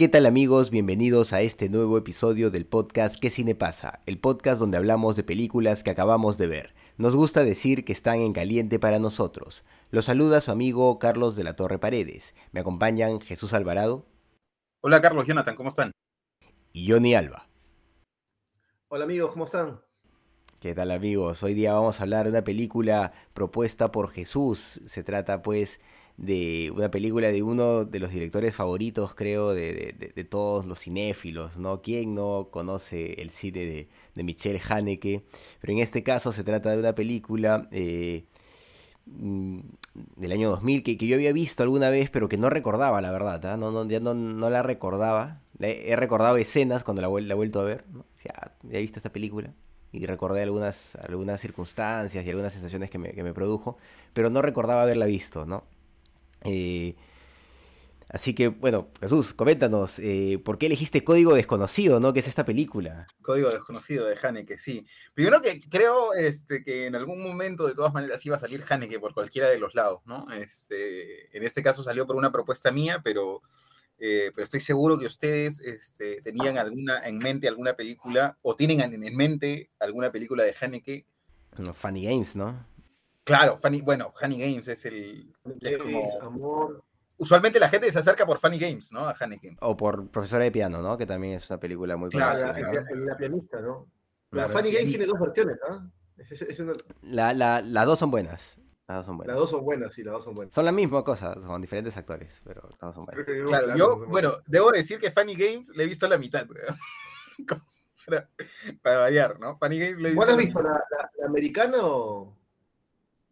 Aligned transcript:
¿Qué 0.00 0.08
tal 0.08 0.24
amigos? 0.24 0.70
Bienvenidos 0.70 1.34
a 1.34 1.42
este 1.42 1.68
nuevo 1.68 1.98
episodio 1.98 2.50
del 2.50 2.64
podcast 2.64 3.20
¿Qué 3.20 3.28
cine 3.28 3.54
pasa? 3.54 4.00
El 4.06 4.18
podcast 4.18 4.58
donde 4.58 4.78
hablamos 4.78 5.14
de 5.14 5.24
películas 5.24 5.84
que 5.84 5.90
acabamos 5.90 6.38
de 6.38 6.46
ver. 6.46 6.74
Nos 6.96 7.14
gusta 7.14 7.44
decir 7.44 7.84
que 7.84 7.92
están 7.92 8.20
en 8.20 8.32
caliente 8.32 8.78
para 8.78 8.98
nosotros. 8.98 9.62
Los 9.90 10.06
saluda 10.06 10.40
su 10.40 10.52
amigo 10.52 10.98
Carlos 10.98 11.36
de 11.36 11.44
la 11.44 11.54
Torre 11.54 11.78
Paredes. 11.78 12.34
Me 12.50 12.60
acompañan 12.60 13.20
Jesús 13.20 13.52
Alvarado. 13.52 14.06
Hola 14.80 15.02
Carlos, 15.02 15.26
Jonathan, 15.26 15.54
¿cómo 15.54 15.68
están? 15.68 15.92
Y 16.72 16.90
Johnny 16.90 17.14
Alba. 17.14 17.46
Hola 18.88 19.04
amigos, 19.04 19.32
¿cómo 19.32 19.44
están? 19.44 19.82
¿Qué 20.60 20.74
tal 20.74 20.92
amigos? 20.92 21.42
Hoy 21.42 21.52
día 21.52 21.74
vamos 21.74 22.00
a 22.00 22.04
hablar 22.04 22.24
de 22.24 22.30
una 22.30 22.44
película 22.44 23.12
propuesta 23.34 23.92
por 23.92 24.08
Jesús. 24.08 24.80
Se 24.86 25.02
trata 25.02 25.42
pues 25.42 25.78
de 26.20 26.70
una 26.76 26.90
película 26.90 27.28
de 27.28 27.42
uno 27.42 27.86
de 27.86 27.98
los 27.98 28.10
directores 28.10 28.54
favoritos, 28.54 29.14
creo, 29.14 29.54
de, 29.54 29.94
de, 29.98 30.12
de 30.14 30.24
todos 30.24 30.66
los 30.66 30.80
cinéfilos, 30.80 31.56
¿no? 31.56 31.80
¿Quién 31.80 32.14
no 32.14 32.48
conoce 32.50 33.14
el 33.22 33.30
cine 33.30 33.60
de, 33.60 33.88
de 34.14 34.22
Michel 34.22 34.60
Haneke? 34.68 35.24
Pero 35.62 35.72
en 35.72 35.78
este 35.78 36.02
caso 36.02 36.32
se 36.32 36.44
trata 36.44 36.72
de 36.72 36.78
una 36.78 36.94
película 36.94 37.68
eh, 37.72 38.26
mm, 39.06 39.60
del 40.16 40.32
año 40.32 40.50
2000 40.50 40.82
que, 40.82 40.98
que, 40.98 41.06
yo 41.06 41.16
había 41.16 41.32
visto 41.32 41.62
alguna 41.62 41.88
vez, 41.88 42.10
pero 42.10 42.28
que 42.28 42.36
no 42.36 42.50
recordaba, 42.50 43.00
la 43.00 43.10
verdad, 43.12 43.54
¿eh? 43.54 43.56
no, 43.56 43.70
no, 43.72 43.88
ya 43.88 44.00
no, 44.00 44.12
no, 44.12 44.50
la 44.50 44.62
recordaba. 44.62 45.40
he 45.58 45.96
recordado 45.96 46.36
escenas 46.36 46.84
cuando 46.84 47.00
la, 47.00 47.08
la 47.08 47.32
he 47.32 47.36
vuelto 47.36 47.60
a 47.60 47.64
ver, 47.64 47.86
¿no? 47.90 48.04
Ya 48.24 48.52
he 48.70 48.82
visto 48.82 48.98
esta 48.98 49.10
película 49.10 49.54
y 49.90 50.04
recordé 50.06 50.42
algunas, 50.42 50.96
algunas 50.96 51.40
circunstancias 51.40 52.26
y 52.26 52.28
algunas 52.28 52.52
sensaciones 52.52 52.90
que 52.90 52.98
me, 52.98 53.12
que 53.12 53.22
me 53.22 53.32
produjo, 53.32 53.78
pero 54.12 54.28
no 54.28 54.42
recordaba 54.42 54.82
haberla 54.82 55.06
visto, 55.06 55.46
¿no? 55.46 55.64
Eh, 56.44 56.96
así 58.08 58.34
que, 58.34 58.48
bueno, 58.48 58.88
Jesús, 59.00 59.34
coméntanos, 59.34 59.98
eh, 59.98 60.40
¿por 60.44 60.58
qué 60.58 60.66
elegiste 60.66 61.04
Código 61.04 61.34
Desconocido, 61.34 62.00
no? 62.00 62.12
¿Qué 62.12 62.20
es 62.20 62.28
esta 62.28 62.44
película? 62.44 63.06
Código 63.22 63.50
Desconocido 63.50 64.06
de 64.06 64.16
Haneke, 64.20 64.58
sí. 64.58 64.86
Primero 65.14 65.40
que 65.40 65.60
creo 65.60 66.14
este, 66.14 66.62
que 66.62 66.86
en 66.86 66.96
algún 66.96 67.22
momento, 67.22 67.66
de 67.66 67.74
todas 67.74 67.92
maneras, 67.92 68.24
iba 68.26 68.36
a 68.36 68.40
salir 68.40 68.64
Haneke 68.68 68.98
por 68.98 69.14
cualquiera 69.14 69.48
de 69.48 69.58
los 69.58 69.74
lados, 69.74 70.00
¿no? 70.06 70.26
Este, 70.32 71.36
en 71.36 71.44
este 71.44 71.62
caso 71.62 71.82
salió 71.82 72.06
por 72.06 72.16
una 72.16 72.32
propuesta 72.32 72.72
mía, 72.72 73.00
pero, 73.04 73.42
eh, 73.98 74.32
pero 74.34 74.44
estoy 74.44 74.60
seguro 74.60 74.98
que 74.98 75.06
ustedes 75.06 75.60
este, 75.60 76.22
tenían 76.22 76.58
alguna 76.58 77.06
en 77.06 77.18
mente 77.18 77.48
alguna 77.48 77.74
película, 77.74 78.38
o 78.42 78.56
tienen 78.56 78.80
en 78.80 79.16
mente 79.16 79.70
alguna 79.78 80.10
película 80.10 80.44
de 80.44 80.54
Haneke. 80.60 81.06
No, 81.58 81.74
Funny 81.74 82.04
Games, 82.04 82.36
¿no? 82.36 82.69
Claro, 83.30 83.56
Funny, 83.56 83.82
bueno, 83.82 84.12
Funny 84.12 84.38
Games 84.38 84.68
es 84.68 84.84
el. 84.84 85.32
Es 85.60 85.78
como... 85.78 86.20
amor. 86.20 86.84
Usualmente 87.16 87.60
la 87.60 87.68
gente 87.68 87.92
se 87.92 87.98
acerca 87.98 88.24
por 88.24 88.38
Funny 88.38 88.58
Games, 88.58 88.92
¿no? 88.92 89.06
A. 89.06 89.14
O 89.60 89.76
por 89.76 90.08
Profesora 90.08 90.44
de 90.44 90.50
Piano, 90.50 90.80
¿no? 90.80 90.96
Que 90.96 91.04
también 91.04 91.34
es 91.34 91.50
una 91.50 91.60
película 91.60 91.96
muy 91.96 92.08
claro, 92.08 92.40
conocida. 92.40 92.72
La, 92.72 92.80
la, 92.80 92.94
la, 92.94 93.16
pianista, 93.16 93.60
¿no? 93.60 93.90
La 94.30 94.48
Funny 94.48 94.72
Games 94.72 94.88
tiene 94.88 95.04
dos 95.06 95.20
versiones, 95.20 95.58
¿no? 95.68 95.92
Es, 96.16 96.60
una... 96.60 96.74
las 97.62 97.86
dos 97.86 97.98
son 97.98 98.10
buenas. 98.10 98.58
Las 98.88 98.98
dos 98.98 99.06
son 99.06 99.18
buenas. 99.18 99.34
Las 99.34 99.40
dos 99.40 99.50
son 99.50 99.64
buenas, 99.64 99.94
sí, 99.94 100.02
las 100.02 100.12
dos 100.14 100.24
son 100.24 100.34
buenas. 100.34 100.54
Son 100.54 100.64
la 100.64 100.72
misma 100.72 101.04
cosa, 101.04 101.34
son 101.40 101.60
diferentes 101.60 101.96
actores, 101.96 102.40
pero 102.44 102.62
las 102.62 102.78
dos 102.80 102.94
son 102.94 103.04
buenas. 103.04 103.24
Claro, 103.24 103.46
claro 103.46 103.76
yo, 103.76 104.06
bueno, 104.06 104.32
debo 104.46 104.70
decir 104.72 104.98
que 104.98 105.10
Funny 105.10 105.34
Games 105.34 105.72
le 105.76 105.84
he 105.84 105.86
visto 105.86 106.08
la 106.08 106.18
mitad, 106.18 106.46
para, 108.06 108.28
para, 108.82 108.98
variar, 108.98 109.38
¿no? 109.38 109.58
Funny 109.58 109.78
Games 109.78 109.98
le 109.98 110.08
he 110.08 110.12
visto. 110.12 110.16
¿Cuál 110.16 110.30
has 110.30 110.36
visto? 110.36 110.62
¿La, 110.62 110.70
la, 110.70 111.10
la 111.18 111.26
americana 111.26 111.78
o.? 111.82 112.39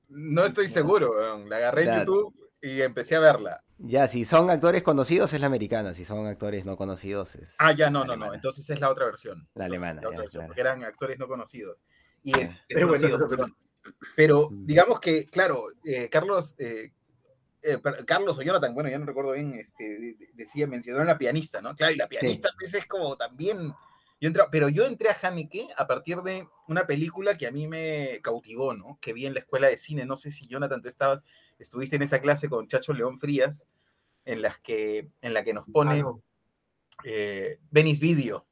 No 0.09 0.45
estoy 0.45 0.69
seguro, 0.69 1.39
la 1.47 1.57
agarré 1.57 1.85
en 1.85 2.01
YouTube 2.01 2.35
y 2.61 2.81
empecé 2.83 3.17
a 3.17 3.21
verla. 3.21 3.63
Ya, 3.79 4.09
si 4.09 4.25
son 4.25 4.51
actores 4.51 4.83
conocidos 4.83 5.33
es 5.33 5.41
la 5.41 5.47
americana, 5.47 5.95
si 5.95 6.05
son 6.05 6.27
actores 6.27 6.65
no 6.67 6.77
conocidos 6.77 7.37
es. 7.37 7.55
Ah, 7.59 7.73
ya, 7.73 7.91
no, 7.91 8.05
no, 8.05 8.17
no. 8.17 8.35
Entonces 8.35 8.69
es 8.71 8.81
la 8.81 8.91
otra 8.91 9.05
versión. 9.07 9.49
La 9.55 9.67
Entonces, 9.67 9.83
alemana. 9.85 10.03
La 10.03 10.09
otra 10.09 10.17
ya, 10.17 10.23
versión, 10.23 10.41
claro. 10.41 10.49
Porque 10.49 10.61
eran 10.61 10.85
actores 10.85 11.19
no 11.19 11.29
conocidos. 11.29 11.79
Y 12.25 12.37
es, 12.37 12.51
es 12.51 12.59
desconocido, 12.69 13.11
bueno, 13.11 13.29
perdón. 13.29 13.57
Pero 14.17 14.49
digamos 14.51 14.99
que, 15.01 15.27
claro, 15.27 15.63
eh, 15.85 16.09
Carlos, 16.11 16.57
eh, 16.59 16.93
eh, 17.63 17.79
Carlos 18.05 18.37
o 18.39 18.43
Jonathan, 18.43 18.75
bueno, 18.75 18.91
ya 18.91 18.99
no 18.99 19.07
recuerdo 19.07 19.33
bien, 19.33 19.55
este, 19.55 20.17
decía, 20.35 20.67
mencionaron 20.67 21.09
a 21.09 21.13
la 21.13 21.19
pianista, 21.19 21.61
¿no? 21.61 21.77
Claro, 21.77 21.93
y 21.93 21.97
la 21.97 22.09
pianista 22.09 22.49
sí. 22.49 22.55
a 22.55 22.59
veces 22.59 22.81
es 22.83 22.87
como 22.87 23.17
también. 23.17 23.73
Yo 24.21 24.27
entré, 24.27 24.43
pero 24.51 24.69
yo 24.69 24.85
entré 24.85 25.09
a 25.11 25.17
Haneke 25.23 25.69
a 25.77 25.87
partir 25.87 26.19
de 26.23 26.49
una 26.67 26.87
película 26.87 27.37
que 27.37 27.47
a 27.47 27.53
mí 27.53 27.69
me 27.69 28.19
cautivó, 28.23 28.75
¿no? 28.75 28.99
Que 29.01 29.13
vi 29.13 29.27
en 29.27 29.35
la 29.35 29.41
escuela 29.41 29.69
de 29.69 29.79
cine. 29.79 30.07
No 30.07 30.17
sé 30.17 30.31
si 30.31 30.47
Jonathan, 30.47 30.83
tú 30.83 30.89
estabas, 30.89 31.21
estuviste 31.59 31.97
en 31.97 32.03
esa 32.03 32.21
clase 32.21 32.49
con 32.49 32.67
Chacho 32.67 32.93
León 32.93 33.19
Frías, 33.19 33.67
en, 34.25 34.43
las 34.43 34.59
que, 34.59 35.09
en 35.23 35.35
la 35.35 35.45
que 35.45 35.55
nos 35.55 35.67
pone 35.67 36.03
no. 36.03 36.23
eh, 37.05 37.61
Venice 37.71 38.01
Video 38.01 38.47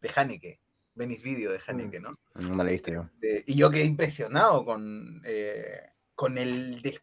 de 0.00 0.10
Haneke. 0.14 0.60
Venice 0.94 1.22
Video 1.22 1.52
de 1.52 1.60
Haneke, 1.66 2.00
¿no? 2.00 2.18
No 2.34 2.54
me 2.54 2.64
la 2.64 2.70
viste 2.70 2.92
yo. 2.92 3.08
Eh, 3.22 3.44
y 3.46 3.56
yo 3.56 3.70
quedé 3.70 3.84
impresionado 3.84 4.64
con, 4.64 5.22
eh, 5.24 5.90
con 6.14 6.36
el, 6.36 6.82
de, 6.82 7.00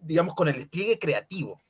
digamos, 0.00 0.34
con 0.34 0.48
el 0.48 0.56
despliegue 0.56 0.98
creativo 0.98 1.60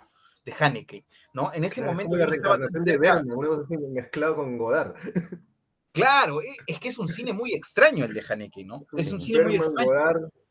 de 0.48 0.64
Haneke, 0.64 1.04
¿no? 1.34 1.52
En 1.52 1.64
ese 1.64 1.76
claro, 1.76 1.92
momento 1.92 2.16
yo 2.16 2.24
estaba 2.24 2.58
de 2.58 3.78
mezclado 3.92 4.36
con 4.36 4.56
Godard. 4.56 4.94
Claro, 5.90 6.40
es 6.66 6.78
que 6.78 6.88
es 6.88 6.98
un 6.98 7.08
cine 7.08 7.32
muy 7.32 7.54
extraño 7.54 8.04
el 8.04 8.14
de 8.14 8.22
Haneke, 8.28 8.64
¿no? 8.64 8.86
Es 8.96 9.10
un 9.10 9.20
cine 9.20 9.42
muy 9.42 9.56
extraño. 9.56 9.90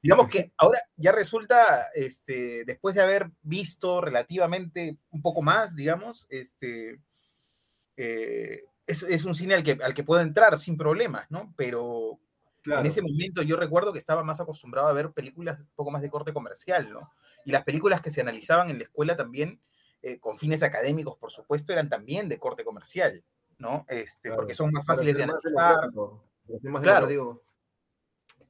Digamos 0.02 0.30
que 0.30 0.52
ahora 0.58 0.80
ya 0.96 1.12
resulta, 1.12 1.88
este, 1.94 2.66
después 2.66 2.96
de 2.96 3.02
haber 3.02 3.32
visto 3.42 4.02
relativamente 4.02 4.98
un 5.12 5.22
poco 5.22 5.42
más, 5.42 5.76
digamos, 5.76 6.26
este, 6.30 7.00
eh, 7.96 8.64
es, 8.86 9.04
es, 9.04 9.26
un 9.26 9.36
cine 9.36 9.54
al 9.54 9.64
que, 9.64 9.78
al 9.82 9.94
que 9.94 10.04
puedo 10.04 10.22
entrar 10.22 10.58
sin 10.58 10.78
problemas, 10.78 11.30
¿no? 11.30 11.54
Pero 11.56 12.20
claro. 12.62 12.82
en 12.82 12.88
ese 12.88 13.02
momento 13.02 13.42
yo 13.42 13.56
recuerdo 13.56 13.94
que 13.94 14.00
estaba 14.00 14.24
más 14.24 14.40
acostumbrado 14.40 14.88
a 14.88 14.94
ver 14.94 15.12
películas 15.12 15.62
un 15.62 15.72
poco 15.76 15.92
más 15.92 16.02
de 16.02 16.10
corte 16.10 16.34
comercial, 16.34 16.92
¿no? 16.92 17.12
Y 17.46 17.52
las 17.52 17.64
películas 17.64 18.02
que 18.02 18.12
se 18.12 18.22
analizaban 18.22 18.70
en 18.70 18.78
la 18.78 18.84
escuela 18.84 19.16
también, 19.16 19.62
eh, 20.08 20.20
con 20.20 20.38
fines 20.38 20.64
académicos, 20.64 21.18
por 21.18 21.32
supuesto, 21.32 21.74
eran 21.74 21.90
también 21.90 22.30
de 22.30 22.40
corte 22.40 22.64
comercial. 22.64 23.24
¿no? 23.60 23.86
Este, 23.88 24.30
claro. 24.30 24.38
Porque 24.38 24.54
son 24.54 24.72
más 24.72 24.86
fáciles 24.86 25.18
de 25.18 25.24
analizar. 25.24 25.90
Claro. 26.82 27.44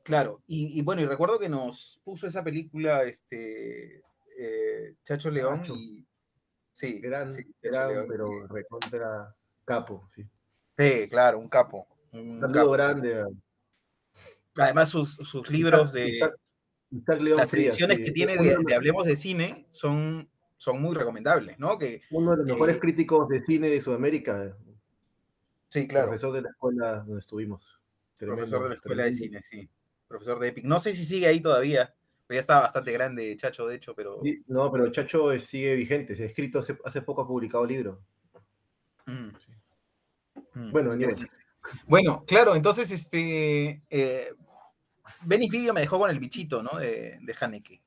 claro. 0.04 0.42
Y, 0.48 0.80
y, 0.80 0.82
bueno, 0.82 1.02
y 1.02 1.06
recuerdo 1.06 1.40
que 1.40 1.50
nos 1.50 2.00
puso 2.04 2.28
esa 2.28 2.44
película 2.44 3.04
este, 3.04 4.04
eh, 4.38 4.96
Chacho 5.04 5.30
León 5.30 5.62
Chacho. 5.62 5.76
y... 5.76 6.06
Sí, 6.72 7.00
gran, 7.00 7.32
sí, 7.32 7.44
gran 7.60 7.90
León, 7.90 8.06
pero 8.08 8.28
y, 8.32 8.48
recontra 8.54 9.36
capo, 9.66 10.08
sí. 10.14 10.24
Sí, 10.78 11.08
claro, 11.10 11.40
un 11.40 11.50
capo. 11.50 11.88
Un 12.12 12.40
capo 12.52 12.72
grande. 12.72 13.26
Además, 14.56 14.90
sus, 14.90 15.16
sus 15.16 15.50
libros 15.50 15.92
de... 15.94 16.10
Isaac, 16.10 16.36
Isaac 16.92 17.20
León 17.20 17.38
las 17.38 17.50
Frías, 17.50 17.70
ediciones 17.70 17.98
sí. 17.98 18.04
que 18.04 18.12
tiene 18.12 18.38
de, 18.38 18.58
de 18.64 18.76
Hablemos 18.76 19.06
de 19.06 19.16
Cine 19.16 19.68
son, 19.72 20.30
son 20.58 20.82
muy 20.82 20.96
recomendables, 20.96 21.58
¿no? 21.60 21.78
Que, 21.78 22.02
Uno 22.12 22.32
de 22.32 22.38
los 22.38 22.46
mejores 22.48 22.78
eh, 22.78 22.80
críticos 22.80 23.30
de 23.30 23.44
cine 23.46 23.70
de 23.70 23.80
Sudamérica. 23.80 24.58
Sí, 25.68 25.88
claro. 25.88 26.08
Profesor 26.08 26.34
de 26.34 26.42
la 26.42 26.50
escuela 26.50 26.96
donde 27.00 27.20
estuvimos. 27.20 27.80
Tremendo, 28.18 28.38
profesor 28.38 28.64
de 28.64 28.70
la 28.70 28.76
escuela 28.76 29.04
tremendo. 29.04 29.20
de 29.20 29.28
cine, 29.28 29.42
sí. 29.44 29.70
Profesor 30.08 30.40
de 30.40 30.48
Epic. 30.48 30.66
No 30.66 30.80
sé 30.80 30.94
si 30.94 31.06
sigue 31.06 31.28
ahí 31.28 31.40
todavía. 31.42 31.94
Ya 32.30 32.40
estaba 32.40 32.62
bastante 32.62 32.92
grande 32.92 33.38
Chacho, 33.38 33.68
de 33.68 33.76
hecho, 33.76 33.96
pero. 33.96 34.20
Sí, 34.24 34.44
no, 34.48 34.72
pero 34.72 34.92
Chacho 34.92 35.38
sigue 35.40 35.76
vigente. 35.76 36.16
Se 36.16 36.24
ha 36.24 36.26
escrito 36.26 36.60
hace, 36.60 36.78
hace 36.84 37.02
poco, 37.02 37.22
ha 37.22 37.28
publicado 37.28 37.66
libro. 37.66 38.02
Mm. 39.06 39.30
Sí. 39.38 39.52
Mm. 40.54 40.72
Bueno, 40.72 40.98
bueno, 41.86 42.24
claro, 42.26 42.56
entonces 42.56 42.90
este. 42.92 43.82
Eh, 43.90 44.34
Benny 45.24 45.50
Video 45.50 45.74
me 45.74 45.82
dejó 45.82 46.00
con 46.00 46.10
el 46.10 46.20
bichito, 46.20 46.62
¿no? 46.64 46.78
De, 46.78 47.20
de 47.22 47.36
Haneke. 47.40 47.82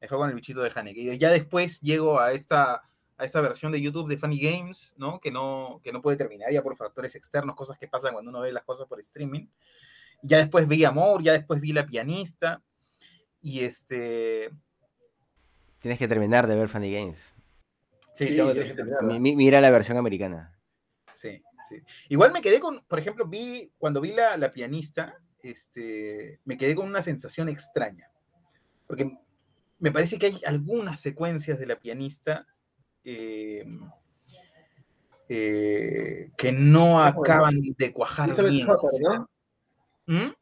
Me 0.00 0.06
dejó 0.06 0.16
con 0.16 0.28
el 0.28 0.34
bichito 0.34 0.62
de 0.62 0.72
Haneke. 0.74 1.00
Y 1.00 1.18
ya 1.18 1.30
después 1.30 1.80
llego 1.80 2.20
a 2.20 2.32
esta 2.32 2.82
a 3.20 3.26
esa 3.26 3.42
versión 3.42 3.70
de 3.70 3.80
YouTube 3.80 4.08
de 4.08 4.16
Funny 4.16 4.40
Games, 4.40 4.94
¿no? 4.96 5.20
Que, 5.20 5.30
no, 5.30 5.80
que 5.84 5.92
no 5.92 6.00
puede 6.00 6.16
terminar 6.16 6.50
ya 6.50 6.62
por 6.62 6.74
factores 6.74 7.14
externos, 7.14 7.54
cosas 7.54 7.76
que 7.78 7.86
pasan 7.86 8.14
cuando 8.14 8.30
uno 8.30 8.40
ve 8.40 8.50
las 8.50 8.64
cosas 8.64 8.86
por 8.86 8.98
streaming. 8.98 9.46
Ya 10.22 10.38
después 10.38 10.66
vi 10.66 10.84
Amor, 10.86 11.22
ya 11.22 11.34
después 11.34 11.60
vi 11.60 11.72
La 11.72 11.86
Pianista, 11.86 12.62
y 13.42 13.60
este... 13.60 14.50
Tienes 15.80 15.98
que 15.98 16.08
terminar 16.08 16.46
de 16.46 16.56
ver 16.56 16.70
Funny 16.70 16.92
Games. 16.92 17.34
Sí, 18.14 18.36
que 18.36 18.74
terminar. 18.74 19.02
mira 19.20 19.60
la 19.60 19.70
versión 19.70 19.98
americana. 19.98 20.58
Sí, 21.12 21.42
sí. 21.68 21.82
Igual 22.08 22.32
me 22.32 22.40
quedé 22.40 22.58
con, 22.58 22.82
por 22.86 22.98
ejemplo, 22.98 23.26
vi, 23.26 23.70
cuando 23.78 24.00
vi 24.00 24.12
la, 24.12 24.36
la 24.38 24.50
pianista, 24.50 25.18
este, 25.42 26.40
me 26.44 26.56
quedé 26.56 26.74
con 26.74 26.86
una 26.86 27.02
sensación 27.02 27.50
extraña. 27.50 28.10
Porque 28.86 29.18
me 29.80 29.90
parece 29.90 30.18
que 30.18 30.26
hay 30.26 30.40
algunas 30.46 31.00
secuencias 31.00 31.58
de 31.58 31.66
la 31.66 31.76
pianista 31.76 32.46
eh, 33.02 33.64
eh, 35.28 36.30
que 36.36 36.52
no 36.52 37.02
acaban 37.02 37.54
de 37.76 37.92
cuajar 37.92 38.28
Elizabeth 38.28 38.52
bien. 38.52 38.66
¿no? 39.02 39.30
¿Mm? 40.06 40.32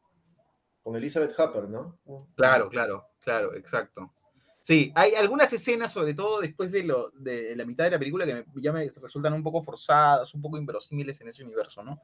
Con 0.83 0.95
Elizabeth 0.95 1.39
Hopper, 1.39 1.69
¿no? 1.69 1.97
Claro, 2.35 2.69
claro, 2.69 3.09
claro, 3.19 3.55
exacto. 3.55 4.13
Sí, 4.61 4.91
hay 4.93 5.15
algunas 5.15 5.51
escenas, 5.53 5.91
sobre 5.91 6.13
todo 6.13 6.41
después 6.41 6.71
de, 6.71 6.83
lo, 6.83 7.11
de 7.11 7.55
la 7.55 7.65
mitad 7.65 7.85
de 7.85 7.91
la 7.91 7.99
película, 7.99 8.25
que 8.25 8.45
ya 8.55 8.73
me 8.73 8.87
resultan 9.01 9.33
un 9.33 9.41
poco 9.41 9.61
forzadas, 9.61 10.33
un 10.33 10.41
poco 10.41 10.57
inverosímiles 10.57 11.19
en 11.21 11.29
ese 11.29 11.43
universo, 11.43 11.81
¿no? 11.83 12.01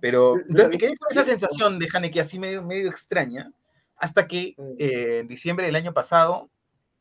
Pero 0.00 0.36
entonces 0.38 0.68
me 0.70 0.78
quedé 0.78 0.96
con 0.96 1.08
esa 1.10 1.24
sensación 1.24 1.78
de 1.78 1.88
Haneke 1.92 2.20
así 2.20 2.38
medio, 2.38 2.62
medio 2.62 2.88
extraña, 2.88 3.52
hasta 3.96 4.26
que 4.26 4.54
eh, 4.78 5.18
en 5.20 5.28
diciembre 5.28 5.66
del 5.66 5.76
año 5.76 5.92
pasado, 5.92 6.50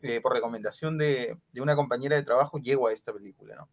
eh, 0.01 0.21
por 0.21 0.33
recomendación 0.33 0.97
de, 0.97 1.37
de 1.51 1.61
una 1.61 1.75
compañera 1.75 2.15
de 2.15 2.23
trabajo, 2.23 2.57
llego 2.57 2.87
a 2.87 2.93
esta 2.93 3.13
película, 3.13 3.55
¿no? 3.55 3.69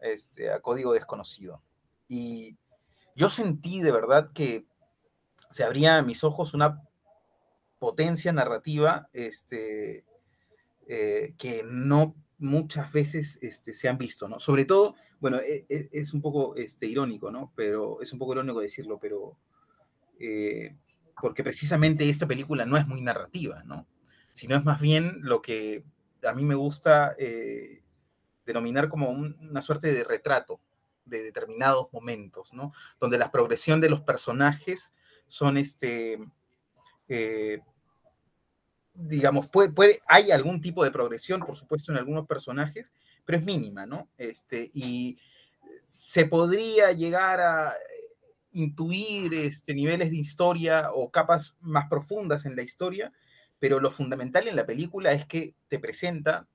Este, 0.00 0.52
a 0.52 0.60
Código 0.60 0.92
Desconocido. 0.92 1.62
Y 2.08 2.56
yo 3.16 3.28
sentí 3.28 3.80
de 3.80 3.92
verdad 3.92 4.30
que 4.32 4.66
se 5.50 5.64
abría 5.64 5.98
a 5.98 6.02
mis 6.02 6.22
ojos 6.24 6.54
una 6.54 6.82
potencia 7.78 8.32
narrativa 8.32 9.08
este, 9.12 10.04
eh, 10.86 11.34
que 11.36 11.62
no 11.64 12.14
muchas 12.38 12.92
veces 12.92 13.38
este, 13.42 13.74
se 13.74 13.88
han 13.88 13.98
visto, 13.98 14.28
¿no? 14.28 14.38
Sobre 14.38 14.64
todo, 14.64 14.94
bueno, 15.20 15.38
e- 15.38 15.66
e- 15.68 15.88
es, 15.92 16.14
un 16.14 16.22
poco 16.22 16.54
este, 16.56 16.86
irónico, 16.86 17.30
¿no? 17.30 17.52
Pero 17.56 18.00
es 18.00 18.12
un 18.12 18.18
poco 18.18 18.32
irónico 18.32 18.60
decirlo, 18.60 18.98
pero 19.00 19.36
eh, 20.20 20.76
porque 21.20 21.42
precisamente 21.42 22.08
esta 22.08 22.26
película 22.26 22.64
no 22.64 22.76
es 22.76 22.86
muy 22.86 23.00
narrativa, 23.00 23.62
¿no? 23.64 23.86
Sino 24.38 24.56
es 24.56 24.64
más 24.64 24.80
bien 24.80 25.18
lo 25.22 25.42
que 25.42 25.84
a 26.24 26.32
mí 26.32 26.44
me 26.44 26.54
gusta 26.54 27.14
eh, 27.18 27.82
denominar 28.46 28.88
como 28.88 29.10
un- 29.10 29.36
una 29.50 29.62
suerte 29.62 29.92
de 29.94 30.04
retrato 30.04 30.60
de 31.04 31.22
determinados 31.24 31.88
momentos, 31.92 32.52
¿no? 32.54 32.72
Donde 33.00 33.18
la 33.18 33.32
progresión 33.32 33.80
de 33.80 33.90
los 33.90 34.02
personajes 34.02 34.94
son 35.28 35.56
este, 35.58 36.18
eh, 37.08 37.60
digamos, 38.94 39.48
puede, 39.48 39.70
puede, 39.70 40.00
hay 40.08 40.30
algún 40.30 40.60
tipo 40.60 40.82
de 40.84 40.90
progresión, 40.90 41.40
por 41.40 41.56
supuesto, 41.56 41.92
en 41.92 41.98
algunos 41.98 42.26
personajes, 42.26 42.92
pero 43.24 43.38
es 43.38 43.44
mínima, 43.44 43.86
¿no? 43.86 44.08
Este, 44.18 44.70
y 44.74 45.18
se 45.86 46.26
podría 46.26 46.92
llegar 46.92 47.40
a 47.40 47.74
intuir 48.52 49.34
este, 49.34 49.74
niveles 49.74 50.10
de 50.10 50.18
historia 50.18 50.90
o 50.92 51.10
capas 51.10 51.56
más 51.60 51.88
profundas 51.90 52.46
en 52.46 52.56
la 52.56 52.62
historia, 52.62 53.12
pero 53.58 53.80
lo 53.80 53.90
fundamental 53.90 54.48
en 54.48 54.56
la 54.56 54.66
película 54.66 55.12
es 55.12 55.26
que 55.26 55.54
te 55.68 55.78
presenta 55.78 56.46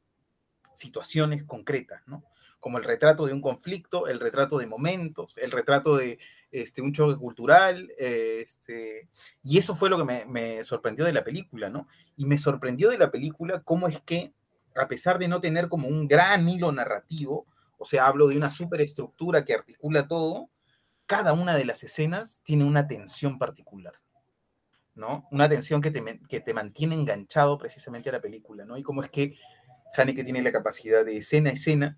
situaciones 0.74 1.44
concretas, 1.44 2.02
¿no? 2.08 2.24
Como 2.60 2.78
el 2.78 2.84
retrato 2.84 3.26
de 3.26 3.34
un 3.34 3.42
conflicto, 3.42 4.08
el 4.08 4.20
retrato 4.20 4.58
de 4.58 4.68
momentos, 4.68 5.38
el 5.38 5.52
retrato 5.52 5.98
de 5.98 6.18
este, 6.52 6.82
un 6.82 6.94
choque 6.94 7.20
cultural, 7.20 7.92
este, 7.98 9.10
y 9.44 9.58
eso 9.58 9.76
fue 9.76 9.90
lo 9.90 9.98
que 9.98 10.06
me, 10.06 10.26
me, 10.26 10.64
sorprendió 10.64 11.06
de 11.06 11.14
la 11.14 11.24
película, 11.24 11.70
¿no? 11.70 11.88
Y 12.16 12.26
me 12.26 12.38
sorprendió 12.38 12.90
de 12.90 12.98
la 12.98 13.12
película 13.12 13.62
cómo 13.64 13.88
es 13.88 14.00
que, 14.02 14.34
a 14.76 14.88
pesar 14.88 15.20
de 15.20 15.28
no 15.28 15.42
tener 15.42 15.68
como 15.68 15.88
un 15.88 16.08
gran 16.08 16.48
hilo 16.48 16.72
narrativo, 16.72 17.48
o 17.78 17.86
sea, 17.86 18.08
hablo 18.08 18.28
de 18.28 18.38
una 18.38 18.50
superestructura 18.50 19.44
que 19.44 19.54
articula 19.54 20.08
todo, 20.08 20.50
cada 21.06 21.34
una 21.34 21.56
de 21.56 21.66
las 21.66 21.84
escenas 21.84 22.42
tiene 22.44 22.64
una 22.64 22.88
tensión 22.88 23.38
particular, 23.38 23.94
Una 24.96 25.50
tensión 25.50 25.82
que 25.82 25.92
te, 25.92 26.04
que 26.30 26.40
te 26.40 26.54
mantiene 26.54 26.96
enganchado 26.96 27.58
precisamente 27.58 28.10
a 28.10 28.14
la 28.14 28.22
película, 28.22 28.66
¿no? 28.66 28.78
Y 28.78 28.84
cómo 28.84 29.02
es 29.02 29.10
que 29.10 29.36
Haneke 29.96 30.24
tiene 30.24 30.42
la 30.42 30.52
capacidad 30.52 31.04
de 31.04 31.18
escena 31.18 31.50
a 31.50 31.54
escena 31.54 31.98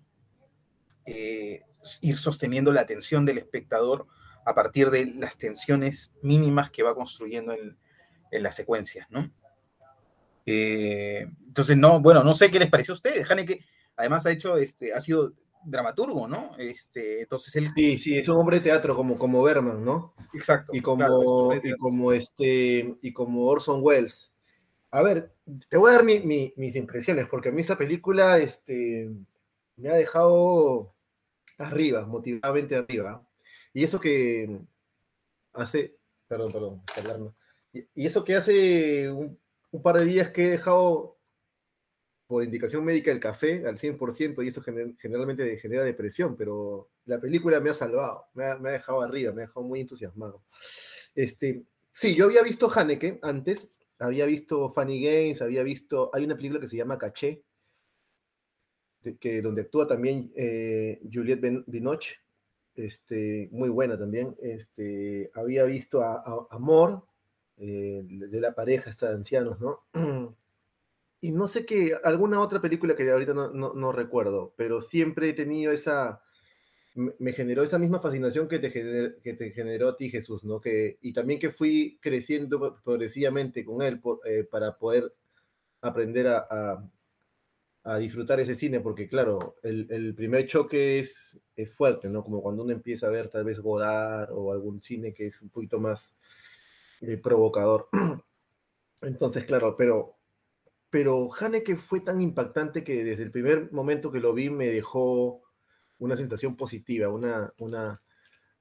eh, 1.04 1.60
ir 2.00 2.18
sosteniendo 2.18 2.72
la 2.72 2.80
atención 2.80 3.24
del 3.24 3.38
espectador 3.38 4.06
a 4.44 4.54
partir 4.54 4.90
de 4.90 5.06
las 5.06 5.38
tensiones 5.38 6.12
mínimas 6.22 6.70
que 6.70 6.82
va 6.82 6.94
construyendo 6.94 7.52
en, 7.52 7.76
en 8.30 8.42
las 8.42 8.54
secuencias, 8.54 9.06
¿no? 9.10 9.30
Eh, 10.46 11.26
entonces, 11.46 11.76
no, 11.76 12.00
bueno, 12.00 12.22
no 12.22 12.32
sé 12.32 12.50
qué 12.50 12.58
les 12.58 12.70
pareció 12.70 12.92
a 12.92 12.94
ustedes. 12.94 13.30
Haneke, 13.30 13.64
además, 13.96 14.24
ha 14.26 14.30
hecho, 14.30 14.56
este, 14.56 14.94
ha 14.94 15.00
sido 15.00 15.34
dramaturgo, 15.66 16.28
¿no? 16.28 16.52
Este, 16.58 17.22
entonces 17.22 17.54
él... 17.56 17.68
Sí, 17.74 17.98
sí, 17.98 18.18
es 18.18 18.28
un 18.28 18.36
hombre 18.36 18.58
de 18.58 18.64
teatro 18.64 18.94
como, 18.94 19.18
como 19.18 19.42
Berman, 19.42 19.84
¿no? 19.84 20.14
Exacto. 20.32 20.72
Y 20.74 20.80
como, 20.80 20.98
claro, 20.98 21.60
y 21.62 21.76
como, 21.76 22.12
este, 22.12 22.96
y 23.02 23.12
como 23.12 23.46
Orson 23.46 23.80
Welles. 23.82 24.32
A 24.90 25.02
ver, 25.02 25.34
te 25.68 25.76
voy 25.76 25.90
a 25.90 25.94
dar 25.94 26.04
mi, 26.04 26.20
mi, 26.20 26.54
mis 26.56 26.76
impresiones, 26.76 27.26
porque 27.28 27.48
a 27.48 27.52
mí 27.52 27.60
esta 27.60 27.76
película 27.76 28.38
este, 28.38 29.10
me 29.76 29.90
ha 29.90 29.94
dejado 29.94 30.94
arriba, 31.58 32.06
motivadamente 32.06 32.76
arriba. 32.76 33.26
Y 33.74 33.84
eso 33.84 34.00
que 34.00 34.60
hace, 35.52 35.96
perdón, 36.28 36.82
perdón. 36.94 37.34
Y, 37.72 37.80
y, 37.94 38.06
eso 38.06 38.24
que 38.24 38.36
hace 38.36 39.10
un, 39.10 39.38
un, 39.70 39.82
par 39.82 39.98
de 39.98 40.04
días 40.04 40.30
que 40.30 40.46
he 40.46 40.50
dejado 40.50 41.15
por 42.26 42.42
indicación 42.42 42.84
médica 42.84 43.10
el 43.10 43.20
café 43.20 43.66
al 43.66 43.78
100% 43.78 44.44
y 44.44 44.48
eso 44.48 44.62
gener, 44.62 44.96
generalmente 44.98 45.58
genera 45.58 45.84
depresión, 45.84 46.36
pero 46.36 46.90
la 47.04 47.20
película 47.20 47.60
me 47.60 47.70
ha 47.70 47.74
salvado, 47.74 48.26
me 48.34 48.46
ha, 48.46 48.56
me 48.56 48.70
ha, 48.70 48.72
dejado 48.72 49.02
arriba, 49.02 49.32
me 49.32 49.42
ha 49.42 49.46
dejado 49.46 49.64
muy 49.64 49.80
entusiasmado. 49.80 50.42
Este, 51.14 51.64
sí, 51.92 52.14
yo 52.14 52.24
había 52.24 52.42
visto 52.42 52.70
Haneke 52.74 53.18
antes, 53.22 53.70
había 53.98 54.26
visto 54.26 54.68
Funny 54.70 55.02
Games, 55.02 55.40
había 55.40 55.62
visto, 55.62 56.10
hay 56.12 56.24
una 56.24 56.36
película 56.36 56.60
que 56.60 56.68
se 56.68 56.76
llama 56.76 56.98
Caché, 56.98 57.42
que, 59.20 59.40
donde 59.40 59.62
actúa 59.62 59.86
también 59.86 60.32
eh, 60.36 61.00
Juliette 61.10 61.64
Binoche, 61.66 62.16
este, 62.74 63.48
muy 63.52 63.68
buena 63.68 63.96
también. 63.96 64.36
Este, 64.42 65.30
había 65.34 65.64
visto 65.64 66.02
a, 66.02 66.16
a 66.16 66.46
Amor, 66.50 67.06
eh, 67.58 68.02
de 68.04 68.40
la 68.40 68.54
pareja 68.54 68.90
esta 68.90 69.08
de 69.08 69.14
ancianos, 69.14 69.58
¿no? 69.60 69.84
Y 71.20 71.32
no 71.32 71.48
sé 71.48 71.64
qué, 71.64 71.96
alguna 72.04 72.40
otra 72.40 72.60
película 72.60 72.94
que 72.94 73.10
ahorita 73.10 73.32
no, 73.32 73.50
no, 73.52 73.92
recuerdo, 73.92 74.52
pero 74.56 74.80
siempre 74.80 75.30
he 75.30 75.32
tenido 75.32 75.72
esa, 75.72 76.22
me, 76.94 77.32
generó 77.32 77.62
esa 77.62 77.78
misma 77.78 78.00
fascinación 78.00 78.48
que 78.48 78.58
te, 78.58 78.70
que 78.70 79.32
te 79.34 79.50
generó 79.50 79.88
a 79.88 79.96
ti, 79.96 80.10
Jesús, 80.10 80.44
¿no? 80.44 80.60
Que, 80.60 80.98
y 81.00 81.12
también 81.12 81.40
que 81.40 81.50
fui 81.50 81.98
creciendo 82.00 82.80
progresivamente 82.84 83.64
con 83.64 83.82
él 83.82 84.00
eh, 84.26 84.44
para 84.44 84.76
poder 84.76 85.10
aprender 85.80 86.26
a, 86.26 86.46
a, 86.50 86.90
a, 87.84 87.98
disfrutar 87.98 88.38
ese 88.40 88.54
cine, 88.54 88.80
porque 88.80 89.08
claro, 89.08 89.56
el, 89.62 89.86
el, 89.90 90.14
primer 90.14 90.46
choque 90.46 90.98
es, 90.98 91.40
es 91.56 91.72
fuerte, 91.74 92.08
¿no? 92.10 92.22
Como 92.22 92.42
cuando 92.42 92.62
uno 92.62 92.72
empieza 92.72 93.06
a 93.06 93.10
ver 93.10 93.28
tal 93.28 93.44
vez 93.44 93.60
Godard 93.60 94.30
o 94.32 94.52
algún 94.52 94.82
cine 94.82 95.14
que 95.14 95.26
es 95.26 95.40
un 95.42 95.48
poquito 95.48 95.80
más 95.80 96.14
eh, 97.00 97.16
provocador. 97.18 97.88
Entonces, 99.02 99.44
claro, 99.44 99.76
pero, 99.76 100.15
pero 100.90 101.28
Haneke 101.38 101.76
fue 101.76 102.00
tan 102.00 102.20
impactante 102.20 102.84
que 102.84 103.04
desde 103.04 103.24
el 103.24 103.30
primer 103.30 103.72
momento 103.72 104.12
que 104.12 104.20
lo 104.20 104.32
vi 104.32 104.50
me 104.50 104.66
dejó 104.66 105.42
una 105.98 106.16
sensación 106.16 106.56
positiva, 106.56 107.08
una... 107.08 107.52
una 107.58 108.02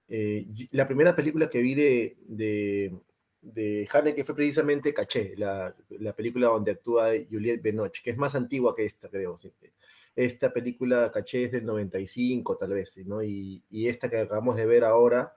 eh, 0.07 0.45
la 0.71 0.87
primera 0.87 1.15
película 1.15 1.49
que 1.49 1.61
vi 1.61 1.73
de, 1.73 2.17
de, 2.27 2.95
de 3.41 3.87
Haneke 3.91 4.23
fue 4.23 4.35
precisamente 4.35 4.93
Caché, 4.93 5.33
la, 5.35 5.75
la, 5.89 6.15
película 6.15 6.47
donde 6.47 6.71
actúa 6.71 7.09
Juliette 7.29 7.63
Binoche, 7.63 8.01
que 8.03 8.11
es 8.11 8.17
más 8.17 8.35
antigua 8.35 8.75
que 8.75 8.85
esta, 8.85 9.09
creo. 9.09 9.35
Esta 10.15 10.53
película 10.53 11.11
Caché 11.11 11.45
es 11.45 11.51
del 11.51 11.65
95, 11.65 12.57
tal 12.57 12.73
vez, 12.73 12.97
¿no? 13.05 13.23
Y, 13.23 13.63
y 13.69 13.87
esta 13.87 14.09
que 14.09 14.19
acabamos 14.19 14.55
de 14.55 14.65
ver 14.65 14.83
ahora, 14.83 15.33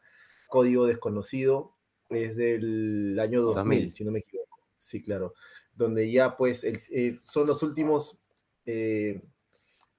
Código 0.49 0.87
Desconocido, 0.87 1.77
es 2.11 2.37
del 2.37 3.19
año 3.21 3.43
2000, 3.43 3.55
2000. 3.55 3.93
si 3.93 4.05
no 4.05 4.13
me 4.13 4.21
equivoco. 4.21 4.61
Sí, 4.79 5.03
claro. 5.03 5.35
Donde 5.79 6.11
ya, 6.11 6.37
pues, 6.37 6.65
eh, 6.65 7.17
son 7.23 7.47
los 7.47 7.63
últimos... 7.63 8.19
Eh, 8.67 9.23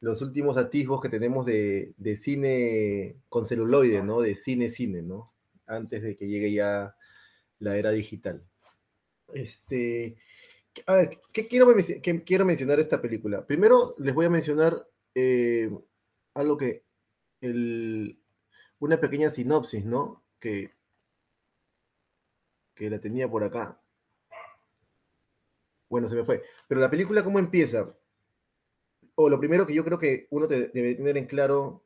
los 0.02 0.22
últimos 0.22 0.56
atisbos 0.56 1.02
que 1.02 1.10
tenemos 1.10 1.46
de, 1.46 1.94
de, 1.98 2.16
cine 2.16 3.18
con 3.28 3.44
celuloide, 3.44 4.02
¿no? 4.02 4.22
De 4.22 4.34
cine-cine, 4.34 5.02
¿no? 5.02 5.34
Antes 5.68 6.02
de 6.02 6.16
que 6.16 6.28
llegue 6.28 6.54
ya 6.54 6.96
la 7.60 7.76
era 7.78 7.92
digital. 7.92 8.42
Este, 9.34 10.16
a 10.86 10.94
ver, 10.94 11.20
¿qué 11.34 11.48
quiero, 11.48 11.74
qué 12.02 12.24
quiero 12.24 12.46
mencionar 12.46 12.80
esta 12.80 13.02
película? 13.02 13.46
Primero 13.46 13.96
les 13.98 14.14
voy 14.14 14.26
a 14.26 14.30
mencionar 14.30 14.88
eh, 15.16 15.70
algo 16.34 16.58
que, 16.58 16.84
el, 17.42 18.20
una 18.80 19.00
pequeña 19.00 19.30
sinopsis, 19.30 19.86
¿no? 19.86 20.24
Que, 20.40 20.72
que 22.74 22.90
la 22.90 23.00
tenía 23.00 23.30
por 23.30 23.44
acá. 23.44 23.82
Bueno, 25.90 26.08
se 26.08 26.16
me 26.16 26.24
fue. 26.24 26.44
Pero 26.68 26.80
la 26.82 26.90
película, 26.90 27.24
¿cómo 27.24 27.40
empieza? 27.40 27.88
o 29.22 29.28
lo 29.28 29.38
primero 29.38 29.68
que 29.68 29.74
yo 29.74 29.84
creo 29.84 30.00
que 30.00 30.28
uno 30.30 30.48
debe 30.48 30.96
tener 30.96 31.18
en 31.18 31.26
claro 31.26 31.84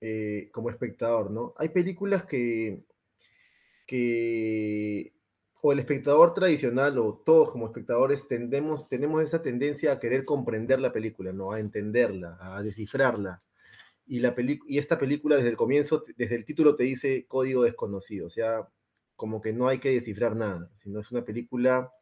eh, 0.00 0.48
como 0.52 0.70
espectador, 0.70 1.28
¿no? 1.28 1.52
Hay 1.58 1.70
películas 1.70 2.24
que, 2.24 2.84
que, 3.84 5.12
o 5.60 5.72
el 5.72 5.80
espectador 5.80 6.34
tradicional 6.34 7.00
o 7.00 7.20
todos 7.26 7.50
como 7.50 7.66
espectadores 7.66 8.28
tendemos, 8.28 8.88
tenemos 8.88 9.20
esa 9.24 9.42
tendencia 9.42 9.90
a 9.90 9.98
querer 9.98 10.24
comprender 10.24 10.78
la 10.78 10.92
película, 10.92 11.32
¿no? 11.32 11.50
A 11.50 11.58
entenderla, 11.58 12.38
a 12.40 12.62
descifrarla. 12.62 13.42
Y, 14.06 14.20
la 14.20 14.36
y 14.38 14.78
esta 14.78 15.00
película 15.00 15.34
desde 15.34 15.48
el 15.48 15.56
comienzo, 15.56 16.04
desde 16.16 16.36
el 16.36 16.44
título 16.44 16.76
te 16.76 16.84
dice 16.84 17.26
código 17.26 17.64
desconocido, 17.64 18.28
o 18.28 18.30
sea, 18.30 18.68
como 19.16 19.40
que 19.40 19.52
no 19.52 19.66
hay 19.66 19.80
que 19.80 19.90
descifrar 19.90 20.36
nada, 20.36 20.70
sino 20.76 21.00
es 21.00 21.10
una 21.10 21.24
película 21.24 21.92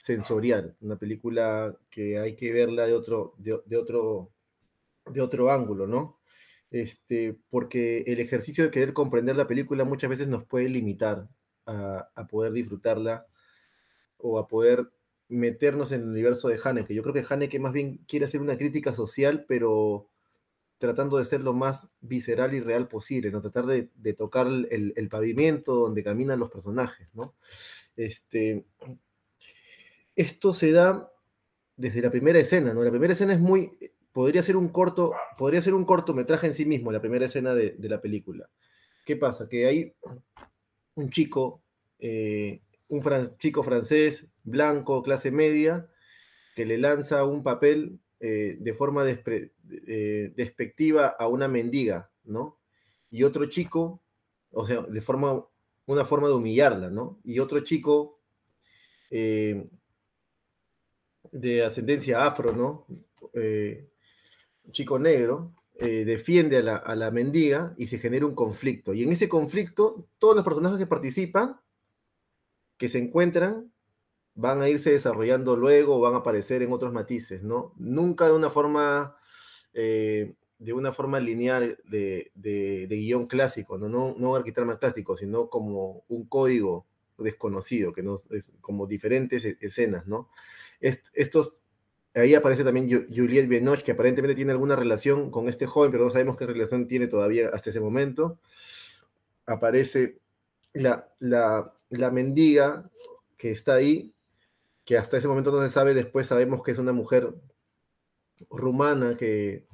sensorial, 0.00 0.76
una 0.80 0.96
película 0.96 1.76
que 1.90 2.18
hay 2.18 2.34
que 2.34 2.52
verla 2.52 2.86
de 2.86 2.94
otro, 2.94 3.34
de, 3.38 3.76
otro, 3.76 4.32
de 5.06 5.20
otro 5.20 5.50
ángulo, 5.52 5.86
¿no? 5.86 6.18
Este, 6.70 7.36
porque 7.50 8.04
el 8.06 8.20
ejercicio 8.20 8.64
de 8.64 8.70
querer 8.70 8.92
comprender 8.94 9.36
la 9.36 9.46
película 9.46 9.84
muchas 9.84 10.10
veces 10.10 10.28
nos 10.28 10.44
puede 10.44 10.68
limitar 10.68 11.28
a, 11.66 12.26
poder 12.28 12.52
disfrutarla 12.52 13.26
o 14.16 14.38
a 14.38 14.48
poder 14.48 14.90
meternos 15.28 15.92
en 15.92 16.02
el 16.02 16.08
universo 16.08 16.48
de 16.48 16.58
Haneke. 16.62 16.94
Yo 16.94 17.02
creo 17.02 17.14
que 17.14 17.24
Haneke 17.28 17.58
más 17.60 17.72
bien 17.72 17.98
quiere 18.08 18.24
hacer 18.26 18.40
una 18.40 18.56
crítica 18.56 18.92
social, 18.92 19.44
pero 19.46 20.08
tratando 20.78 21.18
de 21.18 21.26
ser 21.26 21.42
lo 21.42 21.52
más 21.52 21.90
visceral 22.00 22.54
y 22.54 22.60
real 22.60 22.88
posible, 22.88 23.30
¿no? 23.30 23.42
Tratar 23.42 23.66
de, 23.66 24.14
tocar 24.14 24.46
el, 24.46 24.94
el, 24.96 25.08
pavimento 25.08 25.74
donde 25.74 26.02
caminan 26.02 26.40
los 26.40 26.50
personajes, 26.50 27.08
¿no? 27.14 27.34
Este, 27.96 28.64
esto 30.16 30.52
se 30.52 30.72
da 30.72 31.10
desde 31.76 32.02
la 32.02 32.10
primera 32.10 32.38
escena, 32.38 32.74
¿no? 32.74 32.82
La 32.82 32.90
primera 32.90 33.14
escena 33.14 33.32
es 33.32 33.40
muy, 33.40 33.72
podría 34.12 34.42
ser 34.42 34.56
un 34.56 34.68
corto, 34.68 35.12
podría 35.38 35.62
ser 35.62 35.74
un 35.74 35.84
cortometraje 35.84 36.46
en 36.46 36.54
sí 36.54 36.66
mismo, 36.66 36.92
la 36.92 37.00
primera 37.00 37.24
escena 37.24 37.54
de, 37.54 37.76
la 37.78 38.00
película. 38.00 38.50
¿Qué 39.06 39.16
pasa? 39.16 39.48
Que 39.48 39.66
hay 39.66 39.94
un 40.94 41.10
chico, 41.10 41.62
eh, 41.98 42.60
un 42.88 43.02
chico 43.38 43.62
francés, 43.62 44.30
blanco, 44.42 45.02
clase 45.02 45.30
media, 45.30 45.88
que 46.54 46.66
le 46.66 46.76
lanza 46.76 47.24
un 47.24 47.42
papel 47.42 47.98
eh, 48.20 48.56
de 48.60 48.74
forma 48.74 49.08
eh, 49.08 50.32
despectiva 50.36 51.06
a 51.06 51.28
una 51.28 51.48
mendiga, 51.48 52.10
¿no? 52.24 52.58
Y 53.10 53.22
otro 53.22 53.46
chico, 53.46 54.02
o 54.52 54.66
sea, 54.66 54.82
de 54.82 55.00
forma, 55.00 55.46
una 55.86 56.04
forma 56.04 56.28
de 56.28 56.34
humillarla, 56.34 56.90
¿no? 56.90 57.18
Y 57.24 57.38
otro 57.38 57.60
chico 57.60 58.20
de 61.32 61.64
ascendencia 61.64 62.26
afro, 62.26 62.52
¿no? 62.52 62.86
Eh, 63.34 63.88
chico 64.70 64.98
negro, 64.98 65.54
eh, 65.76 66.04
defiende 66.04 66.58
a 66.58 66.62
la, 66.62 66.76
a 66.76 66.94
la, 66.94 67.10
mendiga 67.10 67.74
y 67.78 67.86
se 67.86 67.98
genera 67.98 68.26
un 68.26 68.34
conflicto. 68.34 68.92
Y 68.92 69.02
en 69.02 69.12
ese 69.12 69.28
conflicto, 69.28 70.08
todos 70.18 70.36
los 70.36 70.44
personajes 70.44 70.78
que 70.78 70.86
participan, 70.86 71.60
que 72.76 72.88
se 72.88 72.98
encuentran, 72.98 73.72
van 74.34 74.62
a 74.62 74.68
irse 74.68 74.90
desarrollando 74.90 75.56
luego 75.56 75.96
o 75.96 76.00
van 76.00 76.14
a 76.14 76.18
aparecer 76.18 76.62
en 76.62 76.72
otros 76.72 76.92
matices, 76.92 77.42
¿no? 77.42 77.74
Nunca 77.76 78.26
de 78.26 78.32
una 78.32 78.50
forma, 78.50 79.16
eh, 79.72 80.34
de 80.58 80.72
una 80.72 80.92
forma 80.92 81.20
lineal 81.20 81.78
de, 81.84 82.30
de, 82.34 82.86
guion 82.88 83.26
clásico, 83.26 83.78
¿no? 83.78 83.88
No, 83.88 84.14
no 84.18 84.32
un 84.32 84.76
clásico, 84.78 85.16
sino 85.16 85.48
como 85.48 86.04
un 86.08 86.26
código 86.26 86.86
desconocido, 87.22 87.92
que 87.92 88.02
no, 88.02 88.14
es 88.30 88.52
como 88.60 88.86
diferentes 88.86 89.44
e-, 89.44 89.58
escenas, 89.60 90.06
¿no? 90.06 90.28
estos, 90.80 91.60
ahí 92.14 92.34
aparece 92.34 92.64
también 92.64 93.06
Juliette 93.14 93.48
Binoche, 93.48 93.82
que 93.82 93.92
aparentemente 93.92 94.34
tiene 94.34 94.52
alguna 94.52 94.76
relación 94.76 95.30
con 95.30 95.48
este 95.48 95.66
joven, 95.66 95.90
pero 95.90 96.04
no 96.04 96.10
sabemos 96.10 96.36
qué 96.36 96.46
relación 96.46 96.88
tiene 96.88 97.06
todavía 97.06 97.50
hasta 97.52 97.70
ese 97.70 97.80
momento. 97.80 98.38
Aparece 99.46 100.18
la, 100.72 101.12
la, 101.18 101.74
la 101.90 102.10
mendiga 102.10 102.90
que 103.36 103.50
está 103.50 103.74
ahí, 103.74 104.12
que 104.84 104.96
hasta 104.96 105.18
ese 105.18 105.28
momento 105.28 105.52
no 105.52 105.62
se 105.62 105.68
sabe, 105.68 105.94
después 105.94 106.26
sabemos 106.26 106.62
que 106.62 106.72
es 106.72 106.78
una 106.78 106.92
mujer 106.92 107.34
rumana 108.48 109.16
que, 109.16 109.66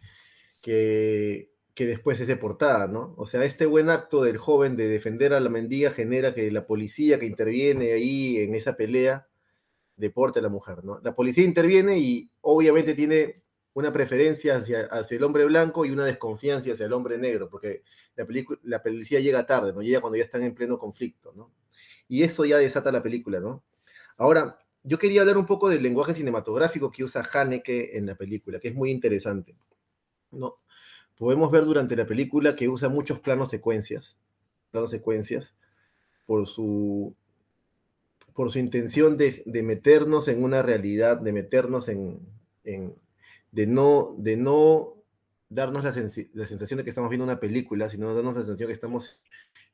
que, 0.61 1.51
que, 1.77 1.87
después 1.87 2.21
es 2.21 2.27
deportada, 2.27 2.89
¿no? 2.89 3.15
O 3.17 3.27
sea, 3.27 3.45
este 3.45 3.67
buen 3.67 3.91
acto 3.91 4.23
del 4.25 4.39
joven 4.39 4.77
de 4.77 4.89
defender 4.89 5.35
a 5.35 5.41
la 5.41 5.51
mendiga 5.51 5.91
genera 5.91 6.35
que 6.35 6.51
la 6.51 6.67
policía 6.67 7.21
que 7.21 7.27
interviene 7.27 7.93
ahí 7.93 8.39
en 8.39 8.55
esa 8.55 8.77
pelea 8.77 9.29
deporte 9.97 10.41
a 10.41 10.43
la 10.43 10.49
mujer, 10.49 10.85
¿no? 10.85 11.01
La 11.03 11.15
policía 11.15 11.45
interviene 11.45 11.99
y 11.99 12.31
obviamente 12.41 12.95
tiene 12.95 13.43
una 13.75 13.93
preferencia 13.93 14.57
hacia, 14.57 14.87
hacia, 14.87 15.17
el 15.19 15.25
hombre 15.25 15.45
blanco 15.45 15.85
y 15.85 15.91
una 15.91 16.07
desconfianza 16.07 16.73
hacia 16.73 16.87
el 16.87 16.93
hombre 16.95 17.19
negro, 17.19 17.49
porque 17.51 17.83
la, 18.17 18.27
la 18.63 18.83
policía 18.83 19.21
llega 19.21 19.47
tarde, 19.47 19.73
¿no? 19.73 19.83
Llega 19.83 20.01
cuando 20.01 20.17
ya 20.17 20.23
están 20.23 20.43
en 20.43 20.55
pleno 20.55 20.79
conflicto, 20.79 21.33
¿no? 21.37 21.53
Y 22.09 22.23
eso 22.23 22.45
ya 22.45 22.59
desata 22.59 22.91
la 22.91 23.03
película, 23.03 23.39
¿no? 23.39 23.65
Ahora, 24.17 24.59
yo 24.83 24.99
quería 24.99 25.21
hablar 25.21 25.37
un 25.37 25.47
poco 25.47 25.69
del 25.69 25.83
lenguaje 25.83 26.15
cinematográfico 26.15 26.91
que 26.91 27.05
usa 27.05 27.29
Haneke 27.31 27.99
en 27.99 28.07
la 28.07 28.15
película, 28.15 28.61
que 28.61 28.69
es 28.69 28.75
muy 28.75 28.91
interesante, 28.91 29.57
¿no? 30.31 30.61
Podemos 31.19 31.51
ver 31.51 31.65
durante 31.65 31.97
la 31.97 32.07
película 32.07 32.57
que 32.57 32.69
usa 32.69 32.89
muchos 32.89 33.21
planos 33.21 33.49
secuencias, 33.49 34.19
planos 34.71 34.91
secuencias, 34.91 35.55
por 36.27 36.47
su 36.47 37.15
por 38.37 38.51
su 38.51 38.59
intención 38.59 39.17
de, 39.17 39.43
meternos 39.65 40.29
en 40.29 40.45
una 40.45 40.61
realidad, 40.61 41.17
de 41.17 41.33
meternos 41.33 41.89
en, 41.89 42.21
de, 42.65 43.67
no, 43.67 44.15
de 44.19 44.37
no 44.37 44.93
darnos 45.49 45.83
la, 45.85 45.93
sensación 45.95 46.77
de 46.77 46.85
que 46.85 46.91
estamos 46.91 47.09
viendo 47.09 47.25
una 47.25 47.41
película, 47.41 47.89
sino 47.89 48.15
darnos 48.15 48.35
la 48.35 48.43
sensación 48.43 48.67
que 48.67 48.75
estamos, 48.75 49.23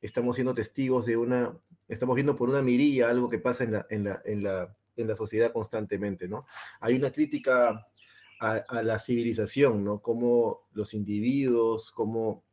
estamos 0.01 0.37
siendo 0.37 0.53
testigos 0.53 1.05
de 1.05 1.17
una, 1.17 1.57
estamos 1.89 2.15
viendo 2.15 2.37
por 2.37 2.49
una 2.49 2.61
mirilla 2.61 3.09
algo 3.09 3.29
que 3.29 3.39
pasa 3.39 3.65
en 3.65 3.73
la, 3.73 3.85
en 3.89 4.05
la, 4.05 4.21
en 4.23 4.43
la, 4.43 4.73
en 4.95 5.07
la 5.09 5.15
sociedad 5.17 5.51
constantemente, 5.51 6.29
¿no? 6.29 6.45
Hay 6.79 6.95
una 6.95 7.11
crítica 7.11 7.85
a, 8.51 8.83
la 8.83 8.99
civilización, 8.99 9.83
¿no? 9.83 10.01
Como 10.01 10.67
los 10.73 10.93
individuos, 10.93 11.91
como 11.91 12.43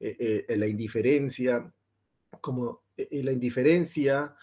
eh, 0.00 0.44
eh, 0.48 0.56
la 0.56 0.66
indiferencia, 0.66 1.72
como 2.40 2.82
eh, 2.96 3.22
la 3.22 3.32
indiferencia 3.32 4.36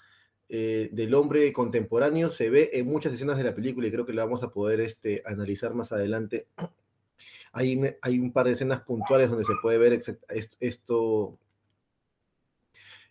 eh, 0.50 0.90
del 0.92 1.14
hombre 1.14 1.54
contemporáneo 1.54 2.30
se 2.30 2.50
ve 2.50 2.72
en 2.74 2.86
muchas 2.86 3.14
escenas 3.14 3.38
de 3.38 3.46
la 3.46 3.56
película 3.56 3.88
y 3.88 3.92
creo 3.92 4.06
que 4.06 4.12
la 4.12 4.26
vamos 4.26 4.44
a 4.44 4.52
poder 4.52 4.82
este, 4.82 5.24
analizar 5.26 5.74
más 5.74 5.92
adelante. 5.92 6.48
Hay, 7.54 7.82
hay 8.02 8.18
un 8.18 8.32
par 8.32 8.46
de 8.46 8.54
escenas 8.54 8.82
puntuales 8.84 9.30
donde 9.30 9.44
se 9.44 9.52
puede 9.62 9.78
ver 9.78 9.92
esto, 9.92 11.38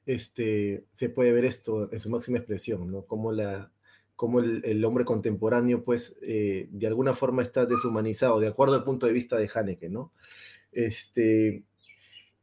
este, 0.06 0.84
se 0.92 1.10
puede 1.10 1.32
ver 1.32 1.44
esto 1.44 1.92
en 1.92 2.00
su 2.00 2.08
máxima 2.08 2.38
expresión, 2.38 2.90
¿no? 2.90 3.02
Como, 3.02 3.32
la, 3.32 3.70
como 4.20 4.40
el, 4.40 4.84
hombre 4.84 5.06
contemporáneo, 5.06 5.82
pues, 5.82 6.14
eh, 6.20 6.68
de 6.72 6.86
alguna 6.86 7.14
forma 7.14 7.40
está 7.40 7.64
deshumanizado, 7.64 8.38
de 8.38 8.48
acuerdo 8.48 8.74
al 8.74 8.84
punto 8.84 9.06
de 9.06 9.14
vista 9.14 9.38
de 9.38 9.50
Haneke, 9.54 9.88
¿no? 9.88 10.12
Este, 10.72 11.64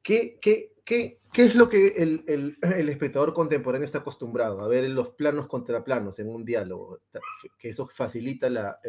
¿qué, 0.01 0.39
qué, 0.41 0.71
qué, 0.83 1.19
¿Qué 1.31 1.43
es 1.43 1.53
lo 1.53 1.69
que 1.69 1.89
el, 1.97 2.57
espectador 2.89 3.35
contemporáneo 3.35 3.85
está 3.85 3.99
acostumbrado? 3.99 4.61
A 4.61 4.67
ver 4.67 4.89
los 4.89 5.09
planos 5.09 5.45
contra 5.45 5.83
planos 5.83 6.17
en 6.17 6.29
un 6.29 6.43
diálogo, 6.43 6.97
que 7.59 7.69
eso 7.69 7.85
facilita 7.85 8.49
la, 8.49 8.79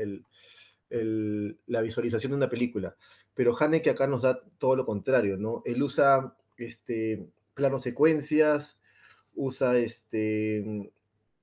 la 0.88 1.80
visualización 1.82 2.30
de 2.32 2.36
una 2.36 2.48
película. 2.48 2.96
Pero 3.34 3.54
Haneke 3.54 3.90
acá 3.90 4.06
nos 4.06 4.22
da 4.22 4.40
todo 4.56 4.76
lo 4.76 4.86
contrario, 4.86 5.36
¿no? 5.36 5.60
Él 5.66 5.82
usa 5.82 6.34
este, 6.56 7.28
planos 7.52 7.82
secuencias, 7.82 8.80
usa 9.34 9.76
este, 9.76 10.90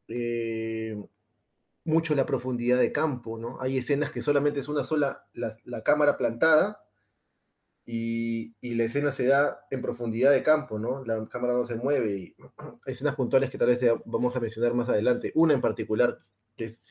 eh, 0.08 1.06
mucho 1.86 2.16
la 2.16 2.26
profundidad 2.26 2.80
de 2.80 2.92
campo, 2.92 3.38
¿no? 3.38 3.62
Hay 3.62 3.78
escenas 3.78 4.12
que 4.12 4.22
solamente 4.22 4.60
es 4.60 4.68
una 4.68 4.84
sola, 4.84 5.26
la 5.34 5.82
cámara 5.84 6.18
plantada, 6.18 6.86
y, 7.86 8.56
la 8.76 8.84
escena 8.84 9.12
se 9.12 9.28
da 9.28 9.66
en 9.70 9.82
profundidad 9.82 10.32
de 10.32 10.42
campo, 10.42 10.80
¿no? 10.80 11.06
La 11.06 11.28
cámara 11.28 11.54
no 11.54 11.64
se 11.66 11.76
mueve 11.76 12.18
y 12.18 12.36
escenas 12.86 13.16
puntuales 13.16 13.50
que 13.50 13.58
tal 13.58 13.68
vez 13.68 13.80
vamos 14.06 14.36
a 14.36 14.40
mencionar 14.40 14.74
más 14.74 14.90
adelante. 14.90 15.32
Una 15.36 15.54
en 15.54 15.62
particular, 15.62 16.20
que 16.56 16.66
es 16.66 16.82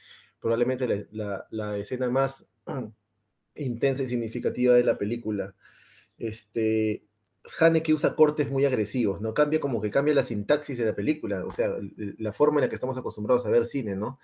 probablemente 0.40 1.08
la, 1.10 1.78
escena 1.78 2.08
más 2.10 2.48
intensa 3.56 4.04
y 4.04 4.06
significativa 4.06 4.74
de 4.74 4.84
la 4.84 4.96
película. 4.96 5.54
Este, 6.16 7.04
Haneke 7.60 7.92
usa 7.92 8.14
cortes 8.16 8.50
muy 8.50 8.64
agresivos, 8.64 9.20
¿no? 9.20 9.34
Cambia 9.34 9.60
como 9.60 9.80
que 9.82 9.90
cambia 9.90 10.14
la 10.14 10.22
sintaxis 10.22 10.78
de 10.78 10.86
la 10.86 10.94
película, 10.94 11.44
o 11.44 11.52
sea, 11.52 11.76
la 11.96 12.32
forma 12.32 12.58
en 12.58 12.62
la 12.62 12.68
que 12.68 12.74
estamos 12.74 12.96
acostumbrados 12.96 13.44
a 13.44 13.50
ver 13.50 13.66
cine, 13.66 13.96
¿no? 13.96 14.18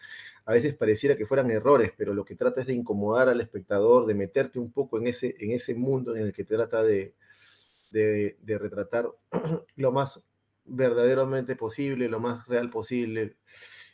A 0.47 0.53
veces 0.53 0.75
pareciera 0.75 1.17
que 1.17 1.27
fueran 1.27 1.51
errores, 1.51 1.93
pero 1.97 2.15
lo 2.15 2.25
que 2.25 2.35
trata 2.35 2.63
es 2.63 2.67
de 2.67 2.75
incomodar 2.75 3.29
al 3.29 3.41
espectador, 3.41 4.07
de 4.07 4.15
meterte 4.15 4.59
un 4.59 4.73
poco 4.73 4.99
en 4.99 5.07
ese, 5.07 5.37
en 5.39 5.51
ese 5.51 5.75
mundo 5.75 6.17
en 6.17 6.23
el 6.23 6.33
que 6.33 6.45
trata 6.45 6.83
de, 6.83 7.15
de, 7.91 8.39
de 8.41 8.59
retratar 8.59 9.11
lo 9.77 9.93
más 9.93 10.25
verdaderamente 10.65 11.57
posible, 11.57 12.09
lo 12.09 12.21
más 12.21 12.47
real 12.47 12.71
posible. 12.71 13.37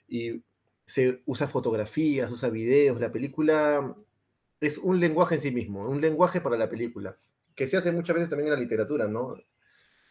Y 0.09 0.43
se 0.87 1.23
usa 1.27 1.49
fotografías, 1.49 2.31
usa 2.31 2.49
videos, 2.49 3.01
la 3.01 3.11
película 3.11 3.97
es 4.61 4.79
un 4.79 5.01
lenguaje 5.01 5.35
en 5.35 5.41
sí 5.41 5.51
mismo, 5.51 5.89
un 5.89 6.01
lenguaje 6.01 6.41
para 6.41 6.57
la 6.57 6.71
película, 6.71 7.19
que 7.57 7.67
se 7.67 7.77
hace 7.77 7.91
muchas 7.91 8.15
veces 8.15 8.29
también 8.29 8.49
en 8.49 8.55
la 8.55 8.61
literatura, 8.61 9.09
¿no? 9.09 9.37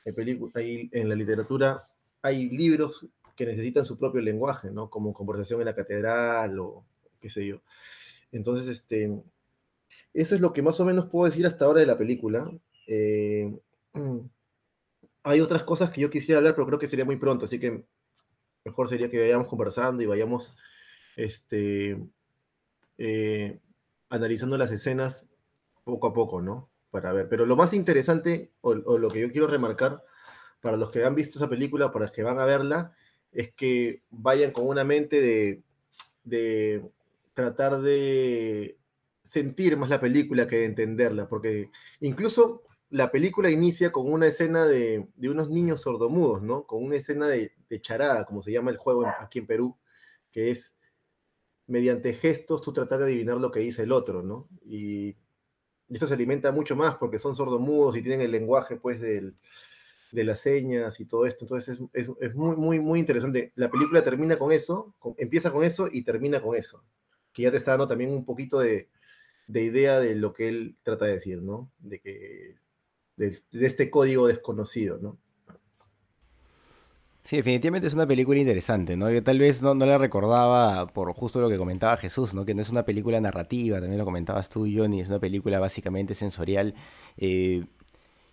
En, 0.03 0.89
en 0.91 1.09
la 1.09 1.15
literatura 1.15 1.87
hay 2.21 2.49
libros 2.49 3.07
que 3.35 3.45
necesitan 3.45 3.85
su 3.85 3.97
propio 3.97 4.21
lenguaje, 4.21 4.71
¿no? 4.71 4.89
Como 4.89 5.13
Conversación 5.13 5.61
en 5.61 5.65
la 5.65 5.75
Catedral 5.75 6.59
o 6.59 6.85
qué 7.21 7.29
sé 7.29 7.45
yo. 7.45 7.61
Entonces, 8.31 8.67
este, 8.67 9.21
eso 10.13 10.35
es 10.35 10.41
lo 10.41 10.53
que 10.53 10.61
más 10.61 10.79
o 10.79 10.85
menos 10.85 11.05
puedo 11.05 11.25
decir 11.25 11.45
hasta 11.45 11.65
ahora 11.65 11.81
de 11.81 11.85
la 11.85 11.97
película. 11.97 12.51
Eh, 12.87 13.57
hay 15.23 15.41
otras 15.41 15.63
cosas 15.63 15.91
que 15.91 16.01
yo 16.01 16.09
quisiera 16.09 16.39
hablar, 16.39 16.55
pero 16.55 16.67
creo 16.67 16.79
que 16.79 16.87
sería 16.87 17.05
muy 17.05 17.17
pronto, 17.17 17.45
así 17.45 17.59
que 17.59 17.83
mejor 18.63 18.89
sería 18.89 19.09
que 19.09 19.19
vayamos 19.19 19.47
conversando 19.47 20.01
y 20.01 20.05
vayamos 20.05 20.55
este, 21.15 21.99
eh, 22.97 23.59
analizando 24.09 24.57
las 24.57 24.71
escenas 24.71 25.27
poco 25.83 26.07
a 26.07 26.13
poco, 26.13 26.41
¿no? 26.41 26.69
Para 26.95 27.11
ver. 27.11 27.27
Pero 27.27 27.45
lo 27.45 27.57
más 27.57 27.73
interesante, 27.73 28.53
o, 28.61 28.73
lo 28.73 29.09
que 29.09 29.19
yo 29.19 29.29
quiero 29.29 29.47
remarcar, 29.47 30.01
para 30.61 30.77
los 30.77 30.91
que 30.91 31.03
han 31.03 31.13
visto 31.13 31.37
esa 31.37 31.49
película, 31.49 31.91
para 31.91 32.05
los 32.05 32.13
que 32.13 32.23
van 32.23 32.39
a 32.39 32.45
verla, 32.45 32.93
es 33.33 33.53
que 33.53 34.03
vayan 34.11 34.51
con 34.51 34.65
una 34.65 34.85
mente 34.85 35.19
de, 35.19 35.61
de 36.23 36.89
tratar 37.33 37.81
de 37.81 38.77
sentir 39.25 39.75
más 39.75 39.89
la 39.89 39.99
película 39.99 40.47
que 40.47 40.55
de 40.55 40.65
entenderla, 40.65 41.27
porque 41.27 41.69
incluso 41.99 42.63
la 42.89 43.11
película 43.11 43.49
inicia 43.49 43.91
con 43.91 44.09
una 44.09 44.27
escena 44.27 44.65
de, 44.65 45.09
unos 45.23 45.49
niños 45.49 45.81
sordomudos, 45.81 46.41
¿no? 46.43 46.65
Con 46.65 46.81
una 46.81 46.95
escena 46.95 47.27
de, 47.27 47.51
charada, 47.81 48.23
como 48.23 48.41
se 48.41 48.53
llama 48.53 48.71
el 48.71 48.77
juego 48.77 49.05
aquí 49.19 49.39
en 49.39 49.47
Perú, 49.47 49.77
que 50.31 50.49
es 50.49 50.77
mediante 51.67 52.13
gestos 52.13 52.61
tú 52.61 52.71
tratar 52.71 52.99
de 52.99 53.05
adivinar 53.07 53.35
lo 53.35 53.51
que 53.51 53.59
dice 53.59 53.83
el 53.83 53.91
otro, 53.91 54.23
¿no? 54.23 54.47
Y, 54.63 55.17
esto 55.89 56.07
se 56.07 56.13
alimenta 56.13 56.51
mucho 56.51 56.75
más 56.75 56.95
porque 56.95 57.19
son 57.19 57.35
sordomudos 57.35 57.95
y 57.95 58.01
tienen 58.01 58.21
el 58.21 58.31
lenguaje, 58.31 58.75
pues, 58.75 59.01
de 59.01 59.33
las 60.23 60.39
señas 60.39 60.99
y 60.99 61.05
todo 61.05 61.25
esto. 61.25 61.45
Entonces 61.45 61.81
es, 61.93 62.35
muy, 62.35 62.55
muy, 62.55 62.79
muy 62.79 62.99
interesante. 62.99 63.51
La 63.55 63.69
película 63.69 64.03
termina 64.03 64.37
con 64.37 64.51
eso, 64.51 64.95
empieza 65.17 65.51
con 65.51 65.63
eso 65.63 65.87
y 65.91 66.03
termina 66.03 66.41
con 66.41 66.55
eso, 66.55 66.83
que 67.33 67.43
ya 67.43 67.51
te 67.51 67.57
está 67.57 67.71
dando 67.71 67.87
también 67.87 68.11
un 68.11 68.25
poquito 68.25 68.59
de, 68.59 68.89
de 69.47 69.63
idea 69.63 69.99
de 69.99 70.15
lo 70.15 70.33
que 70.33 70.47
él 70.47 70.77
trata 70.83 71.05
de 71.05 71.13
decir, 71.13 71.41
¿no? 71.41 71.69
De 71.79 71.99
que 71.99 72.55
de, 73.17 73.37
este 73.53 73.89
código 73.89 74.27
desconocido, 74.27 74.97
¿no? 74.97 75.17
Sí, 77.25 77.37
definitivamente 77.37 77.87
es 77.87 77.95
una 77.95 78.05
película 78.05 78.39
interesante, 78.39 78.95
¿no? 78.95 79.09
Yo 79.09 79.23
tal 79.23 79.39
vez 79.39 79.59
no, 79.63 79.73
no, 79.73 79.87
la 79.87 79.97
recordaba 79.97 80.85
por 80.85 81.11
justo 81.13 81.41
lo 81.41 81.49
que 81.49 81.57
comentaba 81.57 81.97
Jesús, 81.97 82.35
¿no? 82.35 82.45
Que 82.45 82.53
no 82.53 82.61
es 82.61 82.69
una 82.69 82.85
película 82.85 83.19
narrativa, 83.19 83.79
también 83.79 83.97
lo 83.97 84.05
comentabas 84.05 84.47
tú, 84.47 84.67
Johnny, 84.71 85.01
es 85.01 85.09
una 85.09 85.17
película 85.17 85.59
básicamente 85.59 86.13
sensorial. 86.13 86.75
Eh, 87.17 87.65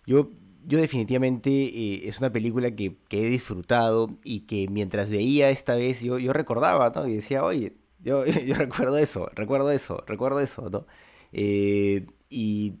yo, 0.05 0.29
yo 0.65 0.77
definitivamente 0.79 1.49
eh, 1.49 2.07
es 2.07 2.19
una 2.19 2.31
película 2.31 2.69
que, 2.75 2.97
he 3.09 3.25
disfrutado 3.29 4.09
y 4.23 4.41
que 4.41 4.67
mientras 4.69 5.09
veía 5.09 5.49
esta 5.49 5.73
vez 5.75 6.01
yo, 6.01 6.19
yo 6.19 6.31
recordaba, 6.31 6.91
¿no? 6.95 7.07
Y 7.07 7.15
decía, 7.15 7.43
oye, 7.43 7.73
yo, 7.99 8.25
yo 8.45 8.55
recuerdo 8.55 8.97
eso, 8.99 9.27
recuerdo 9.33 9.71
eso, 9.71 10.03
recuerdo 10.05 10.39
eso, 10.39 10.69
¿no? 10.69 10.85
Eh, 11.31 12.05
y 12.29 12.75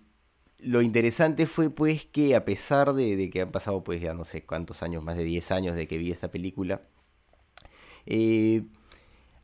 lo 0.63 0.81
interesante 0.81 1.47
fue 1.47 1.69
pues 1.69 2.05
que 2.05 2.35
a 2.35 2.45
pesar 2.45 2.93
de, 2.93 3.29
que 3.29 3.41
han 3.41 3.51
pasado 3.51 3.83
pues 3.83 4.01
ya 4.01 4.13
no 4.13 4.25
sé 4.25 4.45
cuántos 4.45 4.83
años, 4.83 5.03
más 5.03 5.17
de 5.17 5.23
10 5.23 5.51
años 5.51 5.75
de 5.75 5.87
que 5.87 5.97
vi 5.97 6.11
esta 6.11 6.29
película, 6.31 6.81
eh, 8.05 8.63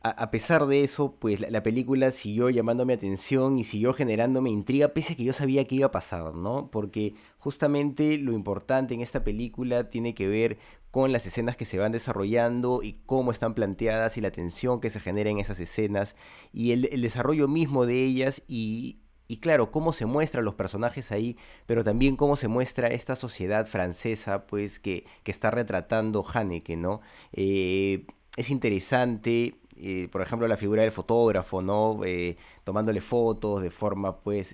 a, 0.02 0.30
pesar 0.30 0.66
de 0.66 0.82
eso, 0.82 1.16
pues 1.18 1.40
la, 1.50 1.62
película 1.62 2.10
siguió 2.10 2.48
llamándome 2.48 2.94
atención 2.94 3.58
y 3.58 3.64
siguió 3.64 3.92
generándome 3.92 4.48
intriga, 4.48 4.88
pese 4.88 5.12
a 5.12 5.16
que 5.16 5.24
yo 5.24 5.34
sabía 5.34 5.66
que 5.66 5.74
iba 5.74 5.88
a 5.88 5.92
pasar, 5.92 6.34
¿no? 6.34 6.70
Porque 6.70 7.14
justamente 7.38 8.16
lo 8.16 8.32
importante 8.32 8.94
en 8.94 9.02
esta 9.02 9.24
película 9.24 9.90
tiene 9.90 10.14
que 10.14 10.26
ver 10.26 10.58
con 10.90 11.12
las 11.12 11.26
escenas 11.26 11.56
que 11.56 11.66
se 11.66 11.78
van 11.78 11.92
desarrollando 11.92 12.82
y 12.82 12.94
cómo 13.04 13.30
están 13.30 13.52
planteadas 13.54 14.16
y 14.16 14.22
la 14.22 14.30
tensión 14.30 14.80
que 14.80 14.88
se 14.88 15.00
genera 15.00 15.28
en 15.28 15.38
esas 15.38 15.60
escenas 15.60 16.16
y 16.52 16.72
el 16.72 17.02
desarrollo 17.02 17.46
mismo 17.46 17.84
de 17.84 18.02
ellas 18.02 18.42
y 18.48 18.99
y 19.30 19.36
claro, 19.36 19.70
cómo 19.70 19.92
se 19.92 20.06
muestran 20.06 20.44
los 20.44 20.56
personajes 20.56 21.12
ahí, 21.12 21.36
pero 21.66 21.84
también 21.84 22.16
cómo 22.16 22.34
se 22.34 22.48
muestra 22.48 22.88
esta 22.88 23.14
sociedad 23.14 23.64
francesa, 23.64 24.44
pues, 24.48 24.80
que, 24.80 25.04
que 25.22 25.30
está 25.30 25.52
retratando 25.52 26.24
Haneke, 26.34 26.76
¿no? 26.76 27.00
Eh, 27.32 28.06
es 28.36 28.50
interesante, 28.50 29.54
eh, 29.76 30.08
por 30.10 30.20
ejemplo, 30.22 30.48
la 30.48 30.56
figura 30.56 30.82
del 30.82 30.90
fotógrafo, 30.90 31.62
¿no? 31.62 32.00
Eh, 32.04 32.38
tomándole 32.64 33.00
fotos 33.00 33.62
de 33.62 33.70
forma, 33.70 34.18
pues, 34.20 34.52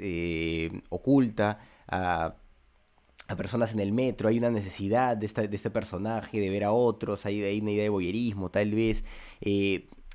oculta 0.91 1.59
a, 1.89 2.37
a, 3.29 3.37
personas 3.37 3.73
en 3.73 3.81
el 3.81 3.93
metro. 3.93 4.29
Hay 4.29 4.37
una 4.37 4.51
necesidad 4.51 5.17
de, 5.17 5.29
de 5.49 5.57
este 5.57 5.71
personaje, 5.71 6.39
de 6.39 6.51
ver 6.51 6.65
a 6.65 6.73
otros, 6.73 7.25
hay, 7.25 7.43
hay 7.43 7.61
una 7.63 7.71
idea 7.71 7.85
de 7.85 7.89
boyerismo, 7.89 8.51
tal 8.51 8.73
vez. 8.73 9.05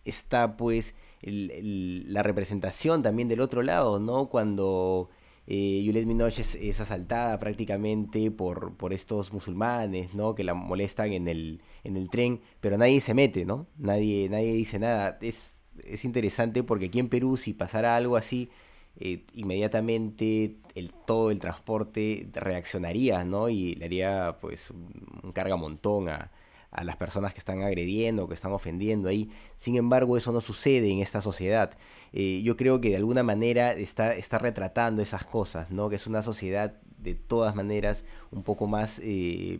está, 0.05 0.55
pues, 0.55 0.93
la 1.23 2.23
representación 2.23 3.03
también 3.03 3.27
del 3.27 3.41
otro 3.41 3.61
lado, 3.61 3.99
¿no? 3.99 4.29
Cuando 4.29 5.09
eh, 5.47 5.83
Juliette 5.85 6.07
Minoche 6.07 6.41
es, 6.41 6.79
asaltada 6.79 7.39
prácticamente 7.39 8.31
por, 8.31 8.75
por 8.77 8.93
estos 8.93 9.33
musulmanes, 9.33 10.13
¿no? 10.13 10.35
Que 10.35 10.43
la 10.43 10.53
molestan 10.53 11.13
en 11.13 11.27
el, 11.27 11.61
en 11.83 11.97
el 11.97 12.09
tren, 12.09 12.41
pero 12.59 12.77
nadie 12.77 13.01
se 13.01 13.13
mete, 13.13 13.45
¿no? 13.45 13.67
Nadie, 13.77 14.29
nadie 14.29 14.53
dice 14.53 14.79
nada. 14.79 15.17
Es, 15.21 15.59
es 15.83 16.05
interesante 16.05 16.63
porque 16.63 16.85
aquí 16.85 16.99
en 16.99 17.09
Perú, 17.09 17.37
si 17.37 17.53
pasara 17.53 17.95
algo 17.95 18.15
así, 18.17 18.49
eh, 18.99 19.25
inmediatamente 19.33 20.57
el, 20.75 20.93
todo 20.93 21.31
el 21.31 21.39
transporte 21.39 22.29
reaccionaría, 22.33 23.23
¿no? 23.23 23.49
Y 23.49 23.75
le 23.75 23.85
haría 23.85 24.37
pues 24.41 24.69
un, 24.69 25.31
carga 25.33 25.55
montón 25.55 26.09
a, 26.09 26.31
a 26.71 26.83
las 26.85 26.95
personas 26.95 27.33
que 27.33 27.39
están 27.39 27.61
agrediendo, 27.61 28.27
que 28.27 28.33
están 28.33 28.53
ofendiendo 28.53 29.09
ahí. 29.09 29.29
Sin 29.57 29.75
embargo, 29.75 30.17
eso 30.17 30.31
no 30.31 30.39
sucede 30.39 30.89
en 30.89 30.99
esta 30.99 31.21
sociedad. 31.21 31.77
Eh, 32.13 32.41
yo 32.43 32.55
creo 32.55 32.79
que 32.79 32.89
de 32.89 32.95
alguna 32.95 33.23
manera 33.23 33.73
está, 33.73 34.15
está 34.15 34.39
retratando 34.39 35.01
esas 35.01 35.25
cosas, 35.25 35.69
¿no? 35.69 35.89
Que 35.89 35.97
es 35.97 36.07
una 36.07 36.23
sociedad 36.23 36.73
de 36.97 37.15
todas 37.15 37.55
maneras 37.55 38.05
un 38.31 38.43
poco 38.43 38.67
más, 38.67 39.01
eh, 39.03 39.59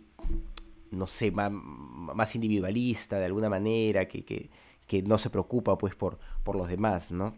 no 0.90 1.06
sé, 1.06 1.32
más, 1.32 2.36
individualista 2.36 3.20
de 3.20 3.26
alguna 3.26 3.50
manera, 3.50 4.08
que, 4.08 4.24
que, 4.24 4.50
que, 4.88 5.04
no 5.04 5.18
se 5.18 5.30
preocupa 5.30 5.78
pues 5.78 5.96
por, 5.96 6.18
por 6.44 6.56
los 6.56 6.70
demás, 6.70 7.12
¿no? 7.12 7.34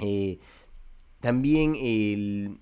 Eh, 0.00 0.38
también 1.20 1.76
el 1.80 2.58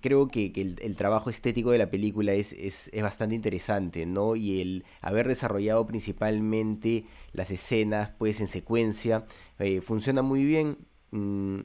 creo 0.00 0.28
que, 0.28 0.52
el, 0.54 0.96
trabajo 0.96 1.30
estético 1.30 1.70
de 1.70 1.78
la 1.78 1.90
película 1.90 2.32
es, 2.32 2.52
es, 2.52 2.90
bastante 3.02 3.34
interesante, 3.34 4.06
¿no? 4.06 4.36
Y 4.36 4.60
el 4.60 4.84
haber 5.00 5.28
desarrollado 5.28 5.86
principalmente 5.86 7.06
las 7.32 7.50
escenas, 7.50 8.10
pues, 8.18 8.40
en 8.40 8.48
secuencia, 8.48 9.26
eh, 9.58 9.80
funciona 9.80 10.22
muy 10.22 10.44
bien. 10.44 10.78
Mm, 11.10 11.60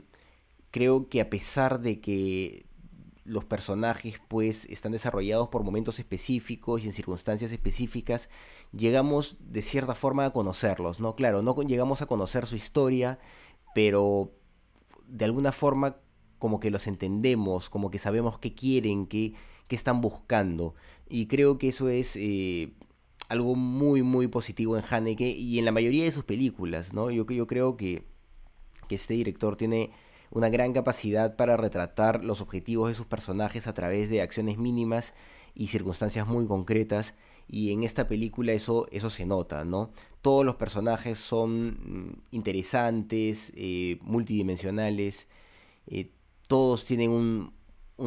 creo 0.72 1.10
que 1.10 1.22
a 1.22 1.30
pesar 1.30 1.80
de 1.82 2.00
que 2.02 2.66
los 3.26 3.46
personajes, 3.46 4.16
pues, 4.28 4.66
están 4.66 4.92
desarrollados 4.92 5.50
por 5.50 5.64
momentos 5.64 6.00
específicos 6.00 6.84
y 6.84 6.88
en 6.88 6.94
circunstancias 6.94 7.52
específicas, 7.52 8.30
llegamos 8.72 9.38
de 9.40 9.62
cierta 9.62 9.96
forma 9.96 10.26
a 10.26 10.34
conocerlos, 10.34 11.00
¿no? 11.00 11.16
Claro, 11.16 11.42
no 11.42 11.56
llegamos 11.62 12.02
a 12.02 12.06
conocer 12.06 12.48
su 12.48 12.56
historia, 12.56 13.20
pero 13.74 14.32
de 15.08 15.26
alguna 15.26 15.52
forma 15.52 15.98
como 16.44 16.60
que 16.60 16.72
los 16.72 16.88
entendemos, 16.88 17.70
como 17.70 17.90
que 17.90 18.00
sabemos 18.00 18.38
qué 18.38 18.54
quieren, 18.54 19.08
qué, 19.08 19.34
qué 19.70 19.78
están 19.78 20.02
buscando. 20.02 20.76
Y 21.08 21.28
creo 21.28 21.58
que 21.58 21.70
eso 21.70 21.88
es 21.88 22.18
eh, 22.18 22.74
algo 23.30 23.56
muy, 23.56 24.04
muy 24.04 24.28
positivo 24.28 24.78
en 24.78 24.84
Haneke 24.90 25.30
y 25.30 25.58
en 25.58 25.64
la 25.64 25.72
mayoría 25.72 26.04
de 26.04 26.12
sus 26.12 26.26
películas, 26.26 26.92
¿no? 26.92 27.10
Yo, 27.10 27.26
yo 27.28 27.48
creo 27.48 27.78
que, 27.78 28.04
que 28.90 28.96
este 28.96 29.14
director 29.14 29.56
tiene 29.56 29.92
una 30.32 30.50
gran 30.50 30.74
capacidad 30.74 31.38
para 31.38 31.56
retratar 31.56 32.26
los 32.26 32.42
objetivos 32.42 32.90
de 32.90 32.96
sus 32.96 33.06
personajes 33.06 33.66
a 33.68 33.74
través 33.74 34.10
de 34.10 34.22
acciones 34.22 34.58
mínimas 34.58 35.14
y 35.56 35.68
circunstancias 35.68 36.28
muy 36.28 36.46
concretas 36.46 37.16
y 37.48 37.72
en 37.72 37.86
esta 37.86 38.10
película 38.10 38.52
eso, 38.52 38.90
eso 38.92 39.10
se 39.10 39.26
nota, 39.26 39.64
¿no? 39.64 39.92
Todos 40.22 40.44
los 40.44 40.58
personajes 40.58 41.20
son 41.20 41.68
mm, 41.70 42.22
interesantes, 42.32 43.54
eh, 43.56 43.98
multidimensionales, 44.02 45.30
eh, 45.88 46.12
todos 46.48 46.86
tienen 46.86 47.12
un, 47.12 47.54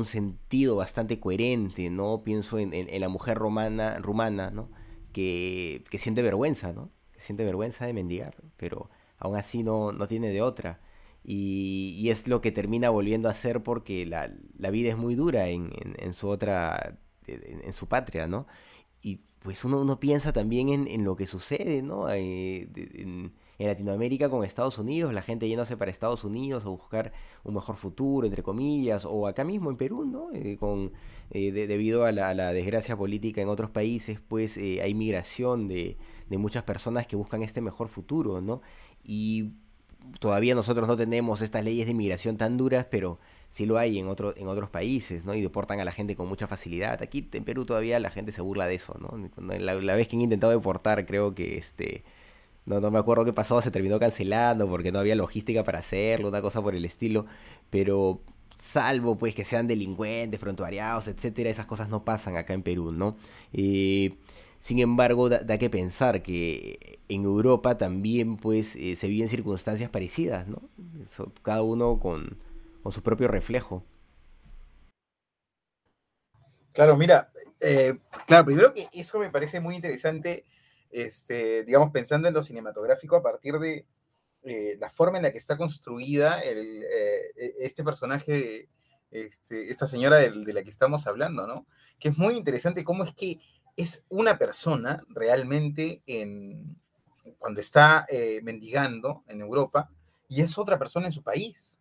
sentido 0.04 0.76
bastante 0.76 1.18
coherente, 1.20 1.88
¿no? 1.90 2.22
Pienso 2.22 2.58
en, 2.58 3.00
la 3.00 3.08
mujer 3.08 3.38
romana, 3.38 3.98
rumana, 3.98 4.50
¿no? 4.50 4.70
Que, 5.12 5.84
siente 5.98 6.22
vergüenza, 6.22 6.72
¿no? 6.72 6.90
Que 7.12 7.20
siente 7.20 7.44
vergüenza 7.44 7.86
de 7.86 7.94
mendigar, 7.94 8.36
pero 8.58 8.90
aún 9.18 9.36
así 9.36 9.62
no, 9.62 9.92
no 9.92 10.06
tiene 10.06 10.30
de 10.30 10.42
otra. 10.42 10.80
Y, 11.24 12.08
es 12.10 12.28
lo 12.28 12.40
que 12.40 12.52
termina 12.52 12.90
volviendo 12.90 13.28
a 13.28 13.34
ser 13.34 13.62
porque 13.62 14.06
la, 14.06 14.28
vida 14.70 14.90
es 14.90 14.96
muy 14.96 15.14
dura 15.14 15.48
en, 15.48 15.72
su 16.14 16.28
otra, 16.28 16.98
en, 17.26 17.72
su 17.72 17.88
patria, 17.88 18.26
¿no? 18.26 18.46
Y 19.02 19.20
pues 19.40 19.64
uno, 19.64 19.80
uno 19.80 19.98
piensa 19.98 20.32
también 20.32 20.68
en, 20.68 21.04
lo 21.04 21.16
que 21.16 21.26
sucede, 21.26 21.82
¿no? 21.82 22.06
Eh, 22.10 22.68
en 23.58 23.68
Latinoamérica 23.68 24.28
con 24.28 24.44
Estados 24.44 24.78
Unidos, 24.78 25.12
la 25.14 25.22
gente 25.22 25.48
yéndose 25.48 25.76
para 25.76 25.90
Estados 25.90 26.24
Unidos 26.24 26.64
a 26.64 26.68
buscar 26.68 27.12
un 27.44 27.54
mejor 27.54 27.76
futuro, 27.76 28.26
entre 28.26 28.42
comillas, 28.42 29.04
o 29.04 29.26
acá 29.26 29.44
mismo 29.44 29.70
en 29.70 29.76
Perú, 29.76 30.04
¿no? 30.04 30.28
Eh, 30.32 30.56
con, 30.58 30.92
eh, 31.30 31.52
debido 31.52 32.04
a 32.04 32.12
la, 32.12 32.52
desgracia 32.52 32.96
política 32.96 33.40
en 33.40 33.48
otros 33.48 33.70
países, 33.70 34.20
pues 34.26 34.56
eh, 34.56 34.82
hay 34.82 34.94
migración 34.94 35.68
de, 35.68 35.96
de 36.28 36.38
muchas 36.38 36.64
personas 36.64 37.06
que 37.06 37.16
buscan 37.16 37.42
este 37.42 37.60
mejor 37.60 37.88
futuro, 37.88 38.40
¿no? 38.40 38.60
Y 39.04 39.52
todavía 40.20 40.54
nosotros 40.54 40.86
no 40.88 40.96
tenemos 40.96 41.42
estas 41.42 41.64
leyes 41.64 41.86
de 41.86 41.92
inmigración 41.92 42.36
tan 42.36 42.56
duras, 42.56 42.86
pero 42.90 43.18
sí 43.50 43.66
lo 43.66 43.78
hay 43.78 43.98
en, 43.98 44.08
otro, 44.08 44.36
en 44.36 44.48
otros 44.48 44.70
países, 44.70 45.24
¿no? 45.24 45.34
Y 45.34 45.40
deportan 45.40 45.80
a 45.80 45.84
la 45.84 45.92
gente 45.92 46.14
con 46.14 46.28
mucha 46.28 46.46
facilidad. 46.46 47.02
Aquí 47.02 47.28
en 47.32 47.44
Perú 47.44 47.64
todavía 47.64 47.98
la 48.00 48.10
gente 48.10 48.32
se 48.32 48.42
burla 48.42 48.66
de 48.66 48.74
eso, 48.74 48.96
¿no? 49.00 49.30
La, 49.42 49.74
la 49.74 49.94
vez 49.94 50.08
que 50.08 50.16
han 50.16 50.22
intentado 50.22 50.52
deportar, 50.52 51.06
creo 51.06 51.34
que 51.34 51.56
este... 51.56 52.04
No, 52.66 52.80
no 52.80 52.90
me 52.90 52.98
acuerdo 52.98 53.24
qué 53.24 53.32
pasó, 53.32 53.62
se 53.62 53.70
terminó 53.70 53.98
cancelando 54.00 54.68
porque 54.68 54.90
no 54.92 54.98
había 54.98 55.14
logística 55.14 55.62
para 55.64 55.78
hacerlo, 55.78 56.28
una 56.28 56.42
cosa 56.42 56.60
por 56.62 56.74
el 56.74 56.84
estilo. 56.84 57.26
Pero 57.70 58.20
salvo 58.58 59.16
pues 59.18 59.34
que 59.34 59.44
sean 59.44 59.66
delincuentes, 59.68 60.40
prontuariados, 60.40 61.08
etcétera, 61.08 61.50
esas 61.50 61.66
cosas 61.66 61.88
no 61.88 62.04
pasan 62.04 62.36
acá 62.36 62.54
en 62.54 62.62
Perú, 62.62 62.92
¿no? 62.92 63.16
Sin 64.60 64.80
embargo, 64.80 65.28
da, 65.28 65.58
que 65.58 65.70
pensar 65.70 66.22
que 66.22 66.98
en 67.08 67.24
Europa 67.24 67.78
también 67.78 68.36
pues 68.36 68.74
eh, 68.76 68.96
se 68.96 69.06
viven 69.08 69.28
circunstancias 69.28 69.90
parecidas, 69.90 70.48
¿no? 70.48 70.62
cada 71.42 71.62
uno 71.62 72.00
con, 72.00 72.38
con 72.82 72.92
su 72.92 73.02
propio 73.02 73.28
reflejo. 73.28 73.84
Claro, 76.72 76.96
mira, 76.96 77.30
eh, 77.60 77.98
claro, 78.26 78.44
primero 78.44 78.74
que 78.74 78.88
eso 78.92 79.18
me 79.18 79.30
parece 79.30 79.60
muy 79.60 79.76
interesante, 79.76 80.44
este, 81.04 81.64
digamos, 81.64 81.90
pensando 81.90 82.28
en 82.28 82.34
lo 82.34 82.42
cinematográfico 82.42 83.16
a 83.16 83.22
partir 83.22 83.58
de 83.58 83.86
eh, 84.42 84.76
la 84.78 84.90
forma 84.90 85.18
en 85.18 85.24
la 85.24 85.32
que 85.32 85.38
está 85.38 85.56
construida 85.56 86.40
el, 86.40 86.82
eh, 86.84 87.32
e, 87.36 87.54
este 87.60 87.84
personaje, 87.84 88.68
este, 89.10 89.70
esta 89.70 89.86
señora 89.86 90.16
de, 90.16 90.52
la 90.52 90.62
que 90.62 90.70
estamos 90.70 91.06
hablando, 91.06 91.46
¿no? 91.46 91.66
Que 91.98 92.08
es 92.08 92.18
muy 92.18 92.34
interesante 92.34 92.84
cómo 92.84 93.04
es 93.04 93.12
que 93.14 93.40
es 93.76 94.04
una 94.08 94.38
persona 94.38 95.04
realmente 95.08 96.02
en, 96.06 96.76
cuando 97.38 97.60
está 97.60 98.06
mendigando 98.42 99.22
en 99.28 99.42
Europa 99.42 99.90
y 100.28 100.40
es 100.40 100.56
otra 100.56 100.78
persona 100.78 101.06
en 101.06 101.12
su 101.12 101.22
país. 101.22 101.76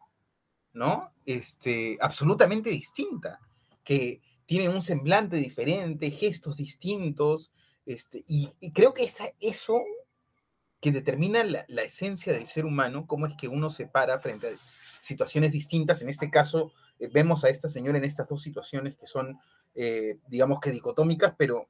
¿no? 0.76 1.14
Este, 1.26 1.98
absolutamente 2.02 2.70
distinta, 2.70 3.40
que 3.84 4.22
tiene 4.46 4.68
un 4.68 4.82
semblante 4.82 5.38
diferente, 5.38 6.12
gestos 6.12 6.58
distintos, 6.58 7.50
este, 7.86 8.24
y, 8.28 8.50
creo 8.72 8.94
que 8.94 9.04
es 9.04 9.18
eso 9.40 9.82
que 10.82 10.92
determina 10.92 11.44
la, 11.44 11.82
esencia 11.82 12.34
del 12.34 12.48
ser 12.48 12.66
humano, 12.66 13.06
cómo 13.08 13.26
es 13.26 13.36
que 13.36 13.48
uno 13.48 13.70
se 13.70 13.88
para 13.88 14.20
frente 14.20 14.48
a 14.48 14.52
situaciones 15.02 15.52
distintas. 15.52 16.02
En 16.02 16.10
este 16.10 16.30
caso, 16.30 16.74
eh, 17.00 17.10
vemos 17.12 17.44
a 17.44 17.50
esta 17.50 17.70
señora 17.70 17.98
en 17.98 18.04
estas 18.04 18.28
dos 18.28 18.42
situaciones 18.42 18.96
que 18.96 19.08
son, 19.08 19.40
eh, 19.76 20.20
digamos 20.28 20.60
que 20.60 20.72
dicotómicas, 20.72 21.34
pero, 21.38 21.70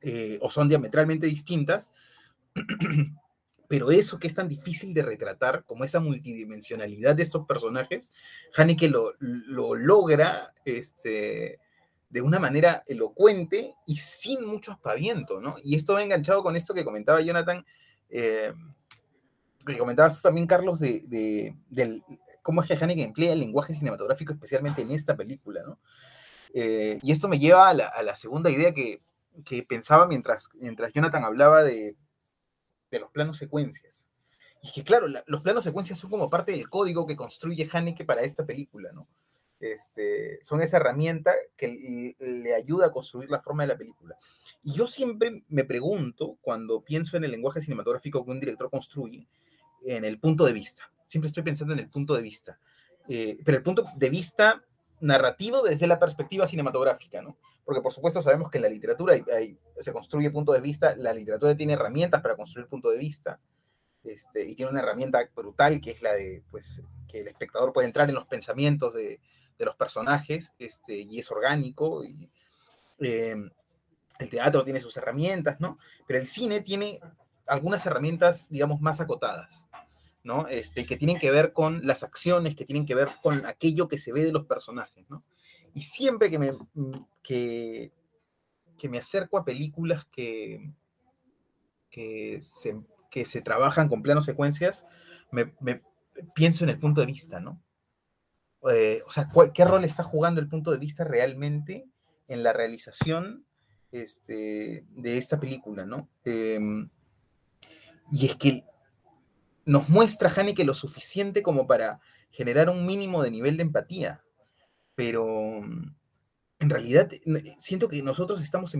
eh, 0.00 0.38
o 0.40 0.50
son 0.50 0.68
diametralmente 0.68 1.26
distintas. 1.26 1.90
pero 3.68 3.90
eso 3.90 4.18
que 4.18 4.26
es 4.26 4.34
tan 4.34 4.48
difícil 4.48 4.94
de 4.94 5.02
retratar, 5.02 5.64
como 5.64 5.84
esa 5.84 6.00
multidimensionalidad 6.00 7.14
de 7.14 7.22
estos 7.22 7.46
personajes, 7.46 8.10
Haneke 8.56 8.88
lo, 8.88 9.12
lo 9.20 9.74
logra 9.74 10.54
este, 10.64 11.60
de 12.10 12.22
una 12.22 12.38
manera 12.38 12.82
elocuente 12.86 13.74
y 13.86 13.96
sin 13.96 14.44
mucho 14.46 14.72
aspaviento, 14.72 15.40
¿no? 15.40 15.56
Y 15.62 15.74
esto 15.74 15.94
va 15.94 16.02
enganchado 16.02 16.42
con 16.42 16.56
esto 16.56 16.72
que 16.72 16.84
comentaba 16.84 17.20
Jonathan, 17.20 17.64
eh, 18.08 18.52
que 19.66 19.76
comentabas 19.76 20.16
tú 20.16 20.22
también, 20.22 20.46
Carlos, 20.46 20.78
de, 20.80 21.54
del, 21.68 22.02
cómo 22.42 22.62
es 22.62 22.68
que 22.68 22.82
Haneke 22.82 23.02
emplea 23.02 23.34
el 23.34 23.40
lenguaje 23.40 23.74
cinematográfico, 23.74 24.32
especialmente 24.32 24.82
en 24.82 24.90
esta 24.90 25.16
película, 25.16 25.62
¿no? 25.62 25.78
Eh, 26.54 26.98
y 27.02 27.12
esto 27.12 27.28
me 27.28 27.38
lleva 27.38 27.68
a 27.68 27.74
la, 27.74 28.16
segunda 28.16 28.50
idea 28.50 28.72
que, 28.72 29.02
que 29.44 29.62
pensaba 29.62 30.06
mientras, 30.06 30.48
mientras 30.54 30.92
Jonathan 30.94 31.24
hablaba 31.24 31.62
de, 31.62 31.94
de 32.90 33.00
los 33.00 33.10
planos 33.10 33.36
secuencias. 33.36 34.06
Y 34.62 34.72
que 34.72 34.82
claro, 34.82 35.06
los 35.26 35.42
planos 35.42 35.62
secuencias 35.62 35.98
son 35.98 36.10
como 36.10 36.30
parte 36.30 36.52
del 36.52 36.68
código 36.68 37.06
que 37.06 37.16
construye 37.16 37.68
Haneke 37.70 38.04
para 38.04 38.22
esta 38.22 38.46
película, 38.46 38.90
¿no? 38.92 39.06
Este, 39.60 40.38
son 40.42 40.62
esa 40.62 40.76
herramienta 40.76 41.34
que 41.56 42.14
le 42.18 42.54
ayuda 42.54 42.86
a 42.86 42.90
construir 42.92 43.28
la 43.30 43.40
forma 43.40 43.64
de 43.64 43.68
la 43.68 43.76
película. 43.76 44.16
Y 44.62 44.72
yo 44.72 44.86
siempre 44.86 45.42
me 45.48 45.64
pregunto, 45.64 46.38
cuando 46.40 46.82
pienso 46.82 47.16
en 47.16 47.24
el 47.24 47.32
lenguaje 47.32 47.60
cinematográfico 47.60 48.24
que 48.24 48.30
un 48.30 48.40
director 48.40 48.70
construye, 48.70 49.26
en 49.84 50.04
el 50.04 50.18
punto 50.18 50.44
de 50.44 50.52
vista. 50.52 50.90
Siempre 51.06 51.28
estoy 51.28 51.42
pensando 51.42 51.72
en 51.72 51.80
el 51.80 51.88
punto 51.88 52.14
de 52.14 52.22
vista. 52.22 52.58
Eh, 53.08 53.38
pero 53.44 53.56
el 53.56 53.62
punto 53.62 53.84
de 53.96 54.10
vista 54.10 54.62
narrativo 55.00 55.62
desde 55.62 55.86
la 55.86 55.98
perspectiva 55.98 56.46
cinematográfica, 56.46 57.22
¿no? 57.22 57.38
Porque 57.64 57.80
por 57.80 57.92
supuesto 57.92 58.20
sabemos 58.20 58.50
que 58.50 58.58
en 58.58 58.62
la 58.62 58.68
literatura 58.68 59.14
se 59.80 59.92
construye 59.92 60.30
punto 60.30 60.52
de 60.52 60.60
vista, 60.60 60.96
la 60.96 61.12
literatura 61.12 61.56
tiene 61.56 61.74
herramientas 61.74 62.20
para 62.20 62.36
construir 62.36 62.68
punto 62.68 62.90
de 62.90 62.98
vista, 62.98 63.40
este, 64.04 64.44
y 64.44 64.54
tiene 64.54 64.70
una 64.70 64.80
herramienta 64.80 65.20
brutal 65.34 65.80
que 65.80 65.92
es 65.92 66.02
la 66.02 66.12
de, 66.12 66.42
pues, 66.50 66.82
que 67.08 67.20
el 67.20 67.28
espectador 67.28 67.72
puede 67.72 67.86
entrar 67.86 68.08
en 68.08 68.14
los 68.14 68.26
pensamientos 68.26 68.94
de, 68.94 69.20
de 69.58 69.64
los 69.64 69.76
personajes, 69.76 70.52
este, 70.58 70.98
y 70.98 71.18
es 71.18 71.30
orgánico, 71.30 72.04
y 72.04 72.30
em, 73.00 73.50
el 74.18 74.30
teatro 74.30 74.64
tiene 74.64 74.80
sus 74.80 74.96
herramientas, 74.96 75.60
¿no? 75.60 75.78
Pero 76.06 76.20
el 76.20 76.26
cine 76.26 76.60
tiene 76.60 77.00
algunas 77.46 77.84
herramientas, 77.86 78.46
digamos, 78.48 78.80
más 78.80 79.00
acotadas. 79.00 79.64
¿no? 80.24 80.46
Este, 80.48 80.84
que 80.84 80.98
tienen 80.98 81.18
que 81.18 81.30
ver 81.30 81.54
con 81.54 81.86
las 81.86 82.02
acciones, 82.02 82.54
que 82.54 82.66
tienen 82.66 82.84
que 82.84 82.94
ver 82.94 83.08
con 83.22 83.46
aquello 83.46 83.88
que 83.88 83.96
se 83.96 84.12
ve 84.12 84.24
de 84.24 84.32
los 84.32 84.44
personajes, 84.44 85.08
¿no? 85.08 85.24
Y 85.72 85.82
siempre 85.82 86.28
que 86.28 86.38
me, 86.38 86.52
mm, 86.52 87.06
que, 87.22 87.92
que 88.76 88.88
me 88.88 88.98
acerco 88.98 89.38
a 89.38 89.44
películas 89.44 90.04
que, 90.06 90.70
que, 91.90 92.40
se, 92.42 92.80
que 93.10 93.24
se 93.24 93.42
trabajan 93.42 93.88
con 93.88 94.02
planos 94.02 94.24
secuencias, 94.24 94.86
me, 95.30 95.52
pienso 96.34 96.64
en 96.64 96.70
el 96.70 96.78
punto 96.78 97.00
de 97.00 97.06
vista, 97.06 97.40
¿no? 97.40 97.62
Eh, 98.70 99.02
o 99.06 99.10
sea, 99.10 99.28
¿qué 99.54 99.64
rol 99.64 99.84
está 99.84 100.02
jugando 100.02 100.40
el 100.40 100.48
punto 100.48 100.70
de 100.70 100.78
vista 100.78 101.04
realmente 101.04 101.86
en 102.26 102.42
la 102.42 102.52
realización 102.52 103.46
este, 103.92 104.84
de 104.90 105.18
esta 105.18 105.38
película, 105.40 105.86
¿no? 105.86 106.08
Em, 106.24 106.90
y 108.10 108.26
es 108.26 108.36
que 108.36 108.64
nos 109.64 109.88
muestra 109.88 110.32
Haneke 110.34 110.64
lo 110.64 110.74
suficiente 110.74 111.42
como 111.42 111.66
para 111.66 112.00
generar 112.30 112.68
un 112.70 112.86
mínimo 112.86 113.22
de 113.22 113.30
nivel 113.30 113.56
de 113.56 113.62
empatía, 113.62 114.24
pero 114.94 115.60
mm, 115.62 115.94
en 116.60 116.70
realidad 116.70 117.10
siento 117.58 117.88
que 117.88 118.02
nosotros 118.02 118.42
estamos 118.42 118.76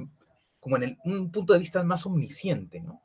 como 0.60 0.76
en 0.76 0.98
un 1.04 1.30
punto 1.30 1.52
de 1.52 1.58
vista 1.60 1.82
más 1.84 2.04
omnisciente, 2.06 2.80
¿no? 2.80 3.02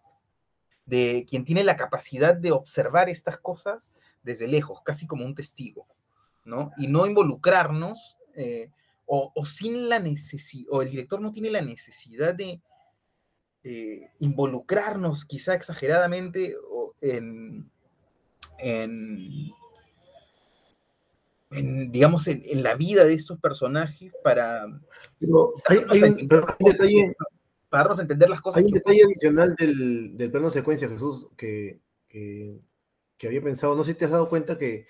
De 0.86 1.26
quien 1.30 1.46
tiene 1.46 1.64
la 1.64 1.78
capacidad 1.78 2.36
de 2.36 2.52
observar 2.52 3.10
estas 3.10 3.38
cosas 3.38 3.92
desde 4.24 4.48
lejos, 4.48 4.82
casi 4.84 5.08
como 5.08 5.26
un 5.26 5.36
testigo, 5.36 5.88
¿no? 6.45 6.71
Y 6.77 6.88
no 6.88 7.06
involucrarnos, 7.06 8.17
eh, 8.36 8.69
o, 9.06 9.32
sin 9.45 9.89
la 9.89 9.99
necesidad, 9.99 10.67
o 10.71 10.82
el 10.82 10.89
director 10.89 11.21
no 11.21 11.32
tiene 11.32 11.51
la 11.51 11.62
necesidad 11.62 12.34
de 12.34 12.62
eh, 13.63 14.10
involucrarnos 14.19 15.25
quizá 15.25 15.53
exageradamente 15.53 16.56
en, 17.01 17.69
en, 18.58 19.53
digamos, 21.91 22.27
en, 22.27 22.63
la 22.63 22.75
vida 22.75 23.03
de 23.03 23.13
estos 23.13 23.39
personajes 23.39 24.12
para, 24.23 24.65
para 27.69 27.84
darnos 27.84 27.99
a 27.99 28.01
entender 28.01 28.29
las 28.29 28.41
cosas. 28.41 28.60
Hay 28.60 28.65
un 28.65 28.71
detalle 28.71 29.03
adicional 29.03 29.56
del, 29.56 30.17
del, 30.17 30.32
plano 30.32 30.49
secuencia, 30.49 30.89
Jesús, 30.89 31.27
que, 31.38 31.79
que, 32.10 32.60
había 33.27 33.41
pensado, 33.41 33.75
no 33.75 33.84
sé 33.84 33.91
si 33.91 33.97
te 33.97 34.06
has 34.06 34.12
dado 34.12 34.29
cuenta 34.29 34.58
que 34.58 34.86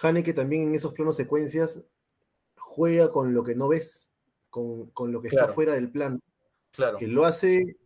Haneke 0.00 0.32
también 0.32 0.68
en 0.68 0.74
esos 0.74 0.92
planos 0.94 1.16
secuencias 1.16 1.84
juega 2.56 3.10
con 3.12 3.34
lo 3.34 3.44
que 3.44 3.54
no 3.54 3.68
ves, 3.68 4.12
con, 4.50 4.90
con 4.90 5.12
lo 5.12 5.20
que 5.20 5.28
está 5.28 5.48
fuera 5.48 5.74
del 5.74 5.90
plano. 5.90 6.20
Claro. 6.72 6.98
Que 6.98 7.06
lo 7.06 7.24
hace 7.24 7.76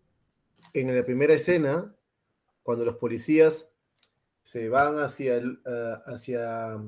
en 0.72 0.94
la 0.94 1.04
primera 1.04 1.34
escena, 1.34 1.94
cuando 2.62 2.84
los 2.84 2.96
policías 2.96 3.70
se 4.42 4.68
van 4.68 4.98
hacia 4.98 5.36
el, 5.36 5.60
hacia, 6.04 6.80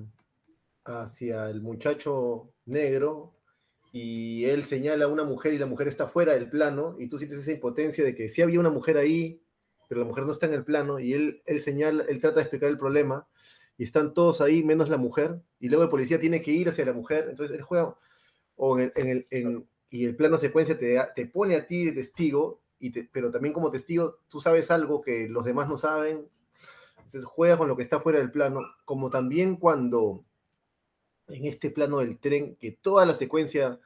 hacia 0.84 1.50
el 1.50 1.60
muchacho 1.60 2.52
negro 2.66 3.34
y 3.92 4.44
él 4.44 4.64
señala 4.64 5.06
a 5.06 5.08
una 5.08 5.24
mujer 5.24 5.54
y 5.54 5.58
la 5.58 5.66
mujer 5.66 5.88
está 5.88 6.06
fuera 6.06 6.34
del 6.34 6.50
plano 6.50 6.96
y 6.98 7.08
tú 7.08 7.18
sientes 7.18 7.38
esa 7.40 7.52
impotencia 7.52 8.04
de 8.04 8.14
que 8.14 8.28
sí 8.28 8.42
había 8.42 8.60
una 8.60 8.70
mujer 8.70 8.98
ahí, 8.98 9.42
pero 9.88 10.00
la 10.00 10.06
mujer 10.06 10.24
no 10.24 10.32
está 10.32 10.46
en 10.46 10.54
el 10.54 10.64
plano 10.64 11.00
y 11.00 11.14
él, 11.14 11.42
él 11.46 11.60
señala, 11.60 12.04
él 12.04 12.20
trata 12.20 12.36
de 12.36 12.42
explicar 12.42 12.70
el 12.70 12.78
problema 12.78 13.26
y 13.78 13.84
están 13.84 14.12
todos 14.12 14.42
ahí 14.42 14.62
menos 14.62 14.90
la 14.90 14.98
mujer 14.98 15.40
y 15.58 15.68
luego 15.68 15.84
el 15.84 15.88
policía 15.88 16.20
tiene 16.20 16.42
que 16.42 16.50
ir 16.50 16.68
hacia 16.68 16.84
la 16.84 16.92
mujer, 16.92 17.28
entonces 17.30 17.56
él 17.56 17.62
juega 17.62 17.96
o 18.56 18.78
en 18.78 18.92
el, 18.94 19.26
en 19.30 19.66
y 19.90 20.04
el 20.04 20.16
plano 20.16 20.36
secuencia 20.36 20.78
te, 20.78 21.00
te 21.16 21.26
pone 21.26 21.54
a 21.56 21.66
ti 21.66 21.86
de 21.86 21.92
testigo, 21.92 22.60
y 22.78 22.90
pero 22.90 23.30
también 23.30 23.54
como 23.54 23.70
testigo 23.70 24.18
tú 24.28 24.40
sabes 24.40 24.70
algo 24.70 25.00
que 25.00 25.28
los 25.28 25.44
demás 25.44 25.68
no 25.68 25.76
saben 25.76 26.28
Entonces 26.96 27.24
juega 27.24 27.56
con 27.56 27.68
lo 27.68 27.76
que 27.76 27.82
está 27.82 28.00
fuera 28.00 28.18
del 28.18 28.30
plano, 28.30 28.60
como 28.84 29.08
también 29.10 29.56
cuando 29.56 30.24
en 31.28 31.46
este 31.46 31.70
plano 31.70 31.98
del 31.98 32.18
tren, 32.18 32.56
que 32.56 32.72
toda 32.72 33.06
la 33.06 33.14
secuencia 33.14 33.80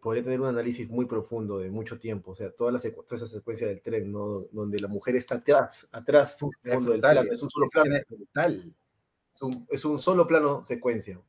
podría 0.00 0.22
tener 0.22 0.40
un 0.40 0.46
análisis 0.46 0.88
muy 0.88 1.04
profundo 1.06 1.58
de 1.58 1.70
mucho 1.70 1.98
tiempo, 1.98 2.30
o 2.30 2.34
sea, 2.34 2.50
toda, 2.50 2.72
la 2.72 2.78
esa 2.78 3.26
secuencia 3.26 3.66
del 3.66 3.82
tren, 3.82 4.10
¿no? 4.10 4.46
Donde 4.50 4.78
la 4.78 4.88
mujer 4.88 5.16
está 5.16 5.36
atrás, 5.36 5.86
atrás, 5.92 6.38
fondo 6.38 6.92
del 6.92 7.00
plano, 7.00 7.22
es 7.30 7.42
un 7.42 7.50
solo 7.50 7.68
plano. 7.68 7.96
Es 7.96 8.64
un, 9.42 9.66
es 9.70 9.84
un, 9.84 9.98
solo 9.98 10.26
plano 10.26 10.62
secuencia 10.62 11.20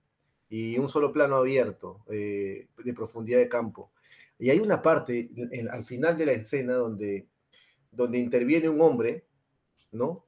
y 0.49 0.77
un 0.77 0.87
solo 0.87 1.11
plano 1.11 1.37
abierto 1.37 2.03
eh, 2.09 2.67
de 2.83 2.93
profundidad 2.93 3.39
de 3.39 3.49
campo. 3.49 3.91
Y 4.37 4.49
hay 4.49 4.59
una 4.59 4.81
parte 4.81 5.27
al 5.71 5.85
final 5.85 6.17
de 6.17 6.25
la 6.25 6.31
escena 6.33 6.73
donde, 6.73 7.27
donde 7.91 8.17
interviene 8.17 8.69
un 8.69 8.81
hombre, 8.81 9.25
¿no? 9.91 10.25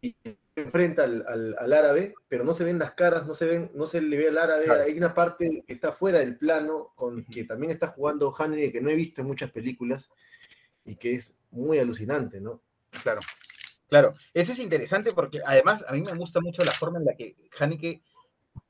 Y 0.00 0.14
enfrenta 0.54 1.04
al, 1.04 1.56
al, 1.58 1.72
árabe, 1.72 2.14
pero 2.28 2.44
no 2.44 2.52
se 2.52 2.64
ven 2.64 2.78
las 2.78 2.92
caras, 2.92 3.26
no 3.26 3.34
se, 3.34 3.46
ven, 3.46 3.70
no 3.74 3.86
se 3.86 4.00
le 4.00 4.16
ve 4.16 4.28
al 4.28 4.38
árabe. 4.38 4.70
Hay 4.70 4.96
una 4.96 5.14
parte 5.14 5.64
que 5.66 5.72
está 5.72 5.92
fuera 5.92 6.18
del 6.18 6.36
plano, 6.36 6.92
con 6.94 7.24
que 7.24 7.44
también 7.44 7.70
está 7.70 7.88
jugando 7.88 8.34
Haneke, 8.36 8.72
que 8.72 8.80
no 8.80 8.90
he 8.90 8.96
visto 8.96 9.20
en 9.20 9.28
muchas 9.28 9.50
películas, 9.50 10.10
y 10.84 10.96
que 10.96 11.14
es 11.14 11.38
muy 11.50 11.78
alucinante, 11.78 12.40
¿no? 12.40 12.60
Claro, 13.02 13.20
claro. 13.88 14.14
Eso 14.32 14.52
es 14.52 14.58
interesante 14.58 15.12
porque 15.12 15.40
además 15.44 15.84
a 15.88 15.92
mí 15.92 16.02
me 16.02 16.16
gusta 16.16 16.40
mucho 16.40 16.64
la 16.64 16.72
forma 16.72 16.98
en 16.98 17.04
la 17.04 17.14
que 17.14 17.36
Haneke 17.58 18.02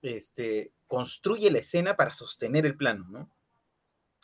este, 0.02 0.72
construye 0.86 1.50
la 1.50 1.58
escena 1.58 1.96
para 1.96 2.14
sostener 2.14 2.66
el 2.66 2.76
plano, 2.76 3.06
¿no? 3.08 3.30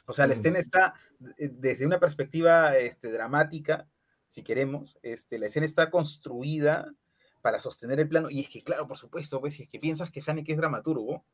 O 0.07 0.13
sea, 0.13 0.27
la 0.27 0.35
mm. 0.35 0.39
escena 0.39 0.59
está 0.59 0.95
eh, 1.39 1.51
desde 1.53 1.87
una 1.87 1.99
perspectiva 1.99 2.77
este, 2.77 3.11
dramática, 3.11 3.89
si 4.29 4.43
queremos, 4.43 4.99
este, 5.03 5.39
la 5.39 5.47
escena 5.47 5.67
está 5.67 5.91
construida 5.91 6.93
para 7.41 7.61
sostener 7.61 8.01
el 8.01 8.09
plano. 8.09 8.29
Y 8.31 8.41
es 8.41 8.49
que, 8.49 8.63
claro, 8.63 8.87
por 8.87 8.97
supuesto, 8.97 9.41
pues, 9.41 9.55
si 9.55 9.65
es 9.65 9.69
que 9.69 9.79
piensas 9.79 10.11
que 10.11 10.23
Haneke 10.27 10.53
es 10.53 10.59
dramaturgo, 10.59 11.25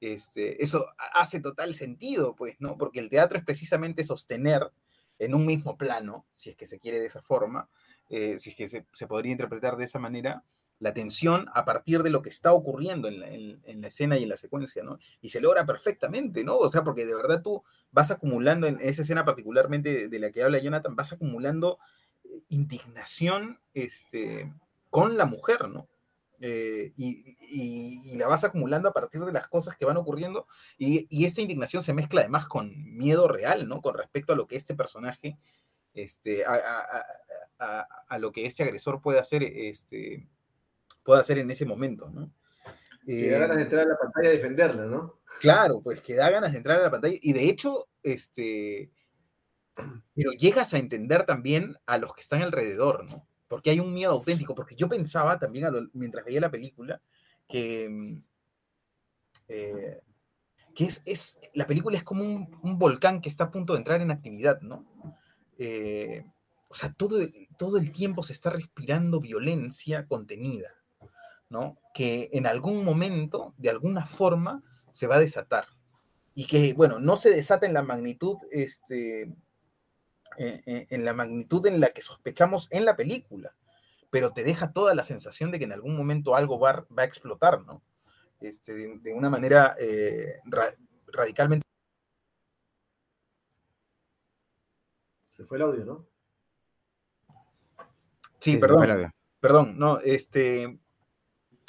este, 0.00 0.62
eso 0.62 0.86
hace 1.14 1.40
total 1.40 1.74
sentido, 1.74 2.36
pues, 2.36 2.56
¿no? 2.58 2.76
Porque 2.76 3.00
el 3.00 3.08
teatro 3.08 3.38
es 3.38 3.44
precisamente 3.44 4.04
sostener 4.04 4.70
en 5.18 5.34
un 5.34 5.46
mismo 5.46 5.78
plano, 5.78 6.26
si 6.34 6.50
es 6.50 6.56
que 6.56 6.66
se 6.66 6.78
quiere 6.78 7.00
de 7.00 7.06
esa 7.06 7.22
forma, 7.22 7.70
eh, 8.08 8.38
si 8.38 8.50
es 8.50 8.56
que 8.56 8.68
se, 8.68 9.06
podría 9.06 9.32
interpretar 9.32 9.76
de 9.76 9.84
esa 9.84 9.98
manera, 9.98 10.44
la 10.78 10.92
tensión 10.92 11.46
a 11.54 11.64
partir 11.64 12.02
de 12.02 12.10
lo 12.10 12.20
que 12.20 12.28
está 12.28 12.52
ocurriendo 12.52 13.08
en 13.08 13.20
la, 13.20 13.88
escena 13.88 14.18
y 14.18 14.24
en 14.24 14.28
la 14.28 14.36
secuencia, 14.36 14.82
¿no? 14.82 14.98
Y 15.22 15.30
se 15.30 15.40
logra 15.40 15.64
perfectamente, 15.64 16.44
¿no? 16.44 16.56
O 16.56 16.68
sea, 16.68 16.84
porque 16.84 17.06
de 17.06 17.14
verdad 17.14 17.42
tú 17.42 17.62
vas 17.92 18.10
acumulando 18.10 18.66
en 18.66 18.78
esa 18.80 19.02
escena 19.02 19.24
particularmente 19.24 20.08
de 20.08 20.18
la 20.18 20.30
que 20.30 20.42
habla 20.42 20.58
Jonathan, 20.58 20.94
vas 20.94 21.12
acumulando 21.12 21.78
eh, 22.24 22.42
indignación, 22.50 23.58
este, 23.72 24.52
con 24.90 25.16
la 25.16 25.24
mujer, 25.24 25.68
¿no? 25.68 25.88
Eh, 26.40 26.92
y, 26.96 28.16
la 28.16 28.28
vas 28.28 28.44
acumulando 28.44 28.88
a 28.88 28.92
partir 28.92 29.22
de 29.22 29.32
las 29.32 29.46
cosas 29.46 29.76
que 29.76 29.84
van 29.84 29.98
ocurriendo 29.98 30.46
y, 30.78 31.24
esta 31.24 31.42
indignación 31.42 31.82
se 31.82 31.92
mezcla 31.92 32.22
además 32.22 32.46
con 32.46 32.72
miedo 32.96 33.28
real, 33.28 33.68
¿no? 33.68 33.82
Con 33.82 33.94
respecto 33.94 34.32
a 34.32 34.36
lo 34.36 34.46
que 34.46 34.56
este 34.56 34.74
personaje, 34.74 35.38
este, 36.02 36.44
a, 36.46 38.18
lo 38.18 38.32
que 38.32 38.46
este 38.46 38.62
agresor 38.62 39.00
puede 39.00 39.18
hacer, 39.18 39.42
este, 39.42 40.28
puede 41.02 41.20
hacer 41.20 41.38
en 41.38 41.50
ese 41.50 41.66
momento, 41.66 42.10
¿no? 42.10 42.30
Que 43.04 43.30
da 43.30 43.38
ganas 43.38 43.56
de 43.56 43.62
entrar 43.62 43.86
a 43.86 43.90
la 43.90 43.98
pantalla 43.98 44.32
y 44.32 44.36
defenderla, 44.36 44.86
¿no? 44.86 45.20
Claro, 45.40 45.80
pues 45.80 46.00
que 46.00 46.14
da 46.14 46.28
ganas 46.28 46.52
de 46.52 46.58
entrar 46.58 46.78
a 46.78 46.82
la 46.82 46.90
pantalla 46.90 47.16
y 47.20 47.32
de 47.32 47.48
hecho, 47.48 47.88
este, 48.02 48.90
pero 50.14 50.32
llegas 50.32 50.74
a 50.74 50.78
entender 50.78 51.24
también 51.24 51.76
a 51.86 51.98
los 51.98 52.12
que 52.14 52.22
están 52.22 52.42
alrededor, 52.42 53.04
¿no? 53.04 53.28
porque 53.48 53.70
hay 53.70 53.80
un 53.80 53.92
miedo 53.92 54.12
auténtico, 54.12 54.54
porque 54.54 54.74
yo 54.74 54.88
pensaba 54.88 55.38
también 55.38 55.90
mientras 55.92 56.24
veía 56.24 56.40
la 56.40 56.50
película 56.50 57.00
que, 57.48 57.88
mm, 57.88 58.22
eh, 59.48 60.00
que 60.74 60.84
es, 60.84 61.02
es, 61.04 61.38
la 61.54 61.66
película 61.66 61.96
es 61.96 62.02
como 62.02 62.24
un, 62.24 62.78
volcán 62.78 63.20
que 63.20 63.28
está 63.28 63.44
a 63.44 63.50
punto 63.50 63.72
de 63.72 63.78
entrar 63.78 64.00
en 64.00 64.10
actividad, 64.10 64.60
¿no? 64.60 64.84
Eh, 65.58 66.24
o 66.68 66.74
sea, 66.74 66.92
todo, 66.92 67.18
todo 67.56 67.78
el 67.78 67.92
tiempo 67.92 68.22
se 68.22 68.32
está 68.32 68.50
respirando 68.50 69.20
violencia 69.20 70.06
contenida, 70.06 70.68
¿no? 71.48 71.78
Que 71.94 72.28
en 72.32 72.46
algún 72.46 72.84
momento, 72.84 73.54
de 73.56 73.70
alguna 73.70 74.04
forma, 74.06 74.62
se 74.92 75.06
va 75.06 75.16
a 75.16 75.20
desatar. 75.20 75.66
Y 76.34 76.46
que, 76.46 76.74
bueno, 76.74 76.98
no 76.98 77.16
se 77.16 77.30
desata 77.30 77.66
en 77.66 77.74
la 77.74 77.82
magnitud 77.82 78.36
este, 78.50 79.22
eh, 80.38 80.62
eh, 80.66 80.86
en 80.90 81.04
la 81.04 81.14
magnitud 81.14 81.64
en 81.66 81.80
la 81.80 81.88
que 81.88 82.02
sospechamos 82.02 82.68
en 82.70 82.84
la 82.84 82.96
película, 82.96 83.54
pero 84.10 84.32
te 84.32 84.44
deja 84.44 84.72
toda 84.72 84.94
la 84.94 85.04
sensación 85.04 85.50
de 85.50 85.58
que 85.58 85.64
en 85.64 85.72
algún 85.72 85.96
momento 85.96 86.34
algo 86.34 86.58
va, 86.58 86.86
a 86.96 87.04
explotar, 87.04 87.64
¿no? 87.64 87.82
Este, 88.40 88.98
de, 88.98 89.14
una 89.14 89.30
manera 89.30 89.76
radicalmente. 91.06 91.66
Se 95.36 95.44
fue 95.44 95.58
el 95.58 95.64
audio, 95.64 95.84
¿no? 95.84 96.06
Sí, 98.40 98.56
perdón. 98.56 99.12
Perdón, 99.38 99.78
no, 99.78 100.00
este. 100.00 100.78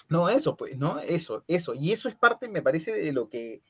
No, 0.08 0.30
eso, 0.30 0.56
pues, 0.56 0.78
¿no? 0.78 1.00
Eso, 1.00 1.44
eso. 1.50 1.74
Y 1.74 1.92
eso 1.92 2.08
es 2.08 2.16
parte, 2.16 2.48
me 2.48 2.62
parece, 2.62 2.94
de 2.94 3.12
lo 3.12 3.28
que 3.28 3.62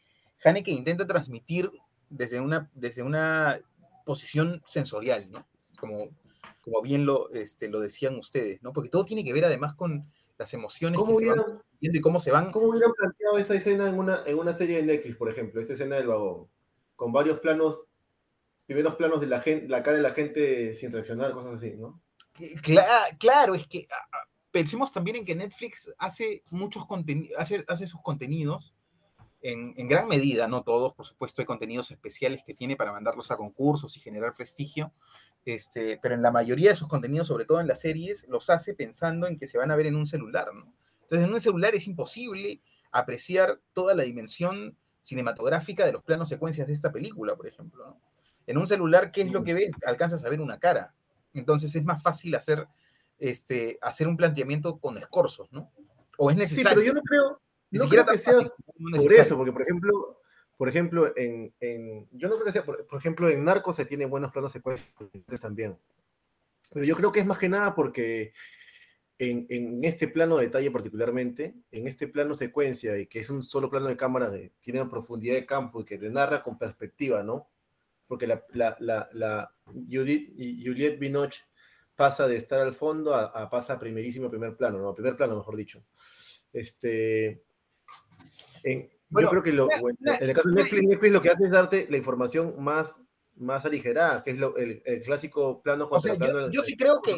Haneke 0.43 0.69
intenta 0.69 1.07
transmitir 1.07 1.71
desde 2.09 2.39
una, 2.39 2.69
desde 2.75 3.01
una 3.01 3.59
posición 4.05 4.61
sensorial, 4.67 5.31
¿no? 5.31 5.47
Como, 5.79 6.09
como 6.61 6.83
bien 6.83 7.07
lo, 7.07 7.31
este, 7.31 7.67
lo 7.67 7.79
decían 7.79 8.17
ustedes, 8.17 8.61
¿no? 8.61 8.73
Porque 8.73 8.89
todo 8.89 9.03
tiene 9.03 9.23
que 9.23 9.33
ver 9.33 9.45
además 9.45 9.73
con 9.73 10.11
las 10.37 10.53
emociones 10.53 11.01
que 11.01 11.15
se 11.15 11.27
van 11.27 11.39
y 11.81 12.01
cómo 12.01 12.19
se 12.19 12.31
van. 12.31 12.51
¿Cómo 12.51 12.67
hubieran 12.67 12.93
planteado 12.93 13.39
esa 13.39 13.55
escena 13.55 13.89
en 13.89 13.97
una, 13.97 14.21
en 14.27 14.37
una 14.37 14.53
serie 14.53 14.77
de 14.77 14.83
Netflix, 14.83 15.15
por 15.17 15.31
ejemplo, 15.31 15.59
esa 15.59 15.73
escena 15.73 15.95
del 15.95 16.07
vagón? 16.07 16.47
Con 16.95 17.11
varios 17.11 17.39
planos, 17.39 17.85
primeros 18.67 18.95
planos 18.95 19.21
de 19.21 19.27
la 19.27 19.39
gente, 19.39 19.67
la 19.67 19.81
cara 19.81 19.97
de 19.97 20.03
la 20.03 20.11
gente 20.11 20.73
sin 20.73 20.91
reaccionar, 20.91 21.31
cosas 21.31 21.55
así, 21.55 21.71
¿no? 21.75 22.01
Claro, 23.17 23.55
es 23.55 23.65
que 23.65 23.87
ah, 23.89 24.07
ah, 24.11 24.27
pensemos 24.51 24.91
también 24.91 25.17
en 25.17 25.25
que 25.25 25.33
Netflix 25.33 25.91
hace 25.97 26.43
muchos 26.51 26.85
contenidos, 26.85 27.39
hace, 27.39 27.87
sus 27.87 28.01
contenidos 28.01 28.75
en, 29.41 29.87
gran 29.87 30.07
medida, 30.07 30.47
no 30.47 30.63
todos, 30.63 30.93
por 30.93 31.05
supuesto, 31.05 31.41
hay 31.41 31.45
contenidos 31.45 31.89
especiales 31.89 32.43
que 32.45 32.53
tiene 32.53 32.75
para 32.75 32.91
mandarlos 32.91 33.31
a 33.31 33.37
concursos 33.37 33.95
y 33.95 34.01
generar 34.01 34.35
prestigio, 34.35 34.91
este, 35.45 35.97
pero 36.01 36.15
en 36.15 36.21
la 36.21 36.31
mayoría 36.31 36.69
de 36.69 36.75
sus 36.75 36.89
contenidos, 36.89 37.27
sobre 37.27 37.45
todo 37.45 37.61
en 37.61 37.67
las 37.67 37.79
series, 37.79 38.27
los 38.27 38.49
hace 38.49 38.73
pensando 38.73 39.27
en 39.27 39.37
que 39.37 39.47
se 39.47 39.57
van 39.57 39.71
a 39.71 39.77
ver 39.77 39.85
en 39.85 39.95
un 39.95 40.05
celular, 40.05 40.53
¿no? 40.53 40.73
Entonces, 41.03 41.25
en 41.25 41.33
un 41.33 41.39
celular 41.39 41.73
es 41.73 41.87
imposible 41.87 42.61
apreciar 42.91 43.61
toda 43.71 43.95
la 43.95 44.03
dimensión 44.03 44.77
cinematográfica 45.01 45.85
de 45.85 45.93
los 45.93 46.03
planos 46.03 46.27
secuencias 46.27 46.67
de 46.67 46.73
esta 46.73 46.91
película, 46.91 47.37
por 47.37 47.47
ejemplo, 47.47 47.85
¿no? 47.85 48.01
En 48.47 48.57
un 48.57 48.65
celular, 48.65 49.11
¿qué 49.11 49.21
es 49.21 49.31
lo 49.31 49.43
que 49.43 49.53
ve? 49.53 49.71
Alcanzas 49.85 50.23
a 50.23 50.29
ver 50.29 50.41
una 50.41 50.57
cara. 50.57 50.93
Entonces 51.33 51.75
es 51.75 51.83
más 51.83 52.01
fácil 52.01 52.33
hacer, 52.33 52.67
este, 53.19 53.77
hacer 53.81 54.07
un 54.07 54.17
planteamiento 54.17 54.79
con 54.79 54.97
escorzos, 54.97 55.51
¿no? 55.51 55.71
O 56.17 56.31
es 56.31 56.37
necesario. 56.37 56.69
Sí, 56.69 56.75
pero 56.75 56.85
yo 56.87 56.93
no 56.93 57.01
creo, 57.03 57.41
ni 57.69 57.79
siquiera 57.79 58.05
que 58.05 58.17
sea 58.17 58.33
por 58.33 59.13
eso, 59.13 59.37
porque 59.37 59.51
por 59.51 59.61
ejemplo, 59.61 60.21
por 60.55 60.69
ejemplo, 60.69 61.13
en, 61.15 61.53
en, 61.59 62.07
yo 62.11 62.29
no 62.29 62.35
creo 62.35 62.45
que 62.45 62.51
sea, 62.51 62.63
por, 62.63 62.85
ejemplo, 62.97 63.29
en 63.29 63.43
Narcos 63.43 63.75
se 63.75 63.85
tienen 63.85 64.09
buenos 64.09 64.31
planos 64.31 64.51
secuencias 64.51 64.95
también. 65.41 65.77
Pero 66.71 66.85
yo 66.85 66.95
creo 66.95 67.11
que 67.11 67.19
es 67.19 67.25
más 67.25 67.37
que 67.37 67.49
nada 67.49 67.75
porque 67.75 68.33
en, 69.19 69.45
en, 69.49 69.83
este 69.83 70.07
plano 70.07 70.37
de 70.37 70.45
detalle 70.45 70.71
particularmente, 70.71 71.53
en 71.71 71.87
este 71.87 72.07
plano 72.07 72.33
secuencia, 72.33 72.97
y 72.97 73.07
que 73.07 73.19
es 73.19 73.29
un 73.29 73.43
solo 73.43 73.69
plano 73.69 73.87
de 73.87 73.97
cámara 73.97 74.31
que 74.31 74.51
tiene 74.61 74.81
una 74.81 74.89
profundidad 74.89 75.35
de 75.35 75.45
campo 75.45 75.81
y 75.81 75.85
que 75.85 75.97
le 75.97 76.09
narra 76.09 76.41
con 76.41 76.57
perspectiva, 76.57 77.23
¿no? 77.23 77.47
Porque 78.07 78.27
la, 78.27 78.43
la, 78.53 78.77
la, 78.79 79.09
la 79.13 79.51
Judith, 79.65 80.33
Juliette 80.37 80.99
Binoche 80.99 81.43
pasa 81.95 82.27
de 82.27 82.35
estar 82.35 82.61
al 82.61 82.73
fondo 82.73 83.13
a, 83.13 83.25
a 83.25 83.49
pasa 83.49 83.73
a 83.73 83.79
primerísimo 83.79 84.29
primer 84.29 84.55
plano, 84.55 84.79
¿no? 84.79 84.89
A 84.89 84.95
primer 84.95 85.17
plano, 85.17 85.35
mejor 85.35 85.55
dicho. 85.55 85.83
Este, 86.53 87.43
yo 89.09 89.29
creo 89.29 89.43
que 89.43 89.51
lo, 89.51 89.69
en 89.71 90.29
el 90.29 90.35
caso 90.35 90.49
de 90.49 90.55
Netflix, 90.55 90.83
Netflix 90.83 91.13
lo 91.13 91.21
que 91.21 91.29
hace 91.29 91.45
es 91.45 91.51
darte 91.51 91.87
la 91.89 91.97
información 91.97 92.55
más, 92.57 93.01
más 93.35 93.65
aligerada, 93.65 94.23
que 94.23 94.31
es 94.31 94.37
lo, 94.37 94.57
el, 94.57 94.81
el, 94.85 95.01
clásico 95.03 95.61
plano 95.61 95.87
o 95.89 95.99
sea, 95.99 96.15
yo, 96.49 96.61
sí 96.61 96.75
creo 96.75 97.01
que 97.01 97.17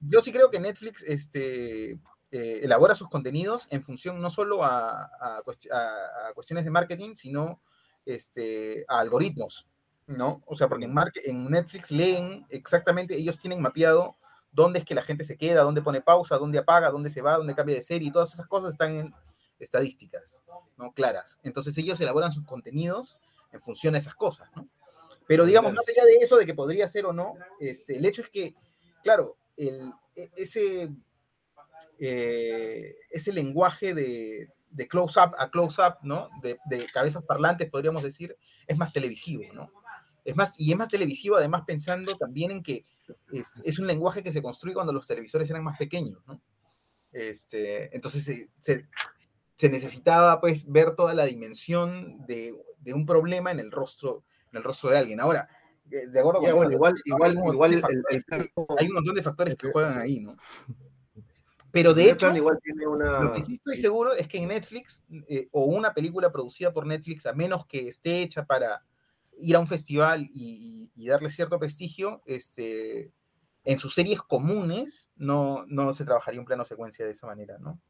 yo 0.00 0.20
sí 0.20 0.32
creo 0.32 0.50
que 0.50 0.58
Netflix 0.58 1.04
este, 1.04 1.92
eh, 2.30 2.60
elabora 2.62 2.94
sus 2.94 3.08
contenidos 3.08 3.68
en 3.70 3.82
función 3.82 4.20
no 4.20 4.30
solo 4.30 4.64
a, 4.64 5.04
a, 5.04 5.38
a, 5.38 6.32
cuestiones 6.34 6.64
de 6.64 6.70
marketing, 6.70 7.14
sino 7.14 7.62
este, 8.04 8.84
a 8.88 8.98
algoritmos, 8.98 9.68
¿no? 10.06 10.42
O 10.46 10.56
sea, 10.56 10.68
porque 10.68 10.84
en, 10.84 10.94
en 11.24 11.50
Netflix 11.50 11.90
leen 11.90 12.46
exactamente, 12.48 13.16
ellos 13.16 13.38
tienen 13.38 13.60
mapeado 13.60 14.16
dónde 14.52 14.80
es 14.80 14.84
que 14.84 14.94
la 14.94 15.02
gente 15.02 15.24
se 15.24 15.36
queda, 15.36 15.62
dónde 15.62 15.82
pone 15.82 16.00
pausa, 16.00 16.36
dónde 16.36 16.58
apaga, 16.58 16.90
dónde 16.90 17.10
se 17.10 17.22
va, 17.22 17.36
dónde 17.36 17.54
cambia 17.54 17.76
de 17.76 17.82
serie, 17.82 18.08
y 18.08 18.12
todas 18.12 18.32
esas 18.32 18.46
cosas 18.46 18.72
están 18.72 18.96
en, 18.96 19.14
estadísticas, 19.62 20.40
¿no? 20.76 20.92
Claras. 20.92 21.38
Entonces 21.42 21.76
ellos 21.78 22.00
elaboran 22.00 22.32
sus 22.32 22.44
contenidos 22.44 23.18
en 23.52 23.60
función 23.60 23.94
a 23.94 23.98
esas 23.98 24.14
cosas, 24.14 24.50
¿no? 24.54 24.68
Pero 25.26 25.44
digamos, 25.44 25.72
más 25.72 25.88
allá 25.88 26.04
de 26.04 26.16
eso, 26.16 26.36
de 26.36 26.46
que 26.46 26.54
podría 26.54 26.88
ser 26.88 27.06
o 27.06 27.12
no, 27.12 27.34
este, 27.60 27.96
el 27.96 28.04
hecho 28.04 28.22
es 28.22 28.28
que, 28.28 28.54
claro, 29.02 29.36
el, 29.56 29.92
e, 30.16 30.30
ese, 30.36 30.90
eh, 31.98 32.96
ese 33.10 33.32
lenguaje 33.32 33.94
de, 33.94 34.50
de 34.70 34.88
close-up 34.88 35.34
a 35.38 35.50
close-up, 35.50 35.98
¿no? 36.02 36.28
De, 36.42 36.58
de, 36.66 36.86
cabezas 36.86 37.22
parlantes, 37.22 37.70
podríamos 37.70 38.02
decir, 38.02 38.36
es 38.66 38.76
más 38.76 38.92
televisivo, 38.92 39.44
¿no? 39.54 39.70
Es 40.24 40.36
más, 40.36 40.58
y 40.58 40.70
es 40.70 40.78
más 40.78 40.88
televisivo 40.88 41.36
además 41.36 41.62
pensando 41.66 42.16
también 42.16 42.50
en 42.52 42.62
que 42.62 42.86
es, 43.32 43.52
es 43.64 43.78
un 43.78 43.86
lenguaje 43.86 44.22
que 44.22 44.32
se 44.32 44.42
construye 44.42 44.74
cuando 44.74 44.92
los 44.92 45.06
televisores 45.06 45.50
eran 45.50 45.64
más 45.64 45.78
pequeños, 45.78 46.22
¿no? 46.26 46.40
Este, 47.12 47.94
entonces 47.94 48.24
se, 48.24 48.48
se, 48.58 48.88
se, 49.56 49.68
necesitaba 49.68 50.40
pues 50.40 50.70
ver 50.70 50.96
toda 50.96 51.12
la 51.12 51.24
dimensión 51.24 52.24
de, 52.26 52.54
de, 52.78 52.94
un 52.94 53.04
problema 53.04 53.50
en 53.50 53.60
el 53.60 53.70
rostro, 53.70 54.24
en 54.50 54.58
el 54.58 54.64
rostro 54.64 54.88
de 54.88 54.98
alguien. 54.98 55.20
Ahora, 55.20 55.46
eh, 55.90 56.06
de 56.06 56.20
acuerdo 56.20 56.40
con 56.40 56.54
bueno, 56.54 56.72
igual, 56.72 56.94
igual, 57.04 57.34
igual 57.34 57.74
el, 57.74 57.82
el, 58.10 58.50
hay 58.78 58.86
un 58.86 58.94
montón 58.94 59.14
de 59.14 59.22
factores 59.22 59.56
que 59.56 59.70
juegan 59.70 59.98
ahí, 59.98 60.20
¿no? 60.20 60.36
Pero 61.70 61.94
de 61.94 62.10
hecho, 62.10 62.34
igual 62.34 62.58
tiene 62.62 62.86
una... 62.86 63.20
lo 63.20 63.32
que 63.32 63.42
sí 63.42 63.54
estoy 63.54 63.76
seguro 63.76 64.12
es 64.12 64.28
que 64.28 64.38
en 64.38 64.48
Netflix, 64.48 65.02
eh, 65.26 65.48
o 65.52 65.64
una 65.64 65.92
película 65.94 66.30
producida 66.30 66.72
por 66.72 66.86
Netflix, 66.86 67.24
a 67.26 67.32
menos 67.32 67.66
que 67.66 67.88
esté 67.88 68.20
hecha 68.20 68.44
para 68.44 68.82
ir 69.38 69.56
a 69.56 69.60
un 69.60 69.66
festival 69.66 70.28
y, 70.32 70.90
y, 70.94 71.02
y 71.04 71.08
darle 71.08 71.30
cierto 71.30 71.58
prestigio, 71.58 72.22
este, 72.26 73.12
en 73.64 73.78
sus 73.78 73.94
series 73.94 74.20
comunes 74.22 75.12
no, 75.16 75.64
no 75.68 75.92
se 75.92 76.04
trabajaría 76.04 76.40
un 76.40 76.46
plano 76.46 76.64
secuencia 76.64 77.04
de 77.04 77.12
esa 77.12 77.26
manera, 77.26 77.58
¿no? 77.58 77.80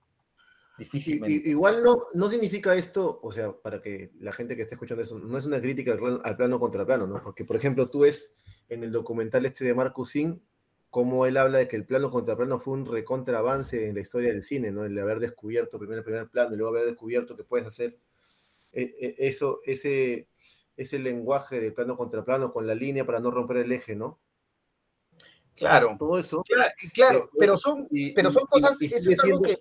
Difícilmente. 0.78 1.48
igual 1.48 1.82
no, 1.82 2.06
no 2.14 2.28
significa 2.28 2.74
esto, 2.74 3.20
o 3.22 3.30
sea, 3.30 3.52
para 3.52 3.80
que 3.80 4.10
la 4.18 4.32
gente 4.32 4.56
que 4.56 4.62
esté 4.62 4.74
escuchando 4.74 5.02
eso, 5.02 5.18
no 5.18 5.36
es 5.36 5.44
una 5.44 5.60
crítica 5.60 5.92
al, 5.92 6.36
plano 6.36 6.58
contra 6.58 6.86
plano, 6.86 7.06
¿no? 7.06 7.22
Porque, 7.22 7.44
por 7.44 7.56
ejemplo, 7.56 7.90
tú 7.90 8.00
ves 8.00 8.38
en 8.68 8.82
el 8.82 8.90
documental 8.90 9.44
este 9.44 9.64
de 9.64 9.74
Marcus 9.74 10.10
Singh 10.10 10.40
cómo 10.88 11.26
él 11.26 11.36
habla 11.36 11.58
de 11.58 11.68
que 11.68 11.76
el 11.76 11.86
plano 11.86 12.10
contra 12.10 12.36
plano 12.36 12.58
fue 12.58 12.74
un 12.74 12.86
recontra 12.86 13.38
avance 13.38 13.86
en 13.86 13.94
la 13.94 14.00
historia 14.00 14.30
del 14.30 14.42
cine, 14.42 14.72
¿no? 14.72 14.84
El 14.84 14.98
haber 14.98 15.20
descubierto 15.20 15.78
primero 15.78 15.98
el 15.98 16.04
primer 16.04 16.28
plano 16.28 16.54
y 16.54 16.56
luego 16.56 16.74
haber 16.74 16.88
descubierto 16.88 17.36
que 17.36 17.44
puedes 17.44 17.66
hacer 17.66 17.98
eh, 18.72 19.14
eso, 19.18 19.60
ese, 19.64 20.28
ese 20.76 20.98
lenguaje 20.98 21.60
de 21.60 21.72
plano 21.72 21.96
contra 21.96 22.24
plano 22.24 22.52
con 22.52 22.66
la 22.66 22.74
línea 22.74 23.04
para 23.04 23.20
no 23.20 23.30
romper 23.30 23.58
el 23.58 23.72
eje, 23.72 23.94
¿no? 23.94 24.20
Claro. 25.54 25.96
Todo 25.98 26.18
eso. 26.18 26.42
Claro, 26.42 26.70
claro 26.94 27.30
pero 27.38 27.56
son, 27.56 27.86
y, 27.90 28.12
pero 28.12 28.30
son 28.30 28.46
cosas 28.46 28.80
y, 28.80 28.86
y 28.86 28.88
sigue, 28.88 29.16
siendo, 29.16 29.42
que... 29.42 29.56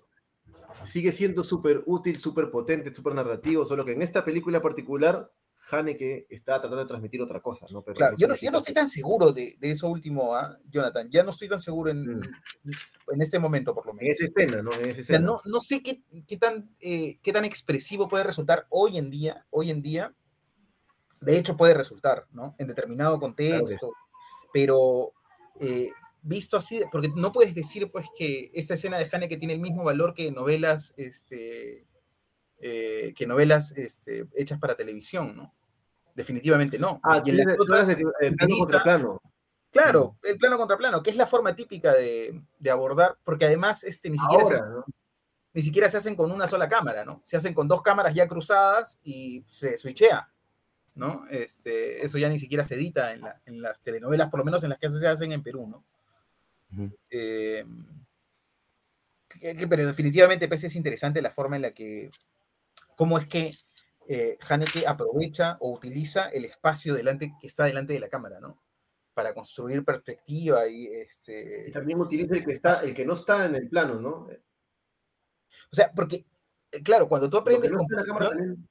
sigue 0.84 1.12
siendo 1.12 1.44
súper 1.44 1.82
útil, 1.86 2.18
súper 2.18 2.50
potente, 2.50 2.94
súper 2.94 3.14
narrativo, 3.14 3.64
solo 3.64 3.84
que 3.84 3.92
en 3.92 4.02
esta 4.02 4.24
película 4.24 4.62
particular 4.62 5.30
Haneke 5.70 6.26
está 6.28 6.60
tratando 6.60 6.82
de 6.82 6.88
transmitir 6.88 7.22
otra 7.22 7.40
cosa, 7.40 7.66
¿no? 7.72 7.82
Pero 7.82 7.96
claro, 7.96 8.16
yo, 8.18 8.26
no, 8.26 8.36
yo 8.36 8.50
no 8.50 8.58
estoy 8.58 8.74
tan 8.74 8.88
seguro 8.88 9.32
de, 9.32 9.56
de 9.58 9.70
eso 9.70 9.88
último, 9.88 10.36
¿eh? 10.36 10.42
Jonathan. 10.68 11.08
Ya 11.10 11.22
no 11.22 11.30
estoy 11.30 11.48
tan 11.48 11.60
seguro 11.60 11.90
en, 11.90 12.04
mm. 12.04 12.22
en 13.12 13.22
este 13.22 13.38
momento, 13.38 13.74
por 13.74 13.86
lo 13.86 13.94
menos. 13.94 14.06
En 14.06 14.12
esa 14.12 14.24
escena, 14.26 14.62
¿no? 14.62 14.72
En 14.72 14.90
esa 14.90 15.00
escena. 15.00 15.18
O 15.18 15.20
sea, 15.20 15.20
no, 15.20 15.38
no, 15.44 15.60
sé 15.60 15.82
qué, 15.82 16.02
qué 16.26 16.36
tan, 16.36 16.74
eh, 16.80 17.18
qué 17.22 17.32
tan 17.32 17.44
expresivo 17.44 18.08
puede 18.08 18.24
resultar 18.24 18.66
hoy 18.70 18.98
en 18.98 19.10
día, 19.10 19.46
hoy 19.50 19.70
en 19.70 19.82
día. 19.82 20.14
De 21.22 21.38
hecho, 21.38 21.56
puede 21.56 21.74
resultar, 21.74 22.26
¿no? 22.32 22.54
En 22.58 22.66
determinado 22.66 23.18
contexto. 23.18 23.88
Claro 23.88 24.02
pero 24.52 25.14
eh, 25.58 25.90
visto 26.20 26.56
así, 26.56 26.82
porque 26.92 27.10
no 27.16 27.32
puedes 27.32 27.54
decir, 27.54 27.90
pues, 27.90 28.06
que 28.16 28.50
esta 28.54 28.74
escena 28.74 28.98
de 28.98 29.08
Haneke 29.10 29.38
tiene 29.38 29.54
el 29.54 29.60
mismo 29.60 29.82
valor 29.82 30.14
que 30.14 30.30
novelas, 30.30 30.92
este, 30.96 31.86
eh, 32.60 33.12
que 33.16 33.26
novelas 33.26 33.72
este, 33.72 34.28
hechas 34.34 34.60
para 34.60 34.76
televisión, 34.76 35.34
¿no? 35.36 35.54
Definitivamente 36.14 36.78
no. 36.78 37.00
Ah, 37.02 37.22
y 37.24 37.30
en 37.30 37.38
las 37.38 37.58
otras, 37.58 37.86
de, 37.86 38.04
el 38.20 38.36
plano 38.36 38.56
contra 38.58 38.82
plano. 38.82 39.22
Claro, 39.70 40.18
el 40.22 40.36
plano 40.36 40.58
contra 40.58 40.76
plano, 40.76 41.02
que 41.02 41.08
es 41.08 41.16
la 41.16 41.26
forma 41.26 41.56
típica 41.56 41.94
de, 41.94 42.42
de 42.58 42.70
abordar, 42.70 43.16
porque 43.24 43.46
además 43.46 43.82
este, 43.84 44.10
ni, 44.10 44.18
siquiera 44.18 44.44
Ahora, 44.44 44.58
se, 44.58 44.70
¿no? 44.70 44.84
ni 45.54 45.62
siquiera 45.62 45.88
se 45.88 45.96
hacen 45.96 46.14
con 46.14 46.30
una 46.30 46.46
sola 46.46 46.68
cámara, 46.68 47.06
¿no? 47.06 47.22
Se 47.24 47.38
hacen 47.38 47.54
con 47.54 47.66
dos 47.66 47.80
cámaras 47.80 48.12
ya 48.12 48.28
cruzadas 48.28 48.98
y 49.02 49.46
se 49.48 49.78
switchea, 49.78 50.30
¿no? 50.94 51.26
Este, 51.30 52.04
eso 52.04 52.18
ya 52.18 52.28
ni 52.28 52.38
siquiera 52.38 52.64
se 52.64 52.74
edita 52.74 53.12
en, 53.12 53.22
la, 53.22 53.40
en 53.46 53.62
las 53.62 53.82
telenovelas, 53.82 54.30
por 54.30 54.38
lo 54.38 54.44
menos 54.44 54.62
en 54.64 54.70
las 54.70 54.78
que 54.78 54.90
se 54.90 55.06
hacen 55.06 55.32
en 55.32 55.42
Perú, 55.42 55.66
¿no? 55.66 55.84
Uh 56.72 56.84
-huh. 56.84 56.98
eh, 57.10 57.64
que, 59.40 59.66
pero 59.68 59.86
definitivamente 59.86 60.48
pues, 60.48 60.64
es 60.64 60.76
interesante 60.76 61.22
la 61.22 61.30
forma 61.30 61.56
en 61.56 61.62
la 61.62 61.72
que, 61.72 62.10
cómo 62.94 63.18
es 63.18 63.26
que 63.26 63.52
eh, 64.08 64.36
Haneke 64.48 64.86
aprovecha 64.86 65.56
o 65.60 65.72
utiliza 65.72 66.28
el 66.28 66.44
espacio 66.44 66.94
delante, 66.94 67.34
que 67.40 67.46
está 67.46 67.64
delante 67.64 67.92
de 67.92 68.00
la 68.00 68.08
cámara, 68.08 68.40
¿no? 68.40 68.60
Para 69.14 69.34
construir 69.34 69.84
perspectiva 69.84 70.66
y 70.66 70.86
este. 70.86 71.68
Y 71.68 71.72
también 71.72 72.00
utiliza 72.00 72.34
el 72.34 72.44
que 72.44 72.52
está, 72.52 72.80
el 72.80 72.94
que 72.94 73.04
no 73.04 73.14
está 73.14 73.46
en 73.46 73.54
el 73.54 73.68
plano, 73.68 74.00
¿no? 74.00 74.28
O 75.70 75.74
sea, 75.74 75.92
porque, 75.92 76.26
eh, 76.70 76.82
claro, 76.82 77.08
cuando 77.08 77.28
tú 77.28 77.36
aprendes. 77.36 77.70
No 77.70 77.78
composición, 77.78 78.68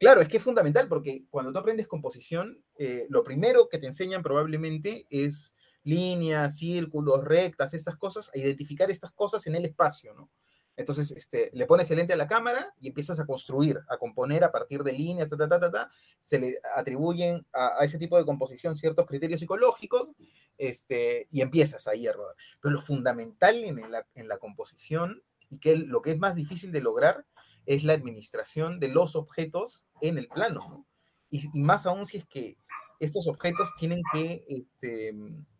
claro, 0.00 0.20
es 0.20 0.28
que 0.28 0.38
es 0.38 0.42
fundamental, 0.42 0.88
porque 0.88 1.26
cuando 1.30 1.52
tú 1.52 1.58
aprendes 1.58 1.86
composición, 1.86 2.64
eh, 2.76 3.06
lo 3.10 3.22
primero 3.22 3.68
que 3.68 3.78
te 3.78 3.86
enseñan 3.86 4.22
probablemente 4.22 5.06
es 5.10 5.54
líneas, 5.84 6.56
círculos, 6.56 7.22
rectas, 7.22 7.74
esas 7.74 7.96
cosas, 7.96 8.30
a 8.34 8.38
identificar 8.38 8.90
estas 8.90 9.12
cosas 9.12 9.46
en 9.46 9.54
el 9.54 9.64
espacio, 9.66 10.14
¿no? 10.14 10.30
Entonces, 10.76 11.10
este, 11.10 11.50
le 11.52 11.66
pones 11.66 11.90
el 11.90 11.98
lente 11.98 12.14
a 12.14 12.16
la 12.16 12.26
cámara 12.26 12.72
y 12.80 12.88
empiezas 12.88 13.20
a 13.20 13.26
construir, 13.26 13.78
a 13.90 13.98
componer 13.98 14.44
a 14.44 14.50
partir 14.50 14.82
de 14.82 14.92
líneas, 14.92 15.28
ta, 15.28 15.36
ta, 15.36 15.46
ta, 15.46 15.60
ta, 15.60 15.70
ta. 15.70 15.90
se 16.22 16.38
le 16.38 16.58
atribuyen 16.74 17.46
a, 17.52 17.80
a, 17.80 17.84
ese 17.84 17.98
tipo 17.98 18.16
de 18.16 18.24
composición 18.24 18.74
ciertos 18.76 19.06
criterios 19.06 19.40
psicológicos 19.40 20.12
este, 20.56 21.28
y 21.30 21.42
empiezas 21.42 21.86
ahí 21.86 22.06
a 22.06 22.14
rodar. 22.14 22.34
Pero 22.62 22.74
lo 22.74 22.80
fundamental 22.80 23.62
en 23.62 23.90
la, 23.90 24.06
en 24.14 24.26
la 24.26 24.38
composición 24.38 25.22
y 25.50 25.58
que 25.58 25.76
lo 25.76 26.00
que 26.00 26.12
es 26.12 26.18
más 26.18 26.36
difícil 26.36 26.72
de 26.72 26.80
lograr 26.80 27.26
es 27.74 27.84
la 27.84 27.92
administración 27.92 28.80
de 28.80 28.88
los 28.88 29.16
objetos 29.16 29.84
en 30.00 30.18
el 30.18 30.28
plano, 30.28 30.68
¿no? 30.68 30.86
Y, 31.30 31.48
más 31.60 31.86
aún 31.86 32.06
si 32.06 32.18
es 32.18 32.26
que 32.26 32.56
estos 32.98 33.26
objetos 33.26 33.72
tienen 33.78 34.02
que 34.12 34.44
este, 34.48 35.14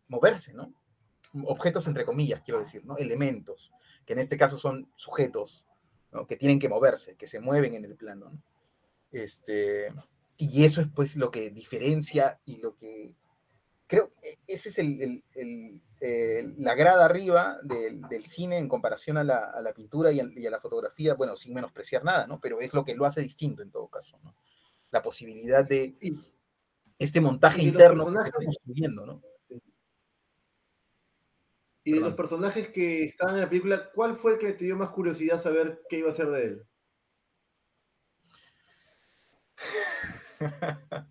moverse, 0.07 0.53
¿no? 0.53 0.73
Objetos 1.45 1.87
entre 1.87 2.05
comillas, 2.05 2.41
quiero 2.41 2.59
decir, 2.59 2.85
¿no? 2.85 2.97
Elementos 2.97 3.71
que 4.05 4.13
en 4.13 4.19
este 4.19 4.37
caso 4.37 4.57
son 4.57 4.91
sujetos, 4.95 5.65
¿no? 6.11 6.27
que 6.27 6.35
tienen 6.35 6.59
que 6.59 6.69
moverse, 6.69 7.15
que 7.15 7.27
se 7.27 7.39
mueven 7.39 7.73
en 7.73 7.85
el 7.85 7.95
plano. 7.95 8.31
¿no? 8.31 8.43
Este, 9.11 9.93
y 10.37 10.63
eso 10.63 10.81
es 10.81 10.87
pues 10.93 11.15
lo 11.15 11.31
que 11.31 11.49
diferencia 11.49 12.39
y 12.45 12.57
lo 12.57 12.75
que... 12.75 13.15
Creo 13.87 14.13
que 14.21 14.39
ese 14.47 14.69
es 14.69 14.79
el, 14.79 15.23
el 16.01 16.55
la 16.57 16.73
grada 16.73 17.05
arriba 17.05 17.57
del, 17.61 18.01
del, 18.01 18.25
cine 18.25 18.57
en 18.57 18.67
comparación 18.67 19.17
a 19.17 19.23
la, 19.23 19.51
a 19.51 19.61
la 19.61 19.71
pintura 19.73 20.11
y 20.11 20.19
a, 20.19 20.27
y 20.35 20.47
a, 20.47 20.49
la 20.49 20.59
fotografía, 20.59 21.13
bueno, 21.13 21.35
sin 21.35 21.53
menospreciar 21.53 22.03
nada, 22.03 22.25
¿no? 22.25 22.39
Pero 22.41 22.59
es 22.59 22.73
lo 22.73 22.83
que 22.83 22.95
lo 22.95 23.05
hace 23.05 23.21
distinto 23.21 23.61
en 23.61 23.69
todo 23.69 23.87
caso, 23.87 24.19
¿no? 24.23 24.35
La 24.89 25.01
posibilidad 25.01 25.63
de 25.63 25.95
este 26.97 27.21
montaje 27.21 27.61
interno 27.61 28.05
que 28.07 28.11
está 28.17 28.31
construyendo, 28.31 29.05
¿no? 29.05 29.21
Y 31.83 31.93
de 31.93 31.99
los 31.99 32.13
personajes 32.13 32.69
que 32.69 33.03
estaban 33.03 33.35
en 33.35 33.41
la 33.41 33.49
película, 33.49 33.89
¿cuál 33.93 34.15
fue 34.15 34.33
el 34.33 34.39
que 34.39 34.53
te 34.53 34.65
dio 34.65 34.75
más 34.75 34.89
curiosidad 34.89 35.39
saber 35.39 35.81
qué 35.89 35.99
iba 35.99 36.09
a 36.09 36.13
ser 36.13 36.27
de 36.29 36.43
él? 36.43 36.67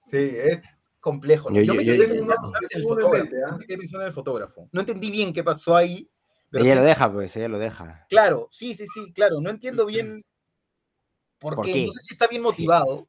sí, 0.00 0.30
es 0.36 0.75
complejo. 1.06 1.50
¿no? 1.50 1.56
Yo, 1.56 1.62
yo, 1.62 1.74
me 1.74 1.84
quedé 1.84 2.08
pensando, 2.08 2.48
¿sabes? 2.48 2.68
El 2.74 2.82
fotógrafo. 2.82 3.36
¿eh? 3.36 3.58
me 3.58 3.66
quedé 3.66 3.78
pensando 3.78 4.02
en 4.02 4.08
el 4.08 4.12
fotógrafo. 4.12 4.68
No 4.72 4.80
entendí 4.80 5.12
bien 5.12 5.32
qué 5.32 5.44
pasó 5.44 5.76
ahí. 5.76 6.10
Pero 6.50 6.64
ella 6.64 6.74
sí, 6.74 6.80
lo 6.80 6.84
deja, 6.84 7.12
pues, 7.12 7.36
ella 7.36 7.48
lo 7.48 7.58
deja. 7.58 8.06
Claro, 8.08 8.48
sí, 8.50 8.74
sí, 8.74 8.86
sí, 8.92 9.12
claro. 9.12 9.40
No 9.40 9.50
entiendo 9.50 9.86
bien 9.86 10.24
por, 11.38 11.54
¿Por 11.54 11.64
qué? 11.64 11.72
qué. 11.72 11.86
No 11.86 11.92
sé 11.92 12.00
si 12.00 12.12
está 12.12 12.26
bien 12.26 12.42
motivado, 12.42 13.06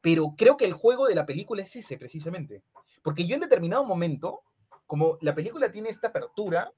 pero 0.00 0.34
creo 0.36 0.56
que 0.56 0.66
el 0.66 0.72
juego 0.72 1.08
de 1.08 1.16
la 1.16 1.26
película 1.26 1.64
es 1.64 1.74
ese, 1.74 1.98
precisamente. 1.98 2.62
Porque 3.02 3.26
yo 3.26 3.34
en 3.34 3.40
determinado 3.40 3.84
momento 3.84 4.42
como 4.86 5.18
la 5.20 5.34
película 5.34 5.68
tiene 5.68 5.88
esta 5.88 6.08
apertura, 6.08 6.72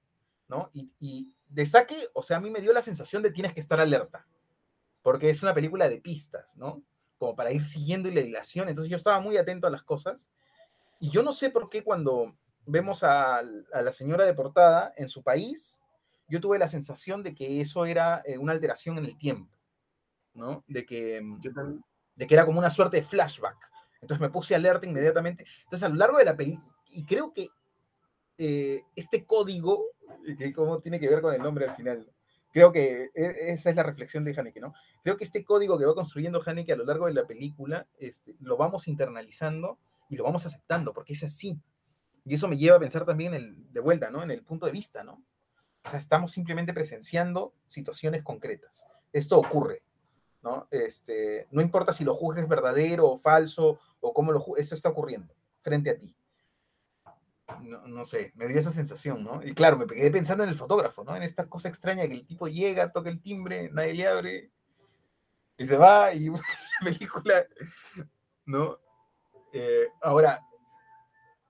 ¿no? 0.49 0.71
Y, 0.73 0.91
y, 0.99 1.35
de 1.47 1.67
saque, 1.67 1.97
o 2.15 2.23
sea, 2.23 2.39
a 2.39 2.41
mí 2.41 2.49
me 2.49 2.63
dio 2.63 2.73
la 2.73 2.81
sensación 2.81 3.23
de 3.23 3.31
tienes 3.31 3.53
que 3.53 3.61
estar 3.61 3.81
alerta, 3.81 4.27
porque 5.03 5.29
es 5.29 5.43
una 5.43 5.53
película 5.53 5.89
de 5.91 5.99
pistas, 5.99 6.57
¿no? 6.57 6.83
Como 7.19 7.37
para 7.37 7.53
ir 7.53 7.65
siguiendo 7.65 8.11
la 8.11 8.21
hilación, 8.21 8.69
entonces 8.69 8.91
yo 8.91 8.97
estaba 8.97 9.21
muy 9.21 9.37
atento 9.37 9.67
a 9.67 9.71
las 9.71 9.83
cosas, 9.83 10.31
y 10.99 11.11
yo 11.11 11.23
no 11.23 11.33
sé 11.33 11.51
por 11.51 11.69
qué 11.69 11.83
cuando 11.85 12.37
vemos 12.67 13.03
a, 13.03 13.39
a 13.39 13.83
la 13.83 13.93
señora 13.93 14.25
de 14.25 14.35
portada 14.35 14.93
en 14.97 15.09
su 15.09 15.23
país, 15.23 15.79
yo 16.29 16.41
tuve 16.41 16.59
la 16.59 16.69
sensación 16.69 17.23
de 17.23 17.35
que 17.35 17.61
eso 17.61 17.87
era 17.87 18.23
eh, 18.25 18.39
una 18.39 18.53
alteración 18.53 18.99
en 18.99 19.07
el 19.07 19.17
tiempo, 19.17 19.53
¿no? 20.35 20.63
De 20.69 20.85
que, 20.85 21.23
de 22.15 22.27
que 22.27 22.35
era 22.35 22.45
como 22.45 22.59
una 22.59 22.71
suerte 22.71 22.99
de 22.99 23.03
flashback. 23.03 23.57
Entonces 24.01 24.21
me 24.21 24.31
puse 24.31 24.55
alerta 24.55 24.87
inmediatamente. 24.87 25.45
Entonces 25.65 25.85
a 25.85 25.89
lo 25.89 25.97
largo 25.97 26.19
de 26.19 26.27
la 26.27 26.37
película, 26.37 26.77
y 26.91 27.05
creo 27.05 27.33
que 27.33 27.49
eh, 28.37 28.83
este 28.95 29.25
código, 29.25 29.87
que 30.39 30.53
cómo 30.53 30.81
tiene 30.81 31.01
que 31.01 31.09
ver 31.09 31.23
con 31.23 31.35
el 31.35 31.43
nombre 31.43 31.67
al 31.67 31.75
final. 31.75 32.13
Creo 32.53 32.73
que 32.73 33.11
e, 33.15 33.53
esa 33.53 33.71
es 33.71 33.77
la 33.77 33.83
reflexión 33.83 34.25
de 34.25 34.39
Haneke, 34.39 34.61
¿no? 34.61 34.75
Creo 35.03 35.17
que 35.17 35.25
este 35.25 35.45
código 35.45 35.79
que 35.79 35.87
va 35.87 35.95
construyendo 35.95 36.43
Haneke 36.45 36.73
a 36.73 36.77
lo 36.77 36.85
largo 36.85 37.07
de 37.07 37.15
la 37.15 37.27
película, 37.27 37.89
este, 37.99 38.37
lo 38.41 38.57
vamos 38.57 38.87
internalizando 38.87 39.79
y 40.09 40.17
lo 40.17 40.25
vamos 40.25 40.47
aceptando, 40.47 40.93
porque 40.93 41.13
es 41.13 41.25
así. 41.25 41.61
Y 42.25 42.35
eso 42.35 42.49
me 42.49 42.57
lleva 42.57 42.77
a 42.77 42.81
pensar 42.81 43.05
también 43.05 43.35
el, 43.35 43.73
de 43.73 43.81
vuelta, 43.81 44.11
¿no? 44.11 44.23
En 44.23 44.31
el 44.31 44.45
punto 44.45 44.67
de 44.67 44.73
vista, 44.73 45.05
¿no? 45.05 45.25
O 45.85 45.89
sea, 45.89 45.99
estamos 45.99 46.33
simplemente 46.33 46.75
presenciando 46.75 47.55
situaciones 47.67 48.23
concretas. 48.23 48.85
Esto 49.13 49.39
ocurre, 49.39 49.83
¿no? 50.43 50.69
Este, 50.71 51.47
no 51.51 51.63
importa 51.63 51.93
si 51.93 52.05
lo 52.05 52.15
juzgues 52.15 52.49
verdadero 52.49 53.09
o 53.09 53.19
falso 53.19 53.79
o 54.01 54.13
cómo 54.13 54.33
lo 54.33 54.45
esto 54.57 54.75
está 54.75 54.91
ocurriendo 54.91 55.35
frente 55.61 55.91
a 55.91 55.99
ti. 55.99 56.15
No, 57.63 57.87
no, 57.87 58.05
sé, 58.05 58.33
me 58.35 58.47
dio 58.47 58.59
esa 58.59 58.71
sensación, 58.71 59.25
¿no? 59.25 59.41
Y 59.43 59.55
claro, 59.55 59.79
me 59.79 59.87
quedé 59.87 60.11
pensando 60.11 60.45
en 60.45 60.51
el 60.51 60.57
fotógrafo, 60.57 61.03
¿no? 61.03 61.17
En 61.17 61.23
esta 61.23 61.49
cosa 61.49 61.69
extraña 61.69 62.07
que 62.07 62.13
el 62.13 62.27
tipo 62.27 62.47
llega, 62.47 62.93
toca 62.93 63.09
el 63.09 63.23
timbre, 63.23 63.71
nadie 63.73 63.95
le 63.95 64.07
abre, 64.07 64.51
y 65.57 65.65
se 65.65 65.77
va, 65.77 66.13
y 66.13 66.29
la 66.29 66.41
película, 66.85 67.47
¿no? 68.45 68.79
Eh, 69.53 69.89
ahora, 70.03 70.41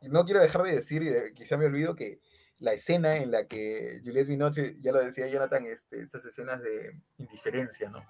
no 0.03 0.25
quiero 0.25 0.41
dejar 0.41 0.63
de 0.63 0.75
decir, 0.75 1.03
y 1.03 1.35
quizá 1.35 1.57
me 1.57 1.67
olvido, 1.67 1.95
que 1.95 2.21
la 2.61 2.73
escena 2.73 3.17
en 3.17 3.31
la 3.31 3.47
que 3.47 4.01
Juliette 4.05 4.29
Binoche, 4.29 4.77
ya 4.81 4.93
lo 4.93 5.05
decía 5.05 5.29
Jonathan, 5.29 5.65
este, 5.67 6.03
esas 6.03 6.25
escenas 6.25 6.61
de 6.63 7.01
indiferencia, 7.19 7.89
¿no? 7.89 8.05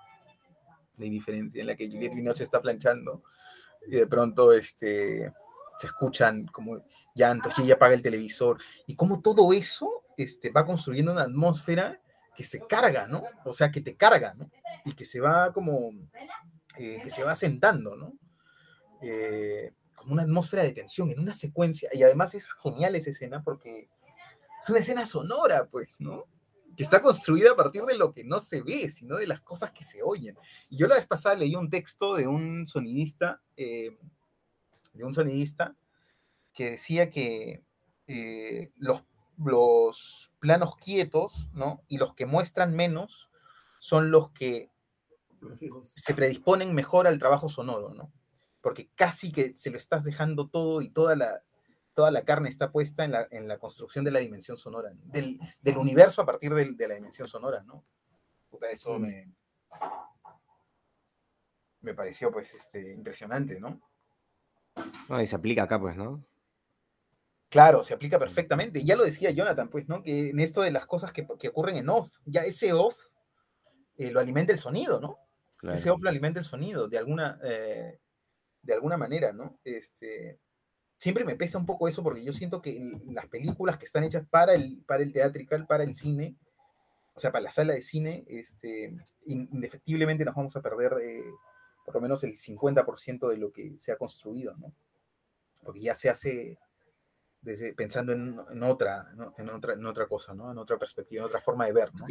De 0.96 1.06
indiferencia, 1.06 1.60
en 1.60 1.66
la 1.66 1.76
que 1.76 1.88
Juliette 1.88 2.14
Binoche 2.14 2.44
está 2.44 2.60
planchando 2.60 3.22
y 3.86 3.96
de 3.96 4.06
pronto 4.06 4.52
este, 4.52 5.32
se 5.78 5.86
escuchan 5.86 6.46
como 6.46 6.84
llantos 7.14 7.58
y 7.58 7.62
ella 7.62 7.74
apaga 7.74 7.94
el 7.94 8.02
televisor 8.02 8.58
y 8.86 8.96
como 8.96 9.20
todo 9.20 9.52
eso 9.52 10.04
este, 10.16 10.50
va 10.50 10.66
construyendo 10.66 11.12
una 11.12 11.22
atmósfera 11.22 12.00
que 12.34 12.44
se 12.44 12.60
carga, 12.60 13.06
¿no? 13.06 13.24
O 13.44 13.52
sea, 13.52 13.70
que 13.70 13.80
te 13.80 13.96
carga, 13.96 14.34
¿no? 14.34 14.50
Y 14.84 14.92
que 14.92 15.04
se 15.04 15.20
va 15.20 15.52
como, 15.52 15.90
eh, 16.76 17.00
que 17.02 17.10
se 17.10 17.22
va 17.22 17.34
sentando, 17.34 17.96
¿no? 17.96 18.14
Eh, 19.02 19.72
una 20.08 20.22
atmósfera 20.22 20.62
de 20.62 20.72
tensión 20.72 21.10
en 21.10 21.20
una 21.20 21.34
secuencia. 21.34 21.88
Y 21.92 22.02
además 22.02 22.34
es 22.34 22.52
genial 22.54 22.94
esa 22.94 23.10
escena 23.10 23.42
porque 23.42 23.88
es 24.62 24.68
una 24.68 24.78
escena 24.78 25.06
sonora, 25.06 25.68
pues, 25.70 25.88
¿no? 25.98 26.24
Que 26.76 26.84
está 26.84 27.00
construida 27.00 27.52
a 27.52 27.56
partir 27.56 27.82
de 27.82 27.96
lo 27.96 28.12
que 28.12 28.24
no 28.24 28.38
se 28.38 28.62
ve, 28.62 28.90
sino 28.90 29.16
de 29.16 29.26
las 29.26 29.40
cosas 29.40 29.72
que 29.72 29.84
se 29.84 30.02
oyen. 30.02 30.36
Y 30.68 30.76
yo 30.76 30.86
la 30.86 30.96
vez 30.96 31.06
pasada 31.06 31.36
leí 31.36 31.54
un 31.56 31.70
texto 31.70 32.14
de 32.14 32.26
un 32.26 32.66
sonidista, 32.66 33.42
eh, 33.56 33.96
de 34.92 35.04
un 35.04 35.14
sonidista, 35.14 35.76
que 36.52 36.72
decía 36.72 37.10
que 37.10 37.62
eh, 38.06 38.72
los, 38.76 39.04
los 39.36 40.32
planos 40.38 40.76
quietos, 40.76 41.48
¿no? 41.52 41.84
Y 41.88 41.98
los 41.98 42.14
que 42.14 42.26
muestran 42.26 42.74
menos 42.74 43.30
son 43.78 44.10
los 44.10 44.30
que 44.30 44.70
se 45.82 46.14
predisponen 46.14 46.74
mejor 46.74 47.06
al 47.06 47.18
trabajo 47.18 47.48
sonoro, 47.48 47.94
¿no? 47.94 48.12
Porque 48.60 48.90
casi 48.94 49.32
que 49.32 49.54
se 49.56 49.70
lo 49.70 49.78
estás 49.78 50.04
dejando 50.04 50.48
todo 50.48 50.82
y 50.82 50.90
toda 50.90 51.16
la, 51.16 51.42
toda 51.94 52.10
la 52.10 52.24
carne 52.24 52.48
está 52.48 52.70
puesta 52.70 53.04
en 53.04 53.12
la, 53.12 53.28
en 53.30 53.48
la 53.48 53.58
construcción 53.58 54.04
de 54.04 54.10
la 54.10 54.18
dimensión 54.18 54.56
sonora, 54.56 54.90
del, 55.04 55.38
del, 55.60 55.78
universo 55.78 56.22
a 56.22 56.26
partir 56.26 56.54
de, 56.54 56.72
de, 56.72 56.88
la 56.88 56.94
dimensión 56.94 57.28
sonora, 57.28 57.62
¿no? 57.62 57.84
Puta, 58.50 58.70
eso 58.70 58.98
mm. 58.98 59.02
me, 59.02 59.32
me 61.80 61.94
pareció 61.94 62.30
pues 62.30 62.54
este, 62.54 62.92
impresionante, 62.92 63.60
¿no? 63.60 63.80
y 65.20 65.26
se 65.26 65.36
aplica 65.36 65.64
acá, 65.64 65.80
pues, 65.80 65.96
¿no? 65.96 66.24
Claro, 67.48 67.82
se 67.82 67.94
aplica 67.94 68.18
perfectamente. 68.18 68.84
Ya 68.84 68.94
lo 68.94 69.04
decía 69.04 69.30
Jonathan, 69.30 69.68
pues, 69.68 69.88
¿no? 69.88 70.02
Que 70.02 70.30
en 70.30 70.40
esto 70.40 70.62
de 70.62 70.70
las 70.70 70.86
cosas 70.86 71.12
que, 71.12 71.26
que 71.38 71.48
ocurren 71.48 71.76
en 71.76 71.88
off, 71.88 72.12
ya 72.26 72.44
ese 72.44 72.72
off 72.72 72.96
eh, 73.96 74.10
lo 74.10 74.20
alimenta 74.20 74.52
el 74.52 74.58
sonido, 74.58 75.00
¿no? 75.00 75.18
Claro. 75.56 75.76
Ese 75.76 75.90
off 75.90 76.02
lo 76.02 76.10
alimenta 76.10 76.38
el 76.38 76.44
sonido, 76.44 76.88
de 76.88 76.98
alguna, 76.98 77.40
eh, 77.42 77.98
de 78.68 78.74
alguna 78.74 78.98
manera, 78.98 79.32
¿no? 79.32 79.58
Este, 79.64 80.38
siempre 80.98 81.24
me 81.24 81.36
pesa 81.36 81.56
un 81.56 81.64
poco 81.64 81.88
eso 81.88 82.02
porque 82.02 82.22
yo 82.22 82.34
siento 82.34 82.60
que 82.60 82.78
las 83.06 83.26
películas 83.26 83.78
que 83.78 83.86
están 83.86 84.04
hechas 84.04 84.26
para 84.28 84.52
el, 84.52 84.84
para 84.86 85.02
el 85.02 85.10
teatrical, 85.10 85.66
para 85.66 85.84
el 85.84 85.94
cine, 85.94 86.36
o 87.14 87.18
sea, 87.18 87.32
para 87.32 87.44
la 87.44 87.50
sala 87.50 87.72
de 87.72 87.80
cine, 87.80 88.24
este, 88.28 88.94
indefectiblemente 89.24 90.26
nos 90.26 90.34
vamos 90.34 90.54
a 90.54 90.60
perder 90.60 90.96
eh, 91.02 91.24
por 91.86 91.94
lo 91.94 92.02
menos 92.02 92.22
el 92.24 92.34
50% 92.34 93.30
de 93.30 93.38
lo 93.38 93.50
que 93.50 93.78
se 93.78 93.90
ha 93.90 93.96
construido, 93.96 94.54
¿no? 94.58 94.74
Porque 95.64 95.80
ya 95.80 95.94
se 95.94 96.10
hace 96.10 96.58
desde, 97.40 97.72
pensando 97.72 98.12
en, 98.12 98.38
en 98.50 98.62
otra, 98.62 99.10
¿no? 99.14 99.32
en, 99.38 99.48
otra, 99.48 99.72
en 99.72 99.86
otra 99.86 100.06
cosa, 100.06 100.34
¿no? 100.34 100.52
En 100.52 100.58
otra 100.58 100.76
perspectiva, 100.78 101.22
en 101.22 101.26
otra 101.26 101.40
forma 101.40 101.64
de 101.64 101.72
ver, 101.72 101.90
¿no? 101.94 102.04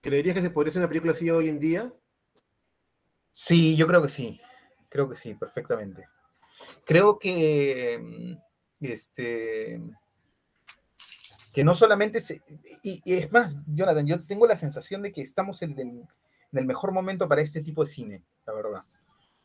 ¿Creerías 0.00 0.34
que 0.34 0.42
se 0.42 0.50
podría 0.50 0.70
hacer 0.70 0.80
una 0.80 0.88
película 0.88 1.12
así 1.12 1.30
hoy 1.30 1.48
en 1.48 1.60
día? 1.60 1.94
Sí, 3.30 3.76
yo 3.76 3.86
creo 3.86 4.02
que 4.02 4.08
sí. 4.08 4.40
Creo 4.88 5.08
que 5.08 5.16
sí, 5.16 5.34
perfectamente. 5.34 6.08
Creo 6.84 7.18
que 7.18 7.98
mm, 8.00 8.84
este 8.84 9.80
que 11.56 11.64
no 11.64 11.74
solamente 11.74 12.20
se, 12.20 12.42
y, 12.82 13.00
es 13.06 13.32
más, 13.32 13.56
Jonathan, 13.66 14.06
yo 14.06 14.22
tengo 14.26 14.46
la 14.46 14.58
sensación 14.58 15.00
de 15.00 15.10
que 15.10 15.22
estamos 15.22 15.62
en 15.62 16.06
el, 16.52 16.66
mejor 16.66 16.92
momento 16.92 17.26
para 17.26 17.40
este 17.40 17.62
tipo 17.62 17.82
de 17.82 17.90
cine, 17.90 18.22
la 18.46 18.52
verdad. 18.52 18.84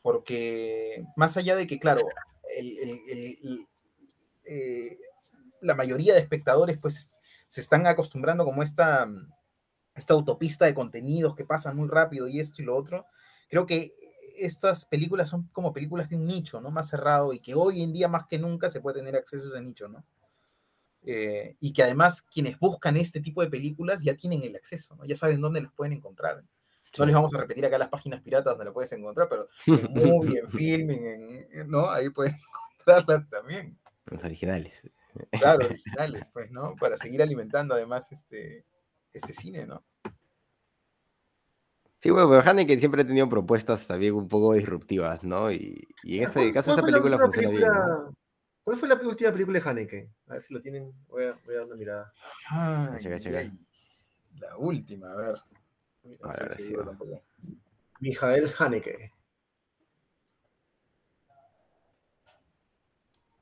Porque 0.02 1.06
más 1.16 1.38
allá 1.38 1.56
de 1.56 1.66
que, 1.66 1.78
claro, 1.78 2.02
eh, 4.44 4.98
la 5.62 5.74
mayoría 5.74 6.12
de 6.12 6.20
espectadores 6.20 6.76
pues 6.76 7.18
se 7.48 7.60
están 7.62 7.86
acostumbrando 7.86 8.44
como 8.44 8.62
esta, 8.62 9.08
esta 9.94 10.12
autopista 10.12 10.66
de 10.66 10.74
contenidos 10.74 11.34
que 11.34 11.46
pasan 11.46 11.78
muy 11.78 11.88
rápido 11.88 12.28
y 12.28 12.40
esto 12.40 12.60
y 12.60 12.66
lo 12.66 12.76
otro, 12.76 13.06
creo 13.48 13.64
que 13.64 13.94
estas 14.36 14.86
películas 14.86 15.28
son 15.28 15.48
como 15.52 15.72
películas 15.72 16.08
de 16.08 16.16
un 16.16 16.26
nicho, 16.26 16.60
¿no? 16.60 16.70
Más 16.70 16.88
cerrado 16.88 17.32
y 17.32 17.40
que 17.40 17.54
hoy 17.54 17.82
en 17.82 17.92
día 17.92 18.08
más 18.08 18.26
que 18.26 18.38
nunca 18.38 18.70
se 18.70 18.80
puede 18.80 18.98
tener 18.98 19.16
acceso 19.16 19.44
a 19.44 19.48
ese 19.48 19.62
nicho, 19.62 19.88
¿no? 19.88 20.04
Eh, 21.04 21.56
y 21.58 21.72
que 21.72 21.82
además 21.82 22.22
quienes 22.22 22.58
buscan 22.58 22.96
este 22.96 23.20
tipo 23.20 23.42
de 23.42 23.50
películas 23.50 24.02
ya 24.02 24.14
tienen 24.14 24.42
el 24.44 24.54
acceso, 24.54 24.94
¿no? 24.96 25.04
Ya 25.04 25.16
saben 25.16 25.40
dónde 25.40 25.60
las 25.60 25.72
pueden 25.72 25.92
encontrar. 25.92 26.44
No 26.98 27.06
les 27.06 27.14
vamos 27.14 27.34
a 27.34 27.38
repetir 27.38 27.64
acá 27.64 27.78
las 27.78 27.88
páginas 27.88 28.20
piratas 28.20 28.52
donde 28.52 28.66
las 28.66 28.74
puedes 28.74 28.92
encontrar, 28.92 29.28
pero 29.28 29.48
en 29.66 30.08
movie, 30.08 30.38
en 30.38 30.48
filming, 30.48 31.46
en, 31.50 31.70
¿no? 31.70 31.90
Ahí 31.90 32.10
pueden 32.10 32.34
encontrarlas 32.78 33.28
también. 33.28 33.78
Los 34.06 34.22
originales. 34.22 34.80
Claro, 35.30 35.66
originales, 35.66 36.24
pues, 36.32 36.50
¿no? 36.50 36.74
Para 36.76 36.96
seguir 36.96 37.22
alimentando 37.22 37.74
además 37.74 38.12
este, 38.12 38.64
este 39.12 39.32
cine, 39.32 39.66
¿no? 39.66 39.84
Sí, 42.02 42.10
bueno, 42.10 42.28
pero 42.28 42.42
Haneke 42.50 42.76
siempre 42.80 43.02
ha 43.02 43.06
tenido 43.06 43.28
propuestas 43.28 43.86
también 43.86 44.14
un 44.14 44.26
poco 44.28 44.54
disruptivas, 44.54 45.22
¿no? 45.22 45.52
Y, 45.52 45.86
y 46.02 46.16
en 46.18 46.24
este 46.24 46.52
caso 46.52 46.70
esta 46.70 46.82
película 46.82 47.16
funciona 47.16 47.48
película, 47.48 47.70
bien. 47.70 47.88
¿no? 47.88 48.14
¿Cuál 48.64 48.76
fue 48.76 48.88
la 48.88 48.94
última 48.96 49.30
película 49.30 49.60
de 49.60 49.70
Haneke? 49.70 50.10
A 50.26 50.32
ver 50.32 50.42
si 50.42 50.52
lo 50.52 50.60
tienen. 50.60 50.92
Voy 51.06 51.26
a, 51.26 51.38
voy 51.44 51.54
a 51.54 51.58
dar 51.58 51.66
una 51.66 51.76
mirada. 51.76 52.12
Ay, 52.50 52.98
Checa, 53.00 53.20
checa. 53.20 53.38
ay. 53.38 53.52
La 54.40 54.56
última, 54.56 55.12
a 55.12 55.16
ver. 55.16 55.34
No 56.02 56.28
A 56.28 56.34
ver, 56.36 56.54
si. 56.54 56.74
Mijael 58.00 58.50
Haneke. 58.58 59.12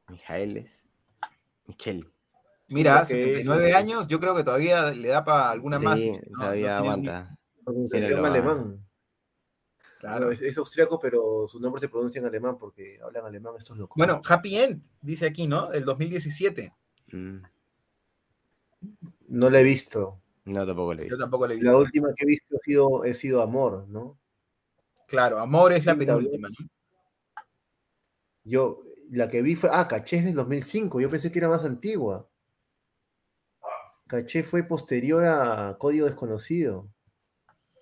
Mijaeles. 0.09 0.71
Michel. 1.67 2.05
Mira, 2.69 3.05
Sí, 3.07 3.15
ok, 3.15 3.21
79 3.21 3.63
sí, 3.65 3.71
sí. 3.71 3.75
años, 3.75 4.07
yo 4.07 4.21
creo 4.21 4.37
que 4.37 4.45
todavía 4.45 4.91
le 4.91 5.09
da 5.09 5.25
para 5.25 5.51
alguna 5.51 5.79
más. 5.79 5.99
Sí, 5.99 6.13
No, 6.29 6.41
todavía 6.41 6.77
no 6.77 6.83
tiene 6.83 6.97
ni- 7.03 7.09
aguanta. 7.09 7.37
Lo 7.73 8.23
va- 8.23 8.29
alemán. 8.29 8.87
Claro. 9.99 10.31
Es, 10.31 10.41
es 10.41 10.57
austriaco, 10.57 10.99
pero 10.99 11.47
su 11.47 11.61
nombre 11.61 11.79
se 11.81 11.89
pronuncia 11.89 12.19
en 12.21 12.25
alemán 12.27 12.57
porque 12.59 12.99
hablan 13.03 13.27
alemán 13.27 13.55
estos 13.59 13.77
locos. 13.77 13.97
Bueno, 13.97 14.21
Happy 14.27 14.57
End, 14.57 14.83
dice 15.03 15.27
aquí, 15.27 15.47
¿no? 15.47 15.73
El 15.73 15.85
2017. 15.85 16.73
Mm, 17.13 17.37
no 19.29 19.51
la 19.51 19.61
he 19.61 19.63
visto. 19.63 20.21
No, 20.47 20.67
tampoco 20.67 20.95
le 20.95 21.03
he 21.03 21.05
Yo 21.05 21.11
visto. 21.11 21.19
tampoco 21.19 21.47
le 21.47 21.55
he 21.55 21.57
La 21.59 21.73
visto. 21.73 21.79
última 21.81 22.15
que 22.17 22.25
he 22.25 22.27
visto 22.27 22.57
ha 22.57 22.61
sido, 22.63 23.03
ha 23.05 23.13
sido 23.13 23.43
Amor, 23.43 23.87
¿no? 23.89 24.19
Claro, 25.07 25.39
Amor 25.39 25.73
es 25.73 25.85
la 25.85 25.93
Sí, 25.93 25.99
penúltima, 25.99 26.49
¿no? 26.49 26.67
Yo, 28.45 28.83
la 29.11 29.29
que 29.29 29.43
vi 29.43 29.55
fue, 29.55 29.69
ah, 29.73 29.87
Caché 29.87 30.17
es 30.17 30.25
del 30.25 30.35
2005, 30.35 31.01
yo 31.01 31.11
pensé 31.11 31.31
que 31.31 31.39
era 31.41 31.49
más 31.49 31.65
antigua. 31.65 32.27
Caché 34.07 34.43
fue 34.43 34.63
posterior 34.65 35.25
a 35.25 35.77
Código 35.79 36.07
Desconocido. 36.07 36.89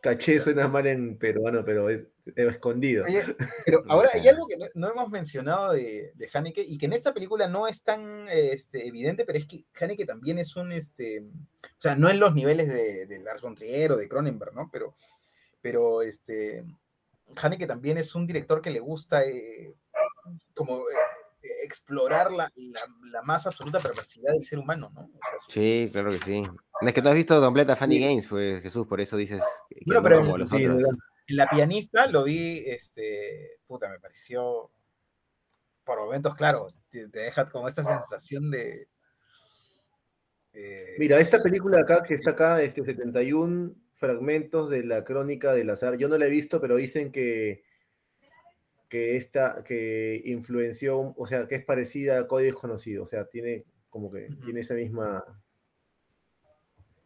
Caché 0.00 0.38
suena 0.38 0.68
mal 0.68 0.86
en 0.86 1.18
peruano, 1.18 1.64
pero 1.64 1.90
es, 1.90 2.02
es 2.26 2.48
escondido. 2.48 3.04
Oye, 3.04 3.22
pero 3.66 3.82
ahora 3.88 4.10
hay 4.14 4.28
algo 4.28 4.46
que 4.46 4.56
no, 4.56 4.66
no 4.74 4.90
hemos 4.92 5.10
mencionado 5.10 5.72
de, 5.72 6.12
de 6.14 6.30
Haneke 6.32 6.62
y 6.62 6.78
que 6.78 6.86
en 6.86 6.92
esta 6.92 7.12
película 7.12 7.48
no 7.48 7.66
es 7.66 7.82
tan 7.82 8.26
este, 8.28 8.86
evidente, 8.86 9.24
pero 9.24 9.38
es 9.38 9.46
que 9.46 9.64
Haneke 9.80 10.06
también 10.06 10.38
es 10.38 10.54
un, 10.56 10.72
este, 10.72 11.20
o 11.20 11.80
sea, 11.80 11.96
no 11.96 12.08
en 12.08 12.20
los 12.20 12.34
niveles 12.34 12.68
de, 12.68 13.06
de 13.06 13.18
Lars 13.20 13.42
von 13.42 13.54
Trier 13.54 13.92
o 13.92 13.96
de 13.96 14.08
Cronenberg, 14.08 14.54
¿no? 14.54 14.68
Pero, 14.72 14.94
pero 15.60 16.02
este, 16.02 16.62
Haneke 17.36 17.66
también 17.66 17.98
es 17.98 18.14
un 18.14 18.26
director 18.26 18.62
que 18.62 18.70
le 18.70 18.80
gusta 18.80 19.24
eh, 19.24 19.74
como 20.54 20.78
eh, 20.78 20.94
explorar 21.42 22.30
la, 22.32 22.50
la, 22.56 22.80
la 23.12 23.22
más 23.22 23.46
absoluta 23.46 23.78
perversidad 23.78 24.32
del 24.32 24.44
ser 24.44 24.58
humano, 24.58 24.90
¿no? 24.94 25.02
O 25.02 25.06
sea, 25.08 25.38
su- 25.46 25.50
Sí, 25.52 25.88
claro 25.92 26.10
que 26.10 26.18
sí. 26.18 26.42
Es 26.80 26.92
que 26.92 27.02
tú 27.02 27.08
has 27.08 27.14
visto 27.14 27.40
completa 27.40 27.76
Funny 27.76 27.96
Sí. 27.96 28.04
Games, 28.04 28.26
pues 28.28 28.60
Jesús, 28.62 28.86
por 28.86 29.00
eso 29.00 29.16
dices 29.16 29.42
que 29.68 29.76
que 29.76 29.82
Bueno, 29.86 30.00
no 30.00 30.04
pero- 30.08 30.20
como 30.22 30.38
los 30.38 30.50
Sí, 30.50 30.56
otros. 30.64 30.76
¿verdad? 30.76 30.90
En 31.28 31.36
la 31.36 31.46
pianista 31.46 32.06
lo 32.06 32.24
vi, 32.24 32.62
este, 32.66 33.60
puta, 33.66 33.88
me 33.90 34.00
pareció, 34.00 34.70
por 35.84 35.98
momentos, 35.98 36.34
claro, 36.34 36.68
te, 36.88 37.08
te 37.08 37.18
deja 37.20 37.48
como 37.50 37.68
esta 37.68 37.84
sensación 37.84 38.50
de, 38.50 38.88
Eh, 40.54 40.96
Mira, 40.98 41.20
esta 41.20 41.40
película 41.42 41.80
acá, 41.80 42.02
que 42.02 42.14
está 42.14 42.30
acá, 42.30 42.62
este 42.62 42.84
71 42.84 43.74
fragmentos 43.94 44.70
de 44.70 44.82
la 44.84 45.04
crónica 45.04 45.52
del 45.52 45.70
azar, 45.70 45.96
yo 45.98 46.08
no 46.08 46.16
la 46.18 46.26
he 46.26 46.30
visto, 46.30 46.60
pero 46.60 46.76
dicen 46.76 47.12
que 47.12 47.62
que 48.88 49.16
esta, 49.16 49.62
que 49.64 50.22
influenció, 50.24 51.14
o 51.16 51.26
sea, 51.26 51.46
que 51.46 51.56
es 51.56 51.64
parecida 51.64 52.18
a 52.18 52.26
Código 52.26 52.52
Desconocido, 52.52 53.02
o 53.02 53.06
sea, 53.06 53.26
tiene 53.26 53.64
como 53.90 54.10
que, 54.10 54.28
tiene 54.44 54.60
esa 54.60 54.74
misma... 54.74 55.24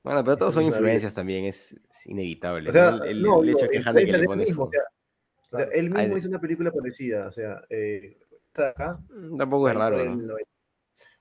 Bueno, 0.02 0.24
pero 0.24 0.36
todos 0.36 0.54
son 0.54 0.64
influencias 0.64 1.14
también, 1.14 1.44
es, 1.44 1.76
inevitable. 2.06 2.68
O 2.68 2.72
sea, 2.72 3.00
el, 3.04 3.24
hecho 3.48 3.68
que 3.68 3.82
que 4.04 4.18
le 4.18 4.24
pone 4.24 4.44
mismo, 4.44 4.64
o 4.64 5.56
sea, 5.56 5.66
él 5.66 5.90
mismo 5.90 6.16
hizo 6.16 6.28
una 6.28 6.40
película 6.40 6.72
parecida, 6.72 7.26
o 7.26 7.32
sea, 7.32 7.62
eh, 7.68 8.18
está 8.46 8.70
acá. 8.70 9.00
Mm, 9.10 9.36
tampoco 9.36 9.68
es 9.68 9.74
raro, 9.74 10.04
¿no? 10.04 10.34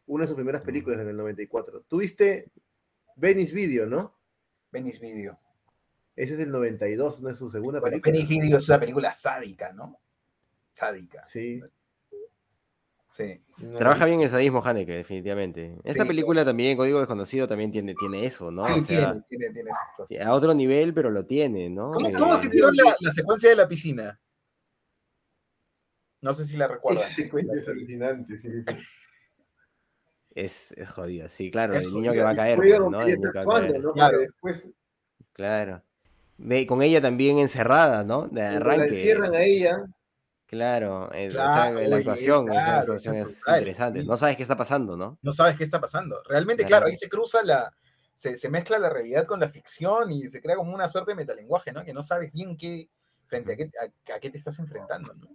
Una 0.08 0.24
de 0.24 0.28
sus 0.28 0.36
primeras 0.36 0.62
películas 0.62 1.00
en 1.00 1.10
el 1.10 1.18
94. 1.18 1.84
Tuviste 1.88 2.52
Venice 3.16 3.54
Video, 3.54 3.86
¿no? 3.86 4.18
Venice 4.72 5.00
Video. 5.00 5.40
Ese 6.16 6.34
es 6.34 6.40
del 6.40 6.52
92, 6.52 7.22
no 7.22 7.30
es 7.30 7.38
su 7.38 7.50
segunda 7.50 7.80
bueno, 7.80 7.92
película. 7.94 8.14
Venice 8.14 8.42
Video 8.42 8.58
es 8.58 8.68
una 8.68 8.80
película 8.80 9.14
sádica, 9.14 9.72
¿no? 9.74 10.00
Sádica. 10.72 11.22
Sí. 11.22 11.62
Sí. 13.12 13.42
Trabaja 13.78 14.06
bien 14.06 14.22
el 14.22 14.30
sadismo 14.30 14.64
Haneke, 14.64 14.94
definitivamente. 14.96 15.76
Esta 15.84 16.06
película 16.06 16.46
también, 16.46 16.78
Código 16.78 17.00
Desconocido, 17.00 17.46
también 17.46 17.70
tiene, 17.70 17.94
tiene 17.94 18.26
eso, 18.26 18.52
¿no? 18.52 18.64
Sí, 18.64 18.82
tiene, 18.84 19.22
tiene, 19.28 19.50
tiene 19.50 19.70
esas 20.10 20.26
A 20.26 20.34
otro 20.34 20.54
nivel, 20.54 20.94
pero 20.94 21.10
lo 21.10 21.26
tiene, 21.26 21.70
¿no? 21.70 21.90
¿Cómo, 21.92 22.08
eh, 22.08 22.38
se 22.38 22.48
dieron 22.48 22.74
la, 22.74 22.96
la, 23.02 23.12
secuencia 23.12 23.50
de 23.50 23.58
la 23.58 23.68
piscina? 23.68 24.18
No 26.22 26.34
sé 26.34 26.46
si 26.46 26.56
la 26.56 26.70
recuerdas. 26.70 27.06
Esa 27.08 27.16
secuencia 27.16 27.54
es 27.54 27.68
alucinante, 27.68 28.38
sí. 28.38 28.48
Es, 30.34 30.72
es 30.78 30.90
jodida, 30.90 31.28
sí, 31.28 31.52
claro, 31.52 31.76
el 31.76 31.92
niño 31.92 32.14
que 32.14 32.22
va 32.22 32.30
a 32.30 32.36
caer, 32.38 32.58
pues, 32.58 32.80
¿no? 32.80 33.02
El 33.02 33.08
niño 33.08 33.32
que 33.34 33.40
va 33.40 33.58
a 33.58 33.62
caer. 33.62 33.82
Claro, 33.94 34.20
después... 34.20 34.70
claro. 35.34 35.84
con 36.66 36.82
ella 36.82 37.02
también 37.02 37.40
encerrada, 37.40 38.06
¿no? 38.06 38.30
De 38.30 38.42
arranque. 38.42 38.78
La 38.78 38.86
encierran 38.88 39.36
a 39.36 39.42
ella 39.42 39.86
Claro, 40.52 41.10
la 41.14 41.64
actuación, 41.64 42.50
es 42.52 43.40
interesante. 43.48 44.04
No 44.04 44.18
sabes 44.18 44.36
qué 44.36 44.44
está 44.44 44.58
pasando, 44.58 44.98
¿no? 44.98 45.18
No 45.22 45.32
sabes 45.32 45.56
qué 45.56 45.64
está 45.64 45.80
pasando. 45.80 46.22
Realmente, 46.28 46.66
claro, 46.66 46.88
ahí 46.88 46.96
se 46.98 47.08
cruza 47.08 47.42
la, 47.42 47.74
se, 48.14 48.50
mezcla 48.50 48.78
la 48.78 48.90
realidad 48.90 49.26
con 49.26 49.40
la 49.40 49.48
ficción 49.48 50.12
y 50.12 50.28
se 50.28 50.42
crea 50.42 50.58
como 50.58 50.74
una 50.74 50.90
suerte 50.90 51.12
de 51.12 51.16
metalenguaje, 51.16 51.72
¿no? 51.72 51.86
Que 51.86 51.94
no 51.94 52.04
sabes 52.04 52.34
bien 52.34 52.58
qué, 52.58 52.90
frente 53.28 53.54
a 53.54 53.56
qué, 53.56 53.72
a, 54.14 54.20
qué 54.20 54.30
te 54.30 54.38
estás 54.38 54.60
enfrentando, 54.60 55.14
¿no? 55.14 55.30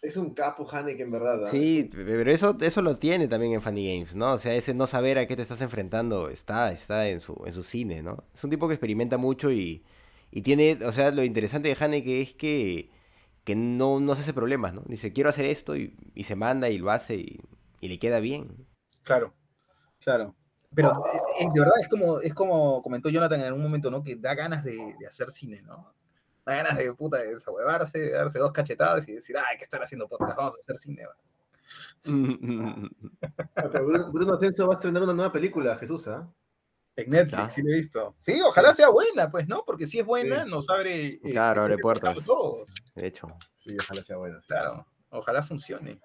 Es 0.00 0.16
un 0.16 0.32
capo 0.32 0.64
que 0.68 1.02
en 1.02 1.10
verdad. 1.10 1.50
Sí, 1.50 1.90
pero 1.92 2.30
eso, 2.30 2.56
eso 2.60 2.80
lo 2.80 2.96
tiene 2.96 3.26
también 3.26 3.54
en 3.54 3.60
Funny 3.60 3.92
Games, 3.92 4.14
¿no? 4.14 4.34
O 4.34 4.38
sea, 4.38 4.54
ese 4.54 4.72
no 4.72 4.86
saber 4.86 5.18
a 5.18 5.26
qué 5.26 5.34
te 5.34 5.42
estás 5.42 5.62
enfrentando 5.62 6.28
está, 6.28 6.70
está 6.70 7.08
en 7.08 7.18
su, 7.18 7.42
en 7.44 7.54
su 7.54 7.64
cine, 7.64 8.02
¿no? 8.02 8.22
Es 8.32 8.44
un 8.44 8.50
tipo 8.50 8.68
que 8.68 8.74
experimenta 8.74 9.16
mucho 9.16 9.50
y, 9.50 9.82
y 10.30 10.42
tiene, 10.42 10.78
o 10.86 10.92
sea, 10.92 11.10
lo 11.10 11.24
interesante 11.24 11.66
de 11.66 11.76
Haneke 11.80 12.22
es 12.22 12.34
que 12.34 12.90
que 13.44 13.54
no, 13.54 14.00
no 14.00 14.14
se 14.14 14.22
hace 14.22 14.32
problemas, 14.32 14.74
¿no? 14.74 14.82
Dice, 14.86 15.12
quiero 15.12 15.30
hacer 15.30 15.44
esto 15.44 15.76
y, 15.76 15.94
se 16.24 16.34
manda 16.34 16.70
y 16.70 16.78
lo 16.78 16.90
hace 16.90 17.16
y, 17.16 17.40
le 17.80 17.98
queda 17.98 18.18
bien. 18.18 18.66
Claro, 19.02 19.34
claro. 20.00 20.34
Pero 20.74 21.04
eh, 21.38 21.46
de 21.52 21.60
verdad 21.60 21.74
es 21.80 21.88
como, 21.88 22.20
es 22.20 22.32
como 22.32 22.82
comentó 22.82 23.10
Jonathan 23.10 23.40
en 23.40 23.46
algún 23.46 23.62
momento, 23.62 23.90
¿no? 23.90 24.02
Que 24.02 24.16
da 24.16 24.34
ganas 24.34 24.64
de, 24.64 24.96
hacer 25.06 25.30
cine, 25.30 25.60
¿no? 25.62 25.94
Da 26.46 26.56
ganas 26.56 26.78
de 26.78 26.92
puta 26.94 27.18
de 27.18 27.34
desahuevarse, 27.34 27.98
de 27.98 28.10
darse 28.12 28.38
dos 28.38 28.52
cachetadas 28.52 29.06
y 29.06 29.12
decir, 29.12 29.36
ay, 29.36 29.58
que 29.58 29.64
estar 29.64 29.82
haciendo 29.82 30.08
podcast, 30.08 30.36
vamos 30.36 30.54
a 30.54 30.60
hacer 30.60 30.78
cine. 30.78 31.02
Bruno 32.04 32.90
Ascenso 34.34 34.66
va 34.66 34.74
a 34.74 34.76
estrenar 34.76 35.02
una 35.02 35.12
nueva 35.12 35.32
película, 35.32 35.76
Jesús, 35.76 36.08
¿ah? 36.08 36.26
En 36.96 37.10
Netflix, 37.10 37.54
sí 37.54 37.62
lo 37.62 37.72
he 37.72 37.76
visto. 37.76 38.14
Sí, 38.18 38.40
ojalá 38.40 38.72
sea 38.72 38.88
buena, 38.88 39.30
pues, 39.30 39.48
¿no? 39.48 39.64
Porque 39.66 39.86
si 39.86 39.98
es 39.98 40.06
buena, 40.06 40.44
nos 40.44 40.70
abre. 40.70 41.06
Este, 41.08 41.32
claro, 41.32 41.62
abre 41.62 41.78
puertas. 41.78 42.16
De 42.94 43.06
hecho. 43.06 43.26
Sí, 43.56 43.76
ojalá 43.80 44.02
sea 44.02 44.16
buena. 44.16 44.40
Claro, 44.46 44.86
ojalá 45.10 45.42
funcione. 45.42 45.98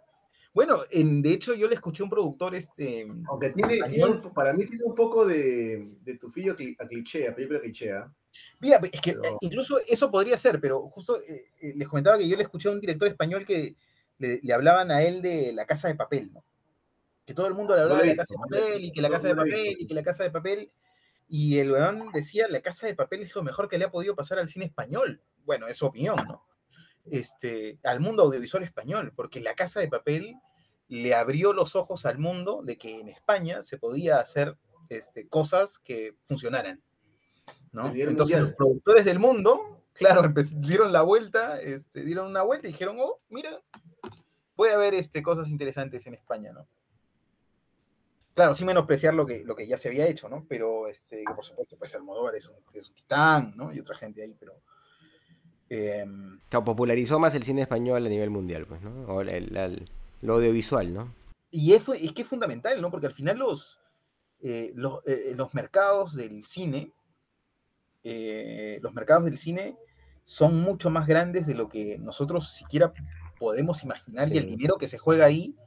Bueno, 0.52 0.80
en, 0.90 1.22
de 1.22 1.32
hecho, 1.32 1.54
yo 1.54 1.68
le 1.68 1.76
escuché 1.76 2.02
a 2.02 2.06
un 2.06 2.10
productor, 2.10 2.56
este. 2.56 3.08
Aunque 3.28 3.52
tiene, 3.52 3.80
para 4.34 4.54
mí 4.54 4.66
tiene 4.66 4.84
un 4.84 4.96
poco 4.96 5.26
de, 5.26 5.92
de 6.02 6.18
tufillo 6.18 6.54
a 6.54 6.88
cliché, 6.88 7.28
a 7.28 7.36
película 7.36 7.62
cliché. 7.62 7.92
Mira, 8.60 8.80
es 8.92 9.02
que 9.02 9.12
eh, 9.12 9.38
incluso 9.42 9.80
eso 9.88 10.10
podría 10.10 10.38
ser, 10.38 10.60
pero 10.60 10.90
justo 10.90 11.22
eh, 11.22 11.52
eh, 11.62 11.74
les 11.76 11.88
comentaba 11.88 12.18
que 12.18 12.28
yo 12.28 12.36
le 12.36 12.44
escuché 12.44 12.70
a 12.70 12.72
un 12.72 12.82
director 12.82 13.08
español 13.08 13.46
que 13.46 13.76
le, 14.18 14.40
le 14.42 14.54
hablaban 14.54 14.92
a 14.92 15.04
él 15.04 15.22
de 15.22 15.54
la 15.54 15.66
casa 15.66 15.88
de 15.88 15.96
papel, 15.96 16.32
¿no? 16.34 16.44
Que 17.30 17.36
todo 17.36 17.46
el 17.46 17.54
mundo 17.54 17.76
le 17.76 17.84
hablaba 17.84 18.02
de 18.02 18.08
la 18.08 18.16
casa 18.16 18.34
de 18.34 18.40
papel 18.40 18.84
y 18.86 18.92
que 18.92 19.02
la 19.04 19.10
casa 19.12 19.28
de 19.28 19.36
papel 19.36 19.76
y 19.78 19.86
que 19.86 19.94
la 19.94 20.02
casa 20.02 20.24
de 20.24 20.32
papel. 20.32 20.72
Y 21.28 21.60
el 21.60 21.72
weón 21.72 22.12
decía, 22.12 22.48
la 22.50 22.60
casa 22.60 22.88
de 22.88 22.96
papel 22.96 23.22
es 23.22 23.36
lo 23.36 23.44
mejor 23.44 23.68
que 23.68 23.78
le 23.78 23.86
ha 23.86 23.92
podido 23.92 24.16
pasar 24.16 24.40
al 24.40 24.50
cine 24.50 24.66
español. 24.66 25.22
Bueno, 25.46 25.68
es 25.68 25.78
su 25.78 25.86
opinión, 25.86 26.16
¿no? 26.28 26.44
Este, 27.06 27.78
al 27.84 28.00
mundo 28.00 28.24
audiovisual 28.24 28.64
español, 28.64 29.14
porque 29.16 29.42
la 29.42 29.54
casa 29.54 29.80
de 29.80 29.90
papel 29.90 30.38
le 30.88 31.14
abrió 31.14 31.54
los 31.54 31.76
ojos 31.76 32.08
al 32.08 32.18
mundo 32.18 32.62
de 32.64 32.80
que 32.80 33.00
en 33.00 33.10
España 33.10 33.62
se 33.62 33.78
podía 33.78 34.20
hacer 34.20 34.58
este, 34.90 35.28
cosas 35.28 35.78
que 35.78 36.16
funcionaran. 36.24 36.82
¿no? 37.72 37.94
Entonces 37.94 38.40
los 38.40 38.54
productores 38.56 39.06
del 39.06 39.20
mundo, 39.20 39.84
claro, 39.94 40.24
dieron 40.56 40.92
la 40.92 41.04
vuelta, 41.04 41.62
este, 41.62 42.04
dieron 42.04 42.26
una 42.26 42.42
vuelta 42.42 42.68
y 42.68 42.72
dijeron, 42.72 42.98
oh, 43.00 43.20
mira, 43.30 43.62
puede 44.56 44.74
haber 44.74 44.96
este, 44.96 45.22
cosas 45.22 45.50
interesantes 45.50 46.08
en 46.08 46.16
España, 46.16 46.52
¿no? 46.54 46.68
Claro, 48.40 48.56
sin 48.56 48.68
menospreciar 48.68 49.14
lo 49.14 49.26
que, 49.26 49.44
lo 49.44 49.54
que 49.54 49.68
ya 49.68 49.78
se 49.78 49.90
había 49.90 50.08
hecho, 50.08 50.30
¿no? 50.30 50.46
Pero, 50.48 50.88
este, 50.88 51.26
por 51.36 51.44
supuesto, 51.44 51.76
pues 51.78 51.94
Almodóvar 51.94 52.36
es 52.36 52.48
un, 52.48 52.56
es 52.74 52.88
un 52.88 52.96
titán, 52.96 53.54
¿no? 53.58 53.74
Y 53.74 53.82
otra 53.82 53.96
gente 53.96 54.24
ahí, 54.24 54.34
pero... 54.40 54.54
Eh, 55.70 56.06
popularizó 56.50 57.20
más 57.20 57.36
el 57.36 57.44
cine 57.44 57.64
español 57.64 58.06
a 58.06 58.08
nivel 58.08 58.30
mundial, 58.30 58.66
pues, 58.66 58.82
¿no? 58.82 59.14
O 59.14 59.22
lo 59.22 60.34
audiovisual, 60.36 60.94
¿no? 60.94 61.14
Y 61.52 61.74
eso 61.74 61.94
es 61.94 62.14
que 62.14 62.22
es 62.22 62.28
fundamental, 62.30 62.82
¿no? 62.82 62.90
Porque 62.90 63.08
al 63.08 63.14
final 63.14 63.40
los, 63.40 63.82
eh, 64.40 64.72
los, 64.74 65.06
eh, 65.06 65.34
los, 65.36 65.54
mercados 65.54 66.16
del 66.16 66.46
cine, 66.46 66.94
eh, 68.06 68.80
los 68.82 68.94
mercados 68.94 69.26
del 69.26 69.38
cine 69.38 69.76
son 70.24 70.62
mucho 70.62 70.90
más 70.90 71.08
grandes 71.08 71.46
de 71.46 71.56
lo 71.56 71.68
que 71.68 71.98
nosotros 71.98 72.54
siquiera 72.54 72.94
podemos 73.38 73.84
imaginar 73.84 74.32
y 74.32 74.38
el 74.38 74.46
dinero 74.46 74.78
que 74.78 74.88
se 74.88 74.98
juega 74.98 75.26
ahí 75.26 75.58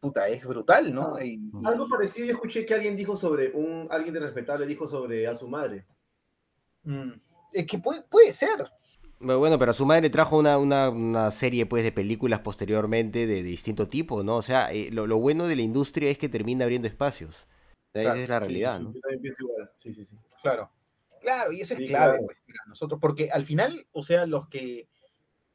puta, 0.00 0.26
es 0.28 0.44
brutal, 0.44 0.92
¿no? 0.94 1.16
Algo 1.64 1.88
parecido 1.88 2.26
yo 2.26 2.32
escuché 2.34 2.64
que 2.64 2.74
alguien 2.74 2.96
dijo 2.96 3.16
sobre, 3.16 3.50
un, 3.52 3.86
alguien 3.90 4.14
de 4.14 4.20
respetable 4.20 4.66
dijo 4.66 4.88
sobre 4.88 5.26
a 5.26 5.34
su 5.34 5.46
madre. 5.46 5.86
Mm, 6.82 7.12
es 7.52 7.66
que 7.66 7.78
puede, 7.78 8.02
puede 8.02 8.32
ser. 8.32 8.70
Bueno, 9.20 9.58
pero 9.58 9.72
a 9.72 9.74
su 9.74 9.84
madre 9.84 10.08
trajo 10.08 10.38
una, 10.38 10.58
una, 10.58 11.30
serie 11.30 11.66
pues 11.66 11.84
de 11.84 11.92
películas 11.92 12.40
posteriormente 12.40 13.26
de, 13.26 13.42
distinto 13.42 13.86
tipo, 13.86 14.22
¿no? 14.22 14.36
O 14.36 14.42
sea, 14.42 14.72
eh, 14.72 14.90
lo, 14.90 15.18
bueno 15.18 15.46
de 15.46 15.56
la 15.56 15.62
industria 15.62 16.10
es 16.10 16.16
que 16.16 16.30
termina 16.30 16.64
abriendo 16.64 16.88
espacios. 16.88 17.46
Esa 17.92 18.16
es 18.16 18.28
la 18.28 18.40
realidad, 18.40 18.80
¿no? 18.80 18.94
Sí, 19.74 19.92
sí, 19.92 20.04
sí. 20.06 20.16
Claro. 20.42 20.70
Claro, 21.20 21.52
y 21.52 21.60
eso 21.60 21.74
es 21.74 21.86
clave 21.86 22.18
pues, 22.24 22.38
para 22.46 22.66
nosotros, 22.66 22.98
porque 22.98 23.30
al 23.30 23.44
final, 23.44 23.86
o 23.92 24.02
sea, 24.02 24.24
los 24.24 24.48
que 24.48 24.88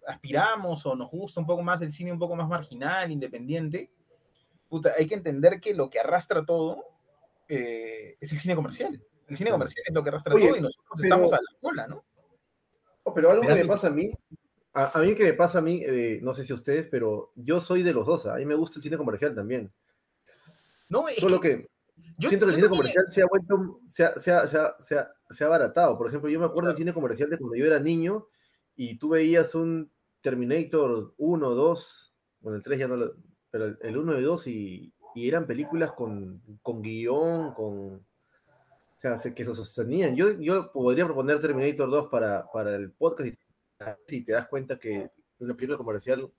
aspiramos 0.05 0.85
o 0.85 0.95
nos 0.95 1.09
gusta 1.09 1.39
un 1.39 1.47
poco 1.47 1.63
más 1.63 1.81
el 1.81 1.91
cine 1.91 2.11
un 2.11 2.19
poco 2.19 2.35
más 2.35 2.47
marginal, 2.47 3.11
independiente, 3.11 3.91
hay 4.97 5.07
que 5.07 5.15
entender 5.15 5.59
que 5.59 5.73
lo 5.73 5.89
que 5.89 5.99
arrastra 5.99 6.45
todo 6.45 6.83
eh, 7.47 8.17
es 8.19 8.31
el 8.31 8.39
cine 8.39 8.55
comercial. 8.55 9.01
El 9.27 9.37
cine 9.37 9.51
comercial 9.51 9.83
es 9.87 9.93
lo 9.93 10.03
que 10.03 10.09
arrastra 10.09 10.33
todo 10.33 10.55
y 10.55 10.61
nosotros 10.61 11.01
estamos 11.01 11.33
a 11.33 11.37
la 11.37 11.59
cola, 11.59 11.87
¿no? 11.87 12.05
Oh, 13.03 13.13
pero 13.13 13.31
algo 13.31 13.43
que 13.43 13.55
me 13.55 13.65
pasa 13.65 13.87
a 13.87 13.91
mí, 13.91 14.11
a, 14.73 14.99
mí 14.99 15.15
que 15.15 15.23
me 15.23 15.33
pasa 15.33 15.59
a 15.59 15.61
mí, 15.61 15.81
eh, 15.83 16.19
no 16.21 16.33
sé 16.33 16.43
si 16.43 16.51
a 16.51 16.55
ustedes, 16.55 16.87
pero 16.89 17.31
yo 17.35 17.59
soy 17.59 17.83
de 17.83 17.93
los 17.93 18.07
dos, 18.07 18.25
¿ah? 18.25 18.33
a 18.33 18.37
mí 18.37 18.45
me 18.45 18.55
gusta 18.55 18.79
el 18.79 18.83
cine 18.83 18.97
comercial 18.97 19.35
también. 19.35 19.71
No, 20.89 21.07
es 21.07 21.17
Solo 21.17 21.39
que, 21.39 21.69
yo, 22.17 22.29
siento 22.29 22.45
que 22.45 22.51
el 22.51 22.55
cine 22.55 22.69
comercial 22.69 23.05
se 23.07 23.21
ha 23.21 23.25
vuelto, 23.27 23.79
se 23.87 24.05
ha, 24.05 24.19
se, 24.19 24.31
ha, 24.31 24.47
se, 24.47 24.57
ha, 24.57 24.75
se 25.29 25.43
ha, 25.43 25.47
abaratado. 25.47 25.97
Por 25.97 26.07
ejemplo, 26.07 26.29
yo 26.29 26.39
me 26.39 26.45
acuerdo 26.45 26.69
del 26.69 26.77
cine 26.77 26.93
comercial 26.93 27.29
de 27.29 27.37
cuando 27.37 27.55
yo 27.55 27.65
era 27.65 27.79
niño 27.79 28.27
y 28.75 28.97
tú 28.97 29.09
veías 29.09 29.53
un 29.55 29.91
Terminator 30.21 31.13
1, 31.17 31.49
2, 31.51 32.15
bueno, 32.39 32.57
el 32.57 32.63
3 32.63 32.79
ya 32.79 32.87
no 32.87 32.95
lo, 32.97 33.15
pero 33.55 33.73
el 33.79 33.97
1 33.97 34.19
y 34.19 34.21
2 34.21 34.47
y, 34.47 34.93
eran 35.15 35.47
películas 35.47 35.93
con, 35.93 36.41
con 36.61 36.81
guion, 36.81 37.53
con... 37.53 37.95
O 37.95 38.97
sea, 38.97 39.15
que 39.33 39.45
se 39.45 39.53
sostenían. 39.53 40.13
Yo, 40.13 40.33
yo 40.41 40.73
podría 40.73 41.05
proponer 41.05 41.39
Terminator 41.39 41.89
2 41.89 42.09
para, 42.09 42.51
para 42.51 42.75
el 42.75 42.91
podcast 42.91 43.29
y 44.09 44.21
te 44.25 44.33
das 44.33 44.49
cuenta 44.49 44.77
que 44.77 45.03
es 45.03 45.11
una 45.39 45.53
película 45.53 45.77
comercial 45.77 46.29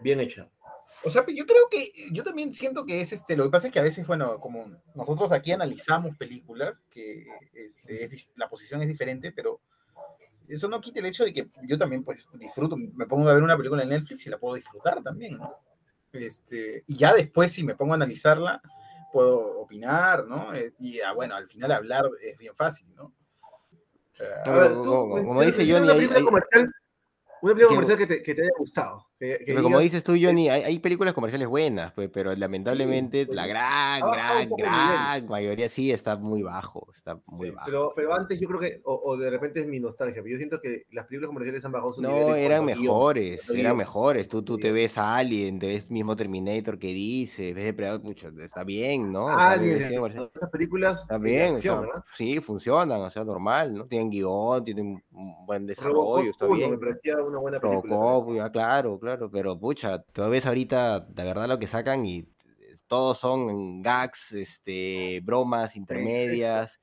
bien 0.00 0.20
hecha. 0.20 0.48
O 1.02 1.10
sea, 1.10 1.26
yo 1.26 1.46
creo 1.46 1.68
que, 1.68 1.92
yo 2.12 2.22
también 2.22 2.52
siento 2.52 2.86
que 2.86 3.00
es 3.00 3.12
este, 3.12 3.36
lo 3.36 3.42
que 3.42 3.50
pasa 3.50 3.66
es 3.66 3.72
que 3.72 3.80
a 3.80 3.82
veces, 3.82 4.06
bueno, 4.06 4.38
como 4.38 4.70
nosotros 4.94 5.32
aquí 5.32 5.50
analizamos 5.50 6.16
películas, 6.16 6.80
que 6.90 7.26
este, 7.54 8.08
la 8.36 8.48
posición 8.48 8.82
es 8.82 8.88
diferente, 8.88 9.32
pero 9.32 9.60
eso 10.46 10.68
no 10.68 10.80
quita 10.80 11.00
el 11.00 11.06
hecho 11.06 11.24
de 11.24 11.32
que 11.32 11.48
yo 11.64 11.76
también, 11.76 12.04
pues, 12.04 12.24
disfruto, 12.34 12.76
me 12.76 13.06
pongo 13.06 13.28
a 13.28 13.34
ver 13.34 13.42
una 13.42 13.56
película 13.56 13.82
en 13.82 13.88
Netflix 13.88 14.28
y 14.28 14.30
la 14.30 14.38
puedo 14.38 14.54
disfrutar 14.54 15.02
también, 15.02 15.38
¿no? 15.38 15.71
Este, 16.12 16.84
y 16.86 16.96
ya 16.96 17.14
después, 17.14 17.52
si 17.52 17.64
me 17.64 17.74
pongo 17.74 17.92
a 17.92 17.96
analizarla, 17.96 18.60
puedo 19.12 19.60
opinar, 19.60 20.26
¿no? 20.26 20.54
Eh, 20.54 20.74
y 20.78 21.00
ah, 21.00 21.12
bueno, 21.12 21.34
al 21.34 21.46
final 21.46 21.72
hablar 21.72 22.04
es 22.20 22.36
bien 22.38 22.54
fácil, 22.54 22.94
¿no? 22.94 23.12
a 24.44 24.50
ver, 24.50 24.72
como, 24.74 25.42
dice 25.42 25.62
Johnny, 25.62 25.88
hay, 25.88 26.04
una 26.04 26.14
película 27.40 27.66
comercial 27.66 27.98
que 27.98 28.06
te, 28.06 28.22
que 28.22 28.34
te 28.34 28.42
haya 28.42 28.50
gustado. 28.56 29.08
Pero 29.46 29.62
como 29.62 29.78
dices 29.78 30.02
tú, 30.02 30.16
Johnny, 30.20 30.48
hay, 30.48 30.62
hay, 30.62 30.78
películas 30.80 31.14
comerciales 31.14 31.46
buenas, 31.46 31.92
pues, 31.92 32.10
pero 32.12 32.34
lamentablemente 32.34 33.24
pues, 33.26 33.36
la 33.36 33.46
gran, 33.46 34.00
gran, 34.00 34.50
gran 34.50 35.28
mayoría 35.28 35.68
sí 35.68 35.92
está 35.92 36.16
muy 36.16 36.42
bajo. 36.42 36.88
Está 36.92 37.20
muy 37.28 37.50
bajo. 37.50 37.66
Pero, 37.66 37.92
pero 37.94 38.14
antes 38.14 38.40
yo 38.40 38.48
creo 38.48 38.60
que, 38.60 38.80
o, 38.84 39.16
de 39.16 39.30
repente 39.30 39.60
es 39.60 39.66
mi 39.66 39.78
nostalgia, 39.78 40.22
pero 40.22 40.32
yo 40.32 40.38
siento 40.38 40.60
que 40.60 40.86
las 40.90 41.06
películas 41.06 41.28
comerciales 41.28 41.64
han 41.64 41.72
bajado 41.72 41.92
su 41.92 42.02
no, 42.02 42.10
nivel. 42.10 42.36
eran 42.36 42.64
mejores, 42.64 43.48
eran 43.50 43.76
mejores. 43.76 44.28
Tú, 44.28 44.42
tú 44.42 44.58
te 44.58 44.72
ves 44.72 44.98
a 44.98 45.16
Alien, 45.16 45.58
te 45.60 45.68
ves 45.68 45.90
mismo 45.90 46.16
Terminator 46.16 46.78
que 46.78 46.88
dice, 46.88 47.54
ves 47.54 47.64
Depredador, 47.64 48.02
mucho, 48.02 48.28
está 48.40 48.64
bien, 48.64 49.12
¿no? 49.12 49.28
Alien, 49.28 50.04
esas 50.04 50.50
películas 50.50 51.02
está 51.02 51.18
bien, 51.18 51.56
sí, 52.16 52.40
funcionan, 52.40 53.00
o 53.00 53.10
sea, 53.10 53.24
normal, 53.24 53.74
¿no? 53.74 53.86
Tienen 53.86 54.10
guion, 54.10 54.64
tienen 54.64 55.02
un 55.12 55.46
buen 55.46 55.66
desarrollo, 55.66 56.30
está 56.30 56.46
bien. 56.48 56.72
Me 56.72 56.78
parecía 56.78 57.22
una 57.22 57.38
buena 57.38 57.60
película. 57.60 58.50
claro, 58.50 58.98
claro, 58.98 59.11
pero 59.30 59.58
pucha, 59.58 60.02
tú 60.02 60.22
ves 60.28 60.46
ahorita, 60.46 61.00
de 61.00 61.24
verdad, 61.24 61.48
lo 61.48 61.58
que 61.58 61.66
sacan 61.66 62.06
y 62.06 62.26
todos 62.86 63.18
son 63.18 63.82
gags, 63.82 64.32
este, 64.32 65.20
bromas 65.24 65.76
intermedias. 65.76 66.80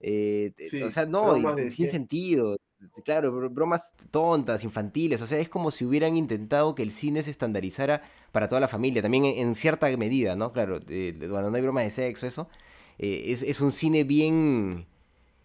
Eh, 0.00 0.52
o 0.84 0.90
sea, 0.90 1.06
no, 1.06 1.56
sin 1.68 1.90
sentido. 1.90 2.56
Claro, 3.04 3.50
bromas 3.50 3.92
tontas, 4.10 4.64
infantiles. 4.64 5.22
O 5.22 5.26
sea, 5.26 5.38
es 5.38 5.48
como 5.48 5.70
si 5.70 5.84
hubieran 5.84 6.16
intentado 6.16 6.74
que 6.74 6.82
el 6.82 6.90
cine 6.90 7.22
se 7.22 7.30
estandarizara 7.30 8.02
para 8.32 8.48
toda 8.48 8.60
la 8.60 8.68
familia. 8.68 9.02
También 9.02 9.24
en, 9.24 9.54
cierta 9.54 9.94
medida, 9.96 10.34
¿no? 10.34 10.52
Claro, 10.52 10.80
cuando 10.80 11.50
no 11.50 11.56
hay 11.56 11.62
bromas 11.62 11.84
de 11.84 11.90
sexo, 11.90 12.26
eso. 12.26 12.48
Eh, 12.98 13.24
es, 13.26 13.42
es, 13.42 13.60
un 13.60 13.72
cine 13.72 14.04
bien 14.04 14.86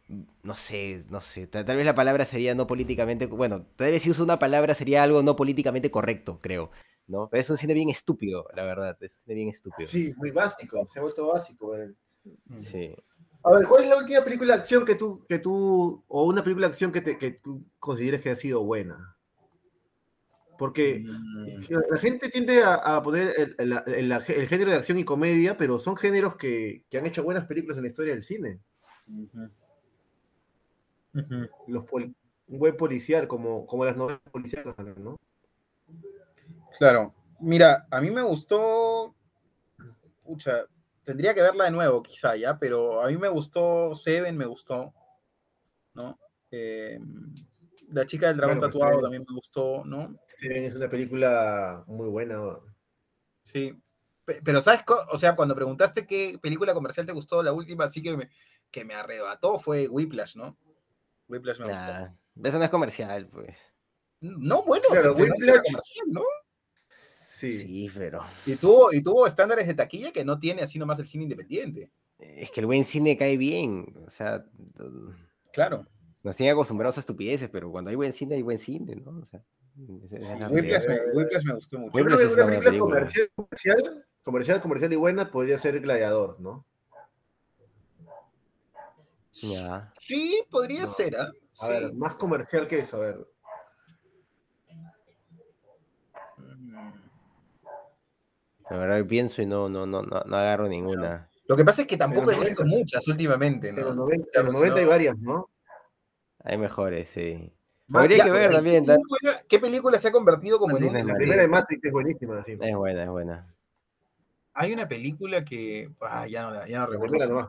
no 0.08 0.56
sé, 0.56 1.04
no 1.10 1.20
sé, 1.20 1.48
tal, 1.48 1.66
vez 1.66 1.86
la 1.86 1.96
palabra 1.96 2.26
sería 2.26 2.56
no 2.56 2.66
políticamente, 2.66 3.26
bueno, 3.26 3.66
tal 3.76 3.92
vez 3.92 4.02
si 4.02 4.10
uso 4.10 4.24
una 4.24 4.40
palabra 4.40 4.74
sería 4.74 5.04
algo 5.04 5.22
no 5.22 5.36
políticamente 5.36 5.92
correcto, 5.92 6.40
creo, 6.42 6.72
¿no? 7.08 7.28
Pero 7.30 7.42
es 7.42 7.50
un 7.50 7.58
cine 7.58 7.74
bien 7.74 7.90
estúpido, 7.90 8.48
la 8.56 8.64
verdad, 8.64 8.98
es 9.02 9.12
un 9.12 9.24
cine 9.24 9.36
bien 9.36 9.50
estúpido. 9.50 9.90
Sí, 9.90 10.14
muy 10.16 10.32
básico, 10.32 10.86
se 10.88 11.00
ha 11.00 11.02
vuelto 11.02 11.28
básico. 11.28 11.76
Sí. 12.62 12.96
A 13.44 13.52
ver, 13.52 13.68
¿cuál 13.68 13.84
es 13.84 13.90
la 13.90 13.98
última 13.98 14.24
película 14.24 14.54
de 14.54 14.60
acción 14.60 14.86
que 14.86 14.96
tú, 14.96 15.26
que 15.28 15.40
tú 15.40 16.04
o 16.08 16.24
una 16.26 16.44
película 16.44 16.68
de 16.68 16.72
acción 16.72 16.92
que, 16.92 17.02
te, 17.02 17.18
que 17.18 17.32
tú 17.32 17.66
consideres 17.80 18.22
que 18.22 18.30
ha 18.30 18.36
sido 18.36 18.64
buena? 18.64 19.18
Porque 20.58 21.04
mm. 21.06 21.74
la 21.92 21.98
gente 21.98 22.30
tiende 22.30 22.64
a, 22.64 23.02
poner 23.04 23.56
el, 23.58 24.22
género 24.48 24.72
de 24.72 24.78
acción 24.78 24.98
y 24.98 25.04
comedia, 25.04 25.56
pero 25.56 25.78
son 25.80 25.96
géneros 25.96 26.36
que, 26.36 26.86
han 26.98 27.06
hecho 27.06 27.24
buenas 27.24 27.46
películas 27.46 27.78
en 27.78 27.84
la 27.84 27.90
historia 27.90 28.14
del 28.14 28.24
cine 28.24 28.60
los 31.68 31.86
un 32.48 32.60
buen 32.60 32.78
policial, 32.78 33.28
como, 33.28 33.66
como 33.66 33.86
las 33.86 33.98
novelas 33.98 34.22
policiales, 34.32 34.74
¿no? 34.98 35.20
Claro. 36.78 37.14
Mira, 37.40 37.88
a 37.92 38.02
mí 38.02 38.10
me 38.10 38.22
gustó. 38.22 39.14
Pucha, 40.24 40.66
tendría 41.04 41.34
que 41.34 41.42
verla 41.42 41.66
de 41.66 41.72
nuevo, 41.72 42.02
quizá 42.02 42.36
ya, 42.36 42.58
pero 42.58 43.02
a 43.02 43.08
mí 43.08 43.18
me 43.18 43.30
gustó 43.30 43.96
Seven, 43.96 44.36
me 44.36 44.46
gustó. 44.46 44.94
¿No? 45.94 46.20
Eh, 46.52 47.00
la 47.90 48.06
chica 48.06 48.28
del 48.28 48.38
dragón 48.38 48.60
tatuado 48.60 49.02
también 49.02 49.24
me 49.28 49.36
gustó, 49.36 49.84
¿no? 49.86 50.20
Seven 50.28 50.64
es 50.64 50.76
una 50.76 50.90
película 50.90 51.84
muy 51.88 52.10
buena. 52.10 52.60
Sí. 53.44 53.74
Pero, 54.26 54.62
¿sabes? 54.62 54.82
O 55.12 55.18
sea, 55.18 55.36
cuando 55.36 55.56
preguntaste 55.56 56.06
qué 56.06 56.38
película 56.42 56.74
comercial 56.74 57.06
te 57.06 57.14
gustó, 57.14 57.42
la 57.42 57.54
última 57.54 57.88
sí 57.90 58.02
que 58.02 58.18
me, 58.18 58.30
que 58.72 58.84
me 58.84 58.94
arrebató 58.94 59.60
fue 59.60 59.88
Whiplash, 59.88 60.36
¿no? 60.36 60.58
Whiplash 61.28 61.60
me 61.60 61.68
gustó. 61.68 62.14
Eso 62.44 62.58
no 62.58 62.64
es 62.64 62.70
comercial, 62.70 63.28
pues. 63.28 63.58
No, 64.22 64.64
bueno, 64.64 64.86
claro, 64.90 65.14
Whiplash 65.14 65.62
comercial, 65.64 66.08
¿no? 66.08 66.22
Sí. 67.30 67.58
sí, 67.58 67.92
pero. 67.94 68.22
Y 68.46 68.56
tuvo, 68.56 68.94
y 68.94 69.02
tuvo 69.02 69.28
estándares 69.28 69.68
de 69.68 69.74
taquilla 69.74 70.12
que 70.12 70.26
no 70.26 70.40
tiene 70.40 70.64
así 70.64 70.80
nomás 70.80 71.00
el 71.00 71.08
cine 71.08 71.24
independiente. 71.24 71.92
Es 72.18 72.50
que 72.52 72.62
el 72.62 72.66
buen 72.66 72.86
cine 72.86 73.18
cae 73.18 73.38
bien. 73.38 73.94
O 74.06 74.10
sea. 74.10 74.44
Claro. 75.54 75.86
Nos 76.24 76.36
tiene 76.36 76.52
acostumbrados 76.52 76.98
a 76.98 77.02
estupideces, 77.02 77.50
pero 77.50 77.72
cuando 77.72 77.90
hay 77.90 77.96
buen 77.96 78.14
cine, 78.14 78.36
hay 78.36 78.42
buen 78.42 78.60
cine, 78.60 78.96
¿no? 78.96 79.20
O 79.20 79.26
sea. 79.26 79.44
Whiplash, 79.78 80.88
me, 81.46 81.54
gustó 81.54 81.78
mucho. 81.78 81.96
Whiplash 81.96 82.22
es 82.22 82.34
una 82.34 82.48
película 82.48 82.80
comercial, 82.80 83.30
comercial, 84.24 84.62
comercial 84.62 84.94
y 84.94 84.96
buena 84.96 85.30
podría 85.30 85.58
ser 85.58 85.80
Gladiador, 85.80 86.40
¿no? 86.40 86.66
Sí, 90.02 90.44
podría 90.50 90.86
ser, 90.86 91.16
¿ah? 91.16 91.32
A 91.60 91.68
ver, 91.70 91.94
más 91.94 92.16
comercial 92.16 92.68
que 92.68 92.80
eso, 92.80 92.98
a 92.98 93.00
ver. 93.02 93.28
La 98.70 98.78
verdad 98.78 98.98
que 98.98 99.06
pienso 99.06 99.42
y 99.42 99.46
no, 99.46 99.70
no, 99.70 99.86
no, 99.86 100.02
no, 100.02 100.18
agarro 100.18 100.68
ninguna. 100.68 101.30
Lo 101.48 101.56
que 101.56 101.64
pasa 101.64 101.84
es 101.84 101.88
que 101.88 101.98
tampoco 101.98 102.32
he 102.32 102.40
visto 102.40 102.66
muchas 102.66 103.08
últimamente, 103.08 103.72
¿no? 103.72 103.80
En 103.80 103.86
los 103.86 103.96
90, 104.54 104.80
hay 104.80 104.86
varias, 104.86 105.18
¿no? 105.20 105.50
Hay 106.44 106.58
mejores, 106.58 107.10
sí. 107.10 107.54
Habría 107.94 108.26
que 108.26 108.32
ver 108.32 108.52
también. 108.52 108.86
¿Qué 109.48 109.60
película, 109.60 109.98
se 109.98 110.10
ha 110.10 110.12
convertido 110.12 110.60
como 110.60 110.78
en 110.78 110.94
La 111.08 111.16
primera 111.16 111.42
de 111.42 111.48
Matrix 111.48 111.86
es 111.86 111.92
buenísima. 111.92 112.44
Es 112.46 112.76
buena, 112.76 113.04
es 113.04 113.10
buena. 113.10 113.57
Hay 114.60 114.74
una 114.74 114.88
película 114.88 115.46
que. 115.46 115.88
Ah, 116.02 116.26
ya 116.26 116.42
no, 116.42 116.66
ya 116.66 116.80
no 116.80 116.88
recuerdo. 116.88 117.48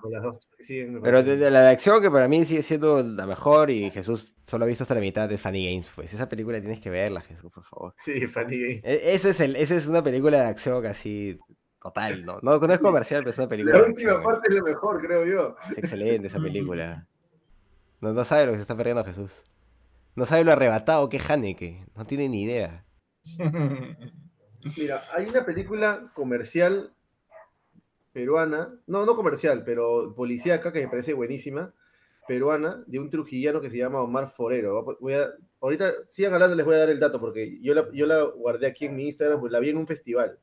Pero 1.02 1.22
de, 1.22 1.50
la 1.50 1.62
de 1.62 1.70
acción 1.70 2.02
que 2.02 2.11
para 2.11 2.28
mí 2.28 2.44
sigue 2.44 2.62
siendo 2.62 3.02
la 3.02 3.24
mejor 3.24 3.70
y 3.70 3.90
Jesús 3.90 4.34
solo 4.44 4.66
ha 4.66 4.68
visto 4.68 4.84
hasta 4.84 4.94
la 4.94 5.00
mitad 5.00 5.26
de 5.26 5.38
Funny 5.38 5.70
Games. 5.70 5.90
Pues 5.94 6.12
esa 6.12 6.28
película 6.28 6.61
tienes 6.61 6.80
que 6.80 6.90
verla, 6.90 7.22
Jesús, 7.22 7.50
por 7.50 7.64
favor. 7.64 7.94
Sí, 7.96 8.26
Funny 8.26 8.61
Games. 8.61 8.84
E, 8.84 9.14
eso 9.14 9.30
es 9.30 9.40
el, 9.40 9.56
esa 9.56 9.76
es 9.76 9.86
una 9.86 10.04
película 10.04 10.42
de 10.42 10.48
acción 10.48 10.82
casi 10.82 11.38
total, 11.80 12.26
¿no? 12.26 12.40
No, 12.42 12.59
no 12.59 12.72
es 12.74 12.78
comercial, 12.78 13.20
pero 13.22 13.30
es 13.30 13.38
una 13.38 13.48
película. 13.48 13.78
La 13.78 13.86
última 13.86 14.22
parte 14.22 14.48
es 14.50 14.56
lo 14.56 14.64
mejor, 14.64 15.00
creo 15.00 15.24
yo. 15.24 15.56
Es 15.70 15.78
excelente 15.78 16.26
esa 16.26 16.38
película. 16.38 17.06
No, 18.02 18.12
no 18.12 18.24
sabe 18.26 18.44
lo 18.44 18.52
que 18.52 18.59
se 18.59 18.62
está 18.62 18.76
perdiendo 18.76 19.02
Jesús. 19.02 19.30
No 20.14 20.26
sabe 20.26 20.44
lo 20.44 20.52
arrebatado 20.52 21.09
que 21.09 21.16
es 21.16 21.30
Haneke. 21.30 21.86
No 21.96 22.04
tiene 22.04 22.28
ni 22.28 22.42
idea. 22.42 22.84
Mira, 24.76 25.02
hay 25.14 25.26
una 25.26 25.46
película 25.46 26.11
comercial 26.12 26.92
peruana, 28.19 28.75
no, 28.89 29.07
no 29.07 29.14
comercial, 29.14 29.62
pero 29.64 30.12
policíaca, 30.16 30.73
que 30.73 30.81
me 30.81 30.89
parece 30.89 31.14
buenísima, 31.14 31.73
peruana, 32.27 32.83
de 32.89 32.99
un 32.99 33.09
trujillano 33.09 33.61
que 33.61 33.71
se 33.71 33.79
llama 33.79 34.03
Omar 34.03 34.29
Forero. 34.29 34.99
Voy 34.99 35.12
a, 35.12 35.31
ahorita 35.61 35.93
sigan 36.09 36.35
hablando, 36.35 36.57
les 36.57 36.66
voy 36.66 36.75
a 36.75 36.79
dar 36.79 36.91
el 36.91 36.99
dato, 36.99 37.21
porque 37.21 37.61
yo 37.62 37.75
la, 37.75 37.89
yo 37.93 38.07
la 38.07 38.25
guardé 38.25 38.66
aquí 38.66 38.87
en 38.87 38.97
mi 38.97 39.05
Instagram, 39.05 39.39
pues 39.39 39.53
la 39.53 39.61
vi 39.61 39.69
en 39.69 39.77
un 39.77 39.87
festival. 39.87 40.37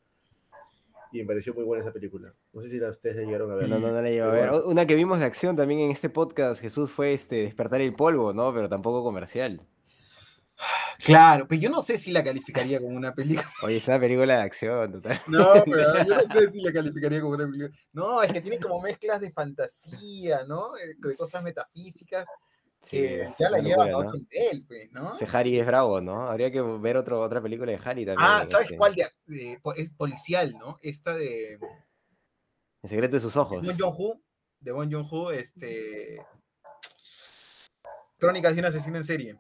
Y 1.12 1.20
me 1.20 1.26
pareció 1.26 1.54
muy 1.54 1.66
buena 1.66 1.84
esa 1.84 1.92
película. 1.92 2.34
No 2.54 2.62
sé 2.62 2.70
si 2.70 2.80
la, 2.80 2.92
ustedes 2.92 3.18
la 3.18 3.24
llegaron 3.24 3.52
a 3.52 3.56
ver. 3.56 3.68
No, 3.68 3.78
no, 3.78 3.92
no 3.92 4.02
la 4.02 4.10
llevo 4.10 4.30
a 4.30 4.32
ver. 4.32 4.52
Una 4.68 4.88
que 4.88 4.96
vimos 4.96 5.20
de 5.20 5.26
acción 5.26 5.58
también 5.58 5.82
en 5.82 5.92
este 5.92 6.10
podcast, 6.10 6.62
Jesús, 6.62 6.90
fue 6.92 7.14
este 7.14 7.44
Despertar 7.44 7.82
el 7.82 7.94
Polvo, 7.94 8.32
¿no? 8.32 8.54
Pero 8.54 8.70
tampoco 8.70 9.04
comercial. 9.04 9.60
Claro, 11.04 11.46
pero 11.48 11.62
yo 11.62 11.70
no 11.70 11.82
sé 11.82 11.98
si 11.98 12.12
la 12.12 12.24
calificaría 12.24 12.80
como 12.80 12.96
una 12.96 13.14
película. 13.14 13.48
Oye, 13.64 13.78
es 13.78 13.88
una 13.88 14.00
película 14.00 14.38
de 14.38 14.42
acción, 14.42 14.94
total. 14.94 15.22
No, 15.28 15.54
pero 15.66 16.04
yo 16.04 16.16
no 16.16 16.24
sé 16.24 16.52
si 16.52 16.62
la 16.62 16.72
calificaría 16.74 17.22
como 17.22 17.34
una 17.34 17.46
película. 17.46 17.70
No, 17.94 18.24
es 18.24 18.32
que 18.32 18.42
tiene 18.42 18.60
como 18.60 18.82
mezclas 18.82 19.20
de 19.20 19.32
fantasía, 19.32 20.46
¿no? 20.46 20.78
Eh, 20.78 20.96
de 20.98 21.16
cosas 21.16 21.44
metafísicas 21.44 22.26
que 22.86 23.28
ya 23.40 23.50
la 23.50 23.60
llevan 23.60 23.90
a 23.92 23.98
otro 23.98 24.14
nivel, 24.14 24.64
pues, 24.68 24.92
¿no? 24.92 25.16
Ese 25.16 25.26
Harry 25.36 25.60
es 25.60 25.66
bravo, 25.66 26.02
¿no? 26.02 26.28
Habría 26.28 26.52
que 26.52 26.62
ver 26.62 26.98
otro, 26.98 27.22
otra 27.22 27.42
película 27.42 27.72
de 27.72 27.80
Harry 27.84 28.06
también. 28.06 28.18
Ah, 28.20 28.46
¿sabes 28.48 28.72
cuál? 28.78 28.96
De, 29.26 29.60
es 29.76 29.92
policial, 29.92 30.56
¿no? 30.58 30.78
Esta 30.82 31.16
de... 31.16 31.60
El 32.84 32.90
secreto 32.90 33.16
de 33.16 33.22
sus 33.22 33.36
ojos. 33.36 33.62
De 33.62 33.68
Bon 33.68 33.78
Joon-ho, 33.78 34.22
de 34.60 34.72
Bon 34.72 34.92
Joon-ho, 34.92 35.32
este... 35.32 36.24
Crónicas 38.18 38.54
de 38.54 38.60
un 38.60 38.66
asesino 38.66 38.98
en 38.98 39.04
serie. 39.04 39.40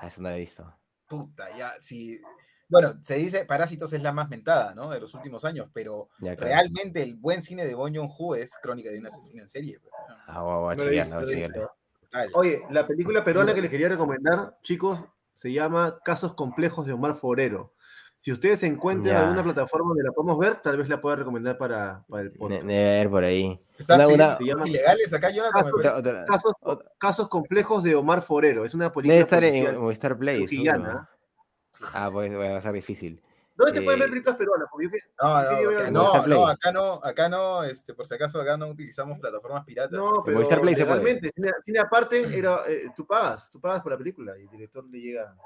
Ah, 0.00 0.06
eso 0.06 0.20
no 0.20 0.28
lo 0.28 0.34
he 0.34 0.38
visto. 0.38 0.74
Puta, 1.06 1.48
ya, 1.56 1.74
sí. 1.78 2.20
Bueno, 2.68 3.00
se 3.02 3.14
dice 3.14 3.46
Parásitos 3.46 3.92
es 3.94 4.02
la 4.02 4.12
más 4.12 4.28
mentada, 4.28 4.74
¿no? 4.74 4.90
De 4.90 5.00
los 5.00 5.14
últimos 5.14 5.44
años, 5.44 5.68
pero 5.72 6.10
realmente 6.20 7.02
el 7.02 7.16
buen 7.16 7.42
cine 7.42 7.66
de 7.66 7.74
Bong 7.74 7.96
Joon-ho 7.96 8.34
es 8.34 8.52
Crónica 8.62 8.90
de 8.90 8.98
un 8.98 9.06
asesino 9.06 9.42
en 9.42 9.48
serie. 9.48 9.80
Pues, 9.80 9.92
ah, 10.26 10.42
guau, 10.42 10.68
Oye, 12.34 12.62
la 12.70 12.86
película 12.86 13.24
peruana 13.24 13.54
que 13.54 13.62
les 13.62 13.70
quería 13.70 13.88
recomendar, 13.88 14.58
chicos, 14.62 15.04
se 15.32 15.52
llama 15.52 15.98
Casos 16.04 16.34
Complejos 16.34 16.86
de 16.86 16.92
Omar 16.92 17.14
Forero. 17.14 17.74
Si 18.18 18.32
ustedes 18.32 18.64
encuentran 18.64 19.14
alguna 19.14 19.44
plataforma 19.44 19.90
donde 19.90 20.02
la 20.02 20.10
podemos 20.10 20.36
ver, 20.40 20.56
tal 20.56 20.76
vez 20.76 20.88
la 20.88 21.00
pueda 21.00 21.14
recomendar 21.14 21.56
para, 21.56 22.04
para 22.08 22.24
el 22.24 22.32
podcast. 22.32 22.62
De, 22.62 22.74
ver 22.74 23.08
por 23.10 23.22
ahí. 23.22 23.60
ilegales 24.66 25.12
acá, 25.12 25.28
Casos, 26.26 26.52
casos, 26.98 27.28
complejos 27.28 27.84
de 27.84 27.94
Omar 27.94 28.22
Forero. 28.22 28.64
Es 28.64 28.74
una 28.74 28.92
película. 28.92 29.14
Debe 29.14 29.22
estar 29.22 29.44
en 29.44 29.80
Movistar 29.80 30.18
Play. 30.18 30.48
Ah, 31.94 32.10
pues 32.12 32.36
va 32.36 32.56
a 32.56 32.60
ser 32.60 32.72
difícil. 32.72 33.22
¿Dónde 33.54 33.74
se 33.74 33.82
pueden 33.82 34.00
ver 34.00 34.08
películas 34.08 34.36
peruanas? 34.36 34.68
no, 35.92 35.92
no, 35.92 36.26
no, 36.26 36.48
acá 36.48 36.72
no, 36.72 37.00
acá 37.02 37.28
no, 37.28 37.62
este, 37.62 37.94
por 37.94 38.04
si 38.04 38.14
acaso 38.14 38.40
acá 38.40 38.56
no 38.56 38.66
utilizamos 38.66 39.18
plataformas 39.20 39.64
piratas. 39.64 39.96
No, 39.96 40.22
pero 40.24 40.38
Movistar 40.38 40.60
Play 40.60 40.74
legalmente, 40.74 41.30
cine, 41.34 41.50
cine, 41.64 41.78
aparte, 41.78 42.36
era, 42.36 42.62
eh, 42.66 42.86
tú 42.96 43.06
pagas, 43.06 43.48
tú 43.48 43.60
pagas 43.60 43.80
por 43.80 43.92
la 43.92 43.98
película 43.98 44.36
y 44.36 44.42
el 44.42 44.50
director 44.50 44.84
le 44.90 45.00
llega... 45.00 45.36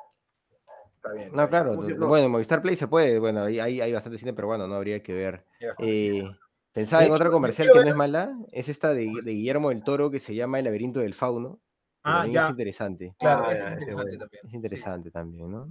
Está 1.02 1.14
bien. 1.14 1.30
No, 1.34 1.48
claro, 1.48 1.74
bueno, 1.74 2.28
Movistar 2.28 2.62
Play 2.62 2.76
se 2.76 2.86
puede, 2.86 3.18
bueno, 3.18 3.42
ahí 3.42 3.58
hay, 3.58 3.80
hay, 3.80 3.92
bastante 3.92 4.18
cine, 4.18 4.32
pero 4.34 4.46
bueno, 4.46 4.68
no 4.68 4.76
habría 4.76 5.02
que 5.02 5.12
ver. 5.12 5.44
Eh, 5.80 6.22
pensaba 6.70 7.04
en 7.04 7.10
otra 7.10 7.28
comercial 7.28 7.70
que 7.72 7.80
no 7.80 7.88
es 7.88 7.96
mala, 7.96 8.38
es 8.52 8.68
esta 8.68 8.94
de, 8.94 9.10
de, 9.24 9.32
Guillermo 9.32 9.70
del 9.70 9.82
Toro 9.82 10.12
que 10.12 10.20
se 10.20 10.36
llama 10.36 10.60
El 10.60 10.66
laberinto 10.66 11.00
del 11.00 11.14
fauno. 11.14 11.58
Ah, 12.04 12.24
ya. 12.28 12.44
Es 12.44 12.50
interesante. 12.50 13.16
Claro, 13.18 13.50
es 13.50 13.58
interesante 13.80 14.16
también. 14.16 14.46
Es 14.46 14.54
interesante 14.54 15.10
también, 15.10 15.50
¿no? 15.50 15.68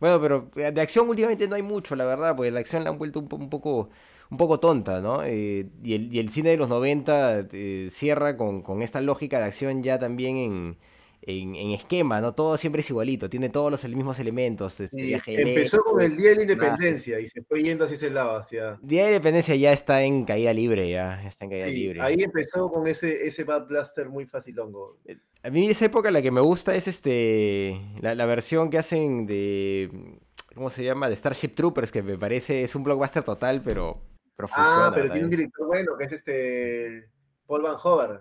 Bueno, 0.00 0.20
pero 0.20 0.50
eh, 0.56 0.72
de 0.72 0.80
acción 0.80 1.08
últimamente 1.08 1.46
no 1.46 1.54
hay 1.54 1.62
mucho, 1.62 1.94
la 1.94 2.04
verdad, 2.04 2.34
porque 2.34 2.50
la 2.50 2.58
acción 2.58 2.82
la 2.82 2.90
han 2.90 2.98
vuelto 2.98 3.20
un, 3.20 3.28
poco 3.28 3.88
un 4.30 4.36
poco 4.36 4.58
tonta, 4.58 5.00
¿no? 5.00 5.22
Eh, 5.22 5.70
y, 5.84 5.94
el, 5.94 6.12
y, 6.12 6.18
el, 6.18 6.30
cine 6.30 6.50
de 6.50 6.56
los 6.56 6.68
90 6.68 7.46
eh, 7.52 7.88
cierra 7.92 8.36
con, 8.36 8.62
con, 8.62 8.82
esta 8.82 9.00
lógica 9.00 9.38
de 9.38 9.44
acción 9.44 9.84
ya 9.84 10.00
también 10.00 10.36
en, 10.38 10.78
en, 11.22 11.70
esquema, 11.72 12.20
¿no? 12.20 12.34
Todo 12.34 12.56
siempre 12.56 12.80
es 12.80 12.90
igualito, 12.90 13.30
tiene 13.30 13.48
todos 13.48 13.70
los 13.70 13.84
mismos 13.84 14.18
elementos. 14.18 14.80
Este, 14.80 15.20
empezó 15.26 15.82
con 15.82 16.00
el 16.00 16.16
Día 16.16 16.30
de 16.30 16.36
la 16.36 16.42
Independencia 16.42 17.20
y 17.20 17.26
se 17.26 17.42
fue 17.42 17.62
yendo 17.62 17.84
hacia 17.84 17.94
ese 17.94 18.10
lado, 18.10 18.36
hacia... 18.36 18.78
Día 18.82 19.04
de 19.04 19.10
la 19.10 19.16
Independencia 19.16 19.54
ya 19.54 19.72
está 19.72 20.02
en 20.02 20.24
caída 20.24 20.52
libre, 20.52 20.90
ya, 20.90 21.22
está 21.26 21.44
en 21.44 21.50
caída 21.50 21.66
libre. 21.66 22.00
Ahí 22.00 22.22
empezó 22.22 22.70
con 22.70 22.86
ese, 22.86 23.26
ese 23.26 23.44
Bad 23.44 23.66
Blaster 23.66 24.08
muy 24.08 24.26
facilongo. 24.26 24.98
Eh, 25.04 25.18
a 25.42 25.50
mí 25.50 25.68
esa 25.68 25.84
época 25.84 26.10
la 26.10 26.22
que 26.22 26.30
me 26.30 26.40
gusta 26.40 26.74
es 26.74 26.88
este 26.88 27.80
la, 28.00 28.14
la 28.14 28.26
versión 28.26 28.70
que 28.70 28.78
hacen 28.78 29.26
de... 29.26 30.18
¿Cómo 30.54 30.68
se 30.68 30.84
llama? 30.84 31.08
De 31.08 31.16
Starship 31.16 31.54
Troopers, 31.54 31.90
que 31.90 32.02
me 32.02 32.18
parece 32.18 32.62
es 32.62 32.74
un 32.74 32.84
blockbuster 32.84 33.22
total, 33.22 33.62
pero, 33.64 34.02
pero 34.36 34.48
Ah, 34.52 34.90
pero 34.92 35.10
tiene 35.10 35.24
un 35.24 35.30
director 35.30 35.66
bueno, 35.66 35.96
que 35.96 36.04
es 36.04 36.12
este 36.12 37.08
Paul 37.46 37.62
Van 37.62 37.76
Hover. 37.82 38.20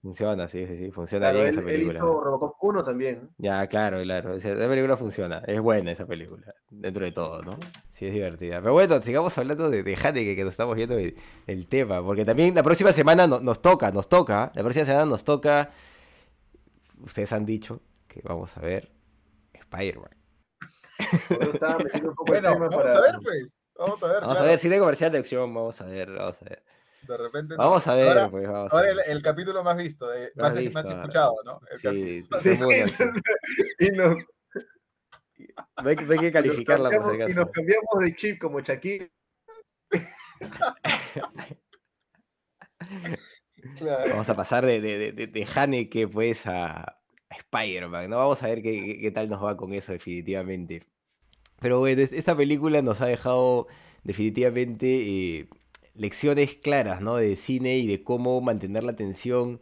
Funciona, 0.00 0.48
sí, 0.48 0.64
sí, 0.64 0.76
sí, 0.76 0.90
funciona 0.92 1.32
bien 1.32 1.48
esa 1.48 1.60
película. 1.60 1.98
Él 1.98 2.04
hizo 2.04 2.20
Robocop 2.20 2.54
1 2.62 2.84
también. 2.84 3.30
Ya, 3.36 3.66
claro, 3.66 4.00
claro. 4.00 4.34
Esa, 4.34 4.54
película 4.54 4.96
funciona. 4.96 5.42
Es 5.44 5.60
buena 5.60 5.90
esa 5.90 6.06
película, 6.06 6.54
dentro 6.70 7.04
de 7.04 7.10
todo, 7.10 7.42
¿no? 7.42 7.58
Sí, 7.94 8.06
es 8.06 8.12
divertida. 8.12 8.60
Pero 8.60 8.74
bueno, 8.74 9.02
sigamos 9.02 9.36
hablando 9.36 9.68
de, 9.68 9.82
de 9.82 9.96
que, 9.96 10.36
que 10.36 10.44
nos 10.44 10.52
estamos 10.52 10.76
viendo 10.76 10.96
el, 10.96 11.66
tema. 11.66 12.00
Porque 12.04 12.24
también 12.24 12.54
la 12.54 12.62
próxima 12.62 12.92
semana 12.92 13.26
nos 13.26 13.60
toca, 13.60 13.90
nos 13.90 14.08
toca. 14.08 14.52
La 14.54 14.62
próxima 14.62 14.84
semana 14.84 15.04
nos 15.04 15.24
toca. 15.24 15.72
Ustedes 17.00 17.32
han 17.32 17.44
dicho 17.44 17.80
que 18.06 18.22
vamos 18.22 18.56
a 18.56 18.60
ver 18.60 18.92
Spider-Man. 19.52 20.10
bueno, 22.24 22.58
vamos 22.58 22.86
a 22.86 23.00
ver, 23.00 23.18
pues. 23.20 23.52
Vamos 23.76 24.02
a 24.02 24.06
ver. 24.06 24.20
Vamos 24.20 24.38
a 24.38 24.42
ver, 24.42 24.58
cine 24.58 24.78
comercial 24.78 25.10
de 25.10 25.18
acción, 25.18 25.52
vamos 25.52 25.80
a 25.80 25.86
ver, 25.86 26.10
vamos 26.10 26.36
a 26.40 26.44
ver. 26.44 26.62
De 27.12 27.16
repente. 27.16 27.54
Vamos 27.56 27.86
a 27.86 27.94
ver, 27.94 28.08
ahora, 28.08 28.28
pues, 28.30 28.46
ahora 28.46 28.90
El, 29.06 29.22
capítulo 29.22 29.64
más 29.64 29.76
visto, 29.76 30.12
eh, 30.14 30.32
más, 30.36 30.54
más, 30.72 30.86
escuchado, 30.86 31.34
¿no? 31.44 31.60
El 31.70 31.80
sí, 31.80 32.26
sí, 32.42 32.50
y 33.78 33.90
nos... 33.90 34.16
hay, 35.76 35.96
hay, 35.96 36.18
que 36.18 36.32
calificarla 36.32 36.90
por 36.90 37.16
si 37.16 37.22
Y 37.30 37.34
nos 37.34 37.50
cambiamos 37.50 38.00
de 38.00 38.14
chip 38.14 38.40
como 38.40 38.60
Shakira. 38.60 39.08
claro. 43.78 44.10
Vamos 44.10 44.28
a 44.28 44.34
pasar 44.34 44.66
de, 44.66 44.80
de, 44.80 45.12
de, 45.12 45.26
de 45.26 45.48
Haneke 45.54 46.08
pues 46.08 46.46
a, 46.46 46.98
Spider-Man, 47.30 48.10
¿no? 48.10 48.18
Vamos 48.18 48.42
a 48.42 48.46
ver 48.46 48.62
qué, 48.62 48.98
qué, 49.00 49.10
tal 49.10 49.28
nos 49.28 49.42
va 49.42 49.56
con 49.56 49.72
eso 49.72 49.92
definitivamente. 49.92 50.86
Pero 51.60 51.78
bueno, 51.78 52.02
esta 52.02 52.36
película 52.36 52.82
nos 52.82 53.00
ha 53.00 53.06
dejado 53.06 53.66
definitivamente 54.04 54.86
eh, 54.86 55.48
lecciones 55.98 56.56
claras, 56.56 57.00
¿no? 57.02 57.16
De 57.16 57.36
cine 57.36 57.78
y 57.78 57.86
de 57.86 58.02
cómo 58.02 58.40
mantener 58.40 58.84
la 58.84 58.92
atención 58.92 59.60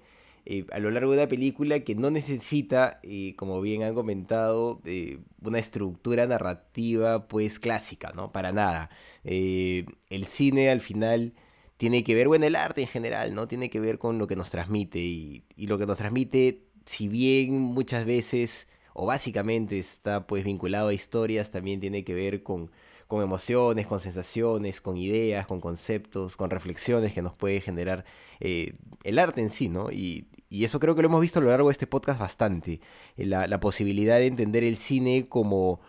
eh, 0.49 0.65
a 0.71 0.79
lo 0.79 0.91
largo 0.93 1.11
de 1.11 1.19
la 1.19 1.29
película 1.29 1.81
que 1.81 1.97
no 1.97 2.11
necesita, 2.11 3.01
eh, 3.03 3.35
como 3.37 3.61
bien 3.61 3.83
han 3.83 3.95
comentado, 3.95 4.81
eh, 4.85 5.19
una 5.43 5.59
estructura 5.59 6.27
narrativa 6.27 7.27
pues 7.27 7.59
clásica, 7.59 8.13
¿no? 8.15 8.31
Para 8.33 8.53
nada. 8.53 8.91
el 9.25 10.27
cine 10.27 10.71
al 10.71 10.81
final 10.81 11.35
tiene 11.79 12.05
que 12.05 12.15
ver, 12.15 12.29
bueno, 12.29 12.47
el 12.47 12.57
arte 12.57 12.83
en 12.83 12.89
general, 12.89 13.35
¿no? 13.35 13.49
Tiene 13.49 13.71
que 13.71 13.81
ver 13.81 13.99
con 13.99 14.19
lo 14.19 14.27
que 14.29 14.37
nos 14.37 14.51
transmite 14.51 15.01
y, 15.01 15.45
y 15.57 15.67
lo 15.67 15.79
que 15.79 15.87
nos 15.87 15.99
transmite, 15.99 16.63
si 16.87 17.09
bien 17.09 17.61
muchas 17.61 18.05
veces 18.07 18.69
o 18.95 19.07
básicamente 19.07 19.79
está 19.79 20.27
pues 20.27 20.45
vinculado 20.45 20.89
a 20.89 20.95
historias, 20.95 21.51
también 21.51 21.81
tiene 21.81 22.05
que 22.05 22.15
ver 22.15 22.43
con 22.43 22.71
con 23.07 23.23
emociones, 23.23 23.87
con 23.87 24.01
sensaciones, 24.01 24.81
con 24.81 24.97
ideas, 24.97 25.47
con 25.47 25.61
conceptos, 25.61 26.37
con 26.37 26.51
reflexiones 26.51 27.13
que 27.13 27.23
nos 27.23 27.35
puede 27.35 27.61
generar 27.61 28.05
eh, 28.41 28.75
el 29.05 29.19
arte 29.19 29.41
en 29.41 29.51
sí, 29.51 29.69
¿no? 29.69 29.91
Y, 29.91 30.29
eso 30.49 30.81
creo 30.81 30.95
que 30.95 31.03
lo 31.03 31.09
hemos 31.09 31.21
visto 31.21 31.39
a 31.39 31.43
lo 31.43 31.51
largo 31.51 31.69
de 31.69 31.73
este 31.73 31.87
podcast 31.87 32.19
bastante, 32.19 32.81
eh, 33.17 33.27
la, 33.27 33.61
posibilidad 33.61 34.17
de 34.17 34.27
entender 34.27 34.65
el 34.65 34.77
cine 34.79 35.29
como, 35.29 35.81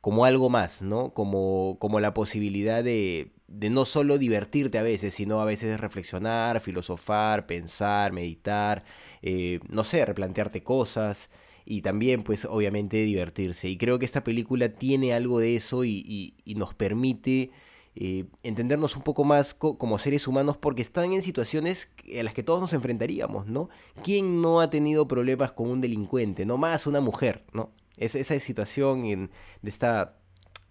como 0.00 0.24
algo 0.24 0.48
más, 0.50 0.82
¿no? 0.82 1.14
Como, 1.14 1.76
como 1.78 2.00
la 2.00 2.12
posibilidad 2.12 2.82
de, 2.82 3.32
de 3.46 3.70
no 3.70 3.84
solo 3.84 4.18
divertirte 4.18 4.78
a 4.78 4.82
veces, 4.82 5.14
sino 5.14 5.40
a 5.40 5.44
veces 5.44 5.78
reflexionar, 5.80 6.60
filosofar, 6.60 7.46
pensar, 7.46 8.12
meditar, 8.12 8.84
eh, 9.22 9.60
no 9.68 9.84
sé, 9.84 10.04
replantearte 10.04 10.62
cosas 10.64 11.30
y 11.64 11.82
también 11.82 12.22
pues 12.22 12.44
obviamente 12.44 13.02
divertirse. 13.02 13.68
Y 13.68 13.76
creo 13.76 13.98
que 13.98 14.04
esta 14.04 14.24
película 14.24 14.68
tiene 14.70 15.14
algo 15.14 15.38
de 15.38 15.56
eso 15.56 15.84
y, 15.84 16.34
nos 16.46 16.74
permite 16.74 17.50
eh, 17.94 18.24
entendernos 18.42 18.96
un 18.96 19.02
poco 19.02 19.24
más 19.24 19.54
como 19.54 19.98
seres 19.98 20.26
humanos 20.26 20.56
porque 20.56 20.82
están 20.82 21.12
en 21.12 21.22
situaciones 21.22 21.90
a 22.18 22.22
las 22.22 22.34
que 22.34 22.42
todos 22.42 22.60
nos 22.60 22.72
enfrentaríamos, 22.72 23.46
¿no? 23.46 23.68
¿Quién 24.02 24.40
no 24.40 24.60
ha 24.60 24.70
tenido 24.70 25.08
problemas 25.08 25.52
con 25.52 25.70
un 25.70 25.80
delincuente? 25.80 26.46
No 26.46 26.56
más 26.56 26.86
una 26.86 27.00
mujer, 27.00 27.44
¿no? 27.52 27.70
Es, 27.96 28.14
esa 28.14 28.38
situación 28.40 29.04
en, 29.04 29.30
de 29.60 29.70
esta 29.70 30.16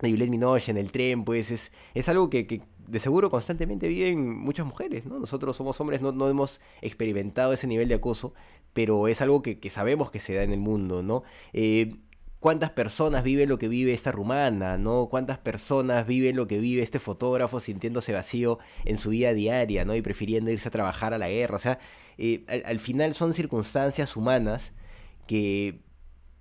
de 0.02 0.10
Juliette 0.10 0.30
Minoche 0.30 0.72
en 0.72 0.78
el 0.78 0.92
tren, 0.92 1.24
pues 1.24 1.52
es, 1.52 1.72
es 1.94 2.10
algo 2.10 2.30
que, 2.30 2.64
de 2.88 3.00
seguro 3.00 3.30
constantemente 3.30 3.88
viven 3.88 4.38
muchas 4.38 4.66
mujeres, 4.66 5.06
¿no? 5.06 5.20
Nosotros 5.20 5.56
somos 5.56 5.80
hombres, 5.80 6.02
no, 6.02 6.12
no 6.12 6.28
hemos 6.28 6.60
experimentado 6.82 7.54
ese 7.54 7.68
nivel 7.68 7.88
de 7.88 7.96
acoso, 7.96 8.34
pero 8.74 9.07
es 9.07 9.22
algo 9.22 9.41
que, 9.41 9.57
sabemos 9.69 10.11
que 10.11 10.19
se 10.19 10.34
da 10.34 10.43
en 10.43 10.53
el 10.53 10.59
mundo, 10.59 11.03
¿no? 11.03 11.24
Eh, 11.53 11.97
¿Cuántas 12.41 12.72
personas 12.72 13.24
viven 13.24 13.49
lo 13.49 13.59
que 13.59 13.67
vive 13.67 13.93
esta 13.93 14.11
rumana, 14.11 14.76
¿no? 14.80 15.09
¿Cuántas 15.11 15.38
personas 15.38 16.07
viven 16.07 16.36
lo 16.36 16.47
que 16.47 16.59
vive 16.59 16.82
este 16.82 16.97
fotógrafo 16.97 17.59
sintiéndose 17.59 18.13
vacío 18.13 18.57
en 18.84 18.97
su 18.97 19.11
vida 19.11 19.34
diaria, 19.34 19.86
¿no? 19.86 19.95
Y 19.95 20.01
prefiriendo 20.01 20.49
irse 20.49 20.69
a 20.69 20.72
trabajar 20.72 21.13
a 21.13 21.19
la 21.19 21.30
guerra. 21.30 21.57
O 21.57 21.59
sea, 21.59 21.78
eh, 22.17 22.43
al, 22.65 22.80
final 22.80 23.13
son 23.13 23.36
circunstancias 23.36 24.17
humanas 24.17 24.74
que, 25.28 25.82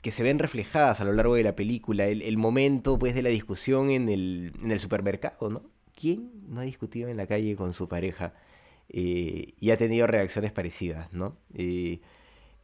que 0.00 0.10
se 0.10 0.22
ven 0.22 0.38
reflejadas 0.38 1.02
a 1.02 1.04
lo 1.04 1.12
largo 1.12 1.34
de 1.34 1.42
la 1.42 1.54
película. 1.54 2.06
El, 2.06 2.38
momento, 2.38 2.98
pues, 2.98 3.14
de 3.14 3.20
la 3.20 3.28
discusión 3.28 3.90
en 3.90 4.08
el, 4.08 4.54
en 4.62 4.72
el 4.72 4.80
supermercado, 4.80 5.50
¿no? 5.50 5.62
¿Quién 5.94 6.30
no 6.48 6.60
ha 6.60 6.64
discutido 6.64 7.10
en 7.10 7.18
la 7.18 7.26
calle 7.26 7.56
con 7.56 7.74
su 7.74 7.88
pareja 7.88 8.32
eh, 8.88 9.52
y 9.58 9.70
ha 9.70 9.76
tenido 9.76 10.06
reacciones 10.06 10.50
parecidas, 10.50 11.12
¿no? 11.12 11.36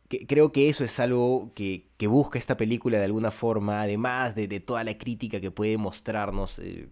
Creo 0.08 0.52
que 0.52 0.68
eso 0.68 0.84
es 0.84 0.98
algo 1.00 1.52
que, 1.54 1.86
busca 2.08 2.38
esta 2.38 2.56
película 2.56 2.98
de 2.98 3.04
alguna 3.04 3.30
forma, 3.30 3.80
además 3.80 4.34
de, 4.34 4.60
toda 4.60 4.84
la 4.84 4.96
crítica 4.98 5.40
que 5.40 5.50
puede 5.50 5.76
mostrarnos 5.78 6.58
eh, 6.58 6.88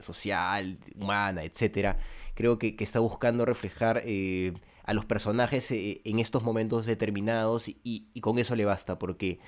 social, 0.00 0.78
humana, 0.96 1.44
etcétera. 1.44 1.98
Creo 2.34 2.58
que, 2.58 2.76
está 2.78 3.00
buscando 3.00 3.44
reflejar 3.44 4.02
eh, 4.04 4.52
a 4.84 4.94
los 4.94 5.04
personajes 5.04 5.70
eh, 5.70 6.00
en 6.04 6.18
estos 6.18 6.42
momentos 6.42 6.86
determinados 6.86 7.68
y, 7.68 7.78
y, 7.82 8.20
con 8.20 8.38
eso 8.38 8.54
le 8.56 8.64
basta, 8.64 8.98
porque 8.98 9.40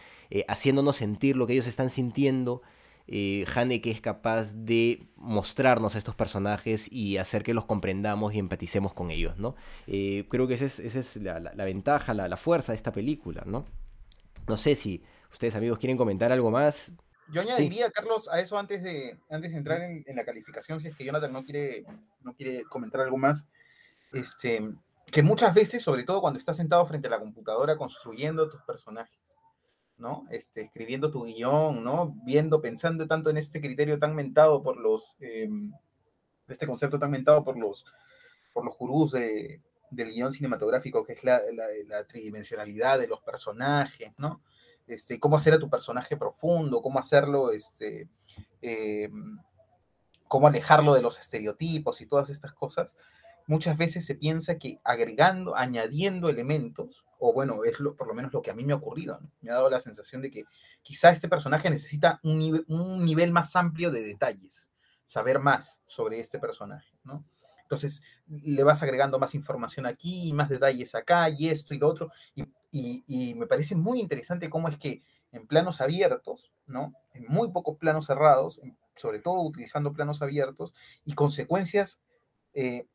haciéndonos 0.48 0.96
sentir 0.96 1.36
lo 1.36 1.46
que 1.46 1.52
ellos 1.52 1.66
están 1.66 1.90
sintiendo, 1.90 2.62
eh, 3.08 3.80
que 3.82 3.90
es 3.90 4.00
capaz 4.00 4.52
de 4.54 5.08
mostrarnos 5.16 5.94
a 5.94 5.98
estos 5.98 6.14
personajes 6.14 6.90
y 6.90 7.18
hacer 7.18 7.42
que 7.42 7.54
los 7.54 7.64
comprendamos 7.64 8.34
y 8.34 8.38
empaticemos 8.38 8.92
con 8.92 9.10
ellos, 9.10 9.38
¿no? 9.38 9.54
Eh, 9.86 10.26
creo 10.28 10.46
que 10.48 10.54
esa 10.54 10.64
es, 10.66 11.16
la, 11.16 11.64
ventaja, 11.64 12.14
la, 12.14 12.36
fuerza 12.36 12.72
de 12.72 12.76
esta 12.76 12.92
película, 12.92 13.42
¿no? 13.46 13.66
No 14.48 14.56
sé 14.56 14.76
si 14.76 15.02
ustedes 15.32 15.54
amigos 15.54 15.78
quieren 15.78 15.96
comentar 15.96 16.32
algo 16.32 16.50
más. 16.50 16.92
Yo 17.32 17.40
añadiría, 17.40 17.90
Carlos, 17.90 18.28
a 18.28 18.40
eso 18.40 18.58
antes 18.58 18.82
de, 18.82 19.18
antes 19.30 19.50
de 19.50 19.58
entrar 19.58 19.80
en, 19.82 20.04
la 20.14 20.24
calificación, 20.24 20.80
si 20.80 20.88
es 20.88 20.96
que 20.96 21.04
Jonathan 21.04 21.32
no 21.32 21.44
quiere, 21.44 21.84
no 22.22 22.34
quiere 22.34 22.62
comentar 22.64 23.00
algo 23.00 23.16
más, 23.16 23.46
este, 24.12 24.62
que 25.10 25.22
muchas 25.22 25.54
veces, 25.54 25.82
sobre 25.82 26.04
todo 26.04 26.20
cuando 26.20 26.38
estás 26.38 26.56
sentado 26.56 26.86
frente 26.86 27.08
a 27.08 27.10
la 27.10 27.18
computadora 27.18 27.76
construyendo 27.76 28.48
tus 28.48 28.62
personajes, 28.62 29.35
¿no? 29.98 30.26
Este, 30.30 30.62
escribiendo 30.62 31.10
tu 31.10 31.24
guion, 31.24 31.82
¿no? 31.82 32.14
Viendo, 32.24 32.60
pensando 32.60 33.06
tanto 33.06 33.30
en 33.30 33.38
este 33.38 33.60
criterio 33.60 33.98
tan 33.98 34.14
mentado 34.14 34.62
por 34.62 34.76
los, 34.76 35.16
em, 35.20 35.72
este 36.48 36.66
concepto 36.66 36.98
tan 36.98 37.10
mentado 37.10 37.42
por 37.44 37.58
los, 37.58 37.84
por 38.52 38.64
los 38.64 38.76
gurús 38.76 39.12
de, 39.12 39.62
del 39.90 40.10
guion 40.12 40.32
cinematográfico, 40.32 41.04
que 41.04 41.14
es 41.14 41.24
la, 41.24 41.40
tridimensionalidad 42.06 42.98
de 42.98 43.08
los 43.08 43.20
personajes, 43.20 44.12
¿no? 44.18 44.42
Este, 44.86 45.18
cómo 45.18 45.36
hacer 45.36 45.54
a 45.54 45.58
tu 45.58 45.68
personaje 45.68 46.16
profundo, 46.16 46.80
cómo 46.80 46.98
hacerlo, 46.98 47.50
este, 47.52 48.08
em, 48.60 49.38
cómo 50.28 50.46
alejarlo 50.46 50.94
de 50.94 51.02
los 51.02 51.18
estereotipos 51.18 52.00
y 52.00 52.06
todas 52.06 52.30
estas 52.30 52.52
cosas, 52.52 52.96
muchas 53.46 53.76
veces 53.76 54.04
se 54.06 54.14
piensa 54.14 54.58
que 54.58 54.80
agregando, 54.84 55.56
añadiendo 55.56 56.28
elementos, 56.28 57.04
o 57.18 57.32
bueno, 57.32 57.64
es 57.64 57.80
lo, 57.80 57.96
por 57.96 58.08
lo 58.08 58.14
menos 58.14 58.32
lo 58.32 58.42
que 58.42 58.50
a 58.50 58.54
mí 58.54 58.64
me 58.64 58.72
ha 58.72 58.76
ocurrido, 58.76 59.20
me 59.40 59.50
ha 59.50 59.54
dado 59.54 59.70
la 59.70 59.80
sensación 59.80 60.22
de 60.22 60.30
que 60.30 60.44
quizá 60.82 61.10
este 61.10 61.28
personaje 61.28 61.70
necesita 61.70 62.20
un 62.22 63.04
nivel 63.04 63.32
más 63.32 63.56
amplio 63.56 63.90
de 63.90 64.02
detalles, 64.02 64.70
saber 65.06 65.38
más 65.38 65.82
sobre 65.86 66.20
este 66.20 66.38
personaje, 66.38 66.92
¿no? 67.04 67.24
Entonces 67.62 68.02
le 68.28 68.62
vas 68.62 68.82
agregando 68.82 69.18
más 69.18 69.34
información 69.34 69.86
aquí, 69.86 70.32
más 70.32 70.48
detalles 70.48 70.94
acá, 70.94 71.28
y 71.30 71.48
esto 71.48 71.74
y 71.74 71.78
lo 71.78 71.88
otro, 71.88 72.10
y, 72.34 72.44
y 72.70 73.34
me 73.34 73.46
parece 73.46 73.74
muy 73.74 74.00
interesante 74.00 74.50
cómo 74.50 74.68
es 74.68 74.78
que 74.78 75.02
en 75.32 75.46
planos 75.46 75.80
abiertos, 75.80 76.50
¿no? 76.66 76.94
En 77.12 77.24
muy 77.28 77.50
pocos 77.50 77.76
planos 77.78 78.06
cerrados, 78.06 78.60
sobre 78.94 79.20
todo 79.20 79.42
utilizando 79.42 79.92
planos 79.92 80.22
abiertos, 80.22 80.74
y 81.04 81.14
consecuencias 81.14 82.00
eh, 82.54 82.86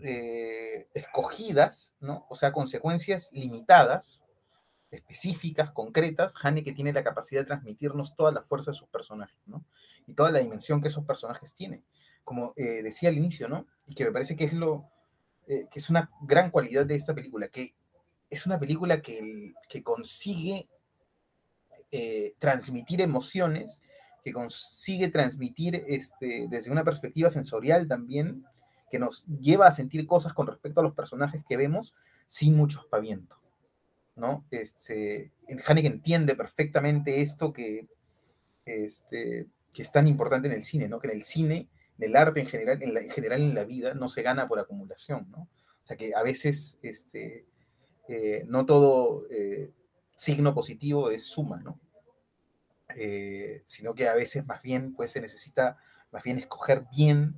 eh, 0.00 0.88
escogidas, 0.94 1.94
¿no? 2.00 2.26
O 2.28 2.36
sea, 2.36 2.52
consecuencias 2.52 3.30
limitadas, 3.32 4.24
específicas, 4.90 5.70
concretas, 5.70 6.34
que 6.34 6.72
tiene 6.72 6.92
la 6.92 7.04
capacidad 7.04 7.40
de 7.40 7.46
transmitirnos 7.46 8.14
toda 8.16 8.32
la 8.32 8.42
fuerza 8.42 8.70
de 8.70 8.76
sus 8.76 8.88
personajes, 8.88 9.38
¿no? 9.46 9.64
Y 10.06 10.14
toda 10.14 10.30
la 10.30 10.40
dimensión 10.40 10.80
que 10.80 10.88
esos 10.88 11.04
personajes 11.04 11.54
tienen. 11.54 11.84
Como 12.24 12.52
eh, 12.56 12.82
decía 12.82 13.08
al 13.08 13.18
inicio, 13.18 13.48
¿no? 13.48 13.66
Y 13.86 13.94
que 13.94 14.04
me 14.04 14.12
parece 14.12 14.36
que 14.36 14.44
es 14.44 14.52
lo 14.52 14.88
que 15.46 15.80
es 15.80 15.90
una 15.90 16.08
gran 16.22 16.52
cualidad 16.52 16.86
de 16.86 16.94
esta 16.94 17.12
película, 17.12 17.48
que 17.48 17.74
es 18.30 18.46
una 18.46 18.60
película 18.60 19.02
que, 19.02 19.52
que 19.68 19.82
consigue 19.82 20.68
eh, 21.92 22.34
transmitir 22.38 23.00
emociones, 23.00 23.82
que 24.22 24.32
consigue 24.32 25.08
transmitir 25.08 25.74
este, 25.88 26.46
desde 26.48 26.70
una 26.70 26.84
perspectiva 26.84 27.30
sensorial 27.30 27.88
también, 27.88 28.44
que 28.90 28.98
nos 28.98 29.24
lleva 29.26 29.66
a 29.66 29.72
sentir 29.72 30.06
cosas 30.06 30.34
con 30.34 30.46
respecto 30.46 30.80
a 30.80 30.82
los 30.82 30.94
personajes 30.94 31.42
que 31.48 31.56
vemos 31.56 31.94
sin 32.26 32.56
mucho 32.56 32.80
espaviento. 32.80 33.40
¿no? 34.16 34.44
Este, 34.50 35.32
Haneke 35.66 35.88
entiende 35.88 36.34
perfectamente 36.34 37.22
esto 37.22 37.52
que, 37.52 37.88
este, 38.64 39.46
que 39.72 39.82
es 39.82 39.92
tan 39.92 40.06
importante 40.08 40.48
en 40.48 40.54
el 40.54 40.62
cine, 40.62 40.88
¿no? 40.88 40.98
que 40.98 41.08
en 41.08 41.14
el 41.14 41.22
cine, 41.22 41.68
en 41.98 42.04
el 42.04 42.16
arte 42.16 42.40
en 42.40 42.46
general, 42.46 42.82
en, 42.82 42.94
la, 42.94 43.02
general 43.02 43.40
en 43.40 43.54
la 43.54 43.64
vida, 43.64 43.94
no 43.94 44.08
se 44.08 44.22
gana 44.22 44.48
por 44.48 44.58
acumulación. 44.58 45.30
¿no? 45.30 45.48
O 45.82 45.86
sea 45.86 45.96
que 45.96 46.12
a 46.14 46.22
veces 46.22 46.78
este, 46.82 47.46
eh, 48.08 48.44
no 48.48 48.66
todo 48.66 49.22
eh, 49.30 49.72
signo 50.16 50.54
positivo 50.54 51.10
es 51.10 51.24
suma, 51.24 51.60
¿no? 51.60 51.80
Eh, 52.96 53.62
sino 53.66 53.94
que 53.94 54.08
a 54.08 54.14
veces 54.14 54.44
más 54.44 54.60
bien 54.62 54.94
pues 54.94 55.12
se 55.12 55.20
necesita 55.20 55.78
más 56.10 56.24
bien 56.24 56.38
escoger 56.38 56.86
bien 56.92 57.36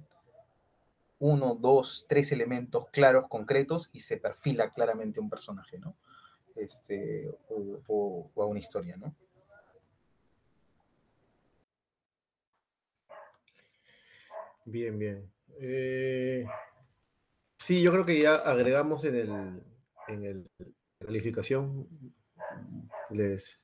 uno, 1.25 1.55
dos, 1.55 2.05
tres 2.09 2.33
elementos 2.33 2.89
claros, 2.91 3.29
concretos, 3.29 3.89
y 3.93 4.01
se 4.01 4.16
perfila 4.16 4.73
claramente 4.73 5.20
un 5.20 5.31
personaje, 5.31 5.79
¿no? 5.79 5.97
Este, 6.57 7.31
o, 7.49 8.29
a 8.37 8.45
una 8.45 8.59
historia, 8.59 8.97
¿no? 8.97 9.14
Bien, 14.64 14.99
bien. 14.99 15.31
Eh, 15.61 16.45
sí, 17.57 17.81
yo 17.83 17.93
creo 17.93 18.05
que 18.05 18.20
ya 18.20 18.35
agregamos 18.35 19.05
en 19.05 19.14
el, 19.14 19.62
en 20.09 20.25
el 20.25 20.51
calificación, 20.99 21.87
les, 23.11 23.61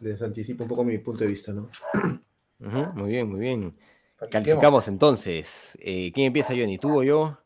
les, 0.00 0.20
anticipo 0.20 0.64
un 0.64 0.68
poco 0.68 0.84
mi 0.84 0.98
punto 0.98 1.24
de 1.24 1.30
vista, 1.30 1.54
¿no? 1.54 1.70
muy 2.58 3.10
bien, 3.10 3.26
muy 3.30 3.40
bien. 3.40 3.74
Calificamos 4.30 4.88
entonces. 4.88 5.76
Eh, 5.80 6.12
¿Quién 6.12 6.28
empieza, 6.28 6.54
Johnny? 6.54 6.78
¿Tú 6.78 7.00
o 7.00 7.02
yo? 7.02 7.38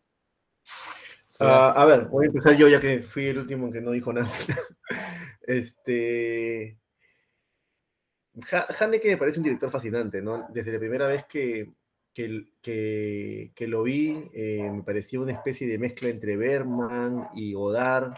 Ah, 1.40 1.72
a 1.76 1.84
ver, 1.84 2.06
voy 2.06 2.24
a 2.24 2.28
empezar 2.28 2.56
yo 2.56 2.68
ya 2.68 2.80
que 2.80 3.00
fui 3.00 3.26
el 3.26 3.38
último 3.38 3.70
que 3.70 3.80
no 3.80 3.92
dijo 3.92 4.12
nada. 4.12 4.28
este. 5.42 6.78
Haneke 8.80 9.08
me 9.08 9.16
parece 9.16 9.38
un 9.38 9.44
director 9.44 9.70
fascinante, 9.70 10.22
¿no? 10.22 10.46
Desde 10.50 10.72
la 10.72 10.78
primera 10.78 11.06
vez 11.06 11.24
que, 11.26 11.72
que, 12.12 13.52
que, 13.54 13.66
lo 13.66 13.82
vi, 13.82 14.30
eh, 14.32 14.70
me 14.72 14.82
parecía 14.82 15.20
una 15.20 15.32
especie 15.32 15.66
de 15.66 15.78
mezcla 15.78 16.08
entre 16.08 16.36
Berman 16.36 17.28
y 17.34 17.54
Godard 17.54 18.14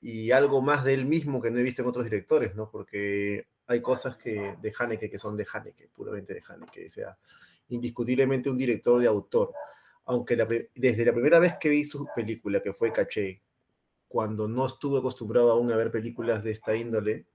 y 0.00 0.30
algo 0.30 0.60
más 0.62 0.84
de 0.84 0.94
él 0.94 1.06
mismo 1.06 1.42
que 1.42 1.50
no 1.50 1.58
he 1.58 1.62
visto 1.62 1.82
en 1.82 1.88
otros 1.88 2.04
directores, 2.04 2.54
¿no? 2.54 2.70
Porque 2.70 3.48
hay 3.68 3.82
cosas 3.82 4.16
que, 4.16 4.56
de 4.60 4.72
Haneke 4.76 5.10
que 5.10 5.18
son 5.18 5.36
de 5.36 5.46
Haneke, 5.52 5.90
puramente 5.94 6.34
de 6.34 6.42
Haneke, 6.48 6.86
o 6.86 6.90
sea, 6.90 7.18
indiscutiblemente 7.68 8.48
un 8.48 8.56
director 8.56 9.00
de 9.00 9.06
autor. 9.06 9.52
Aunque 10.06 10.36
desde 10.74 11.04
la 11.04 11.12
primera 11.12 11.38
vez 11.38 11.56
que 11.60 11.68
vi 11.68 11.84
su 11.84 12.08
película, 12.16 12.62
que 12.62 12.72
fue 12.72 12.90
Caché, 12.90 13.42
cuando 14.08 14.48
no 14.48 14.64
estuve 14.64 15.00
acostumbrado 15.00 15.50
aún 15.50 15.70
a 15.70 15.76
ver 15.76 15.90
películas 15.90 16.42
de 16.42 16.50
esta 16.50 16.74
índole, 16.74 17.26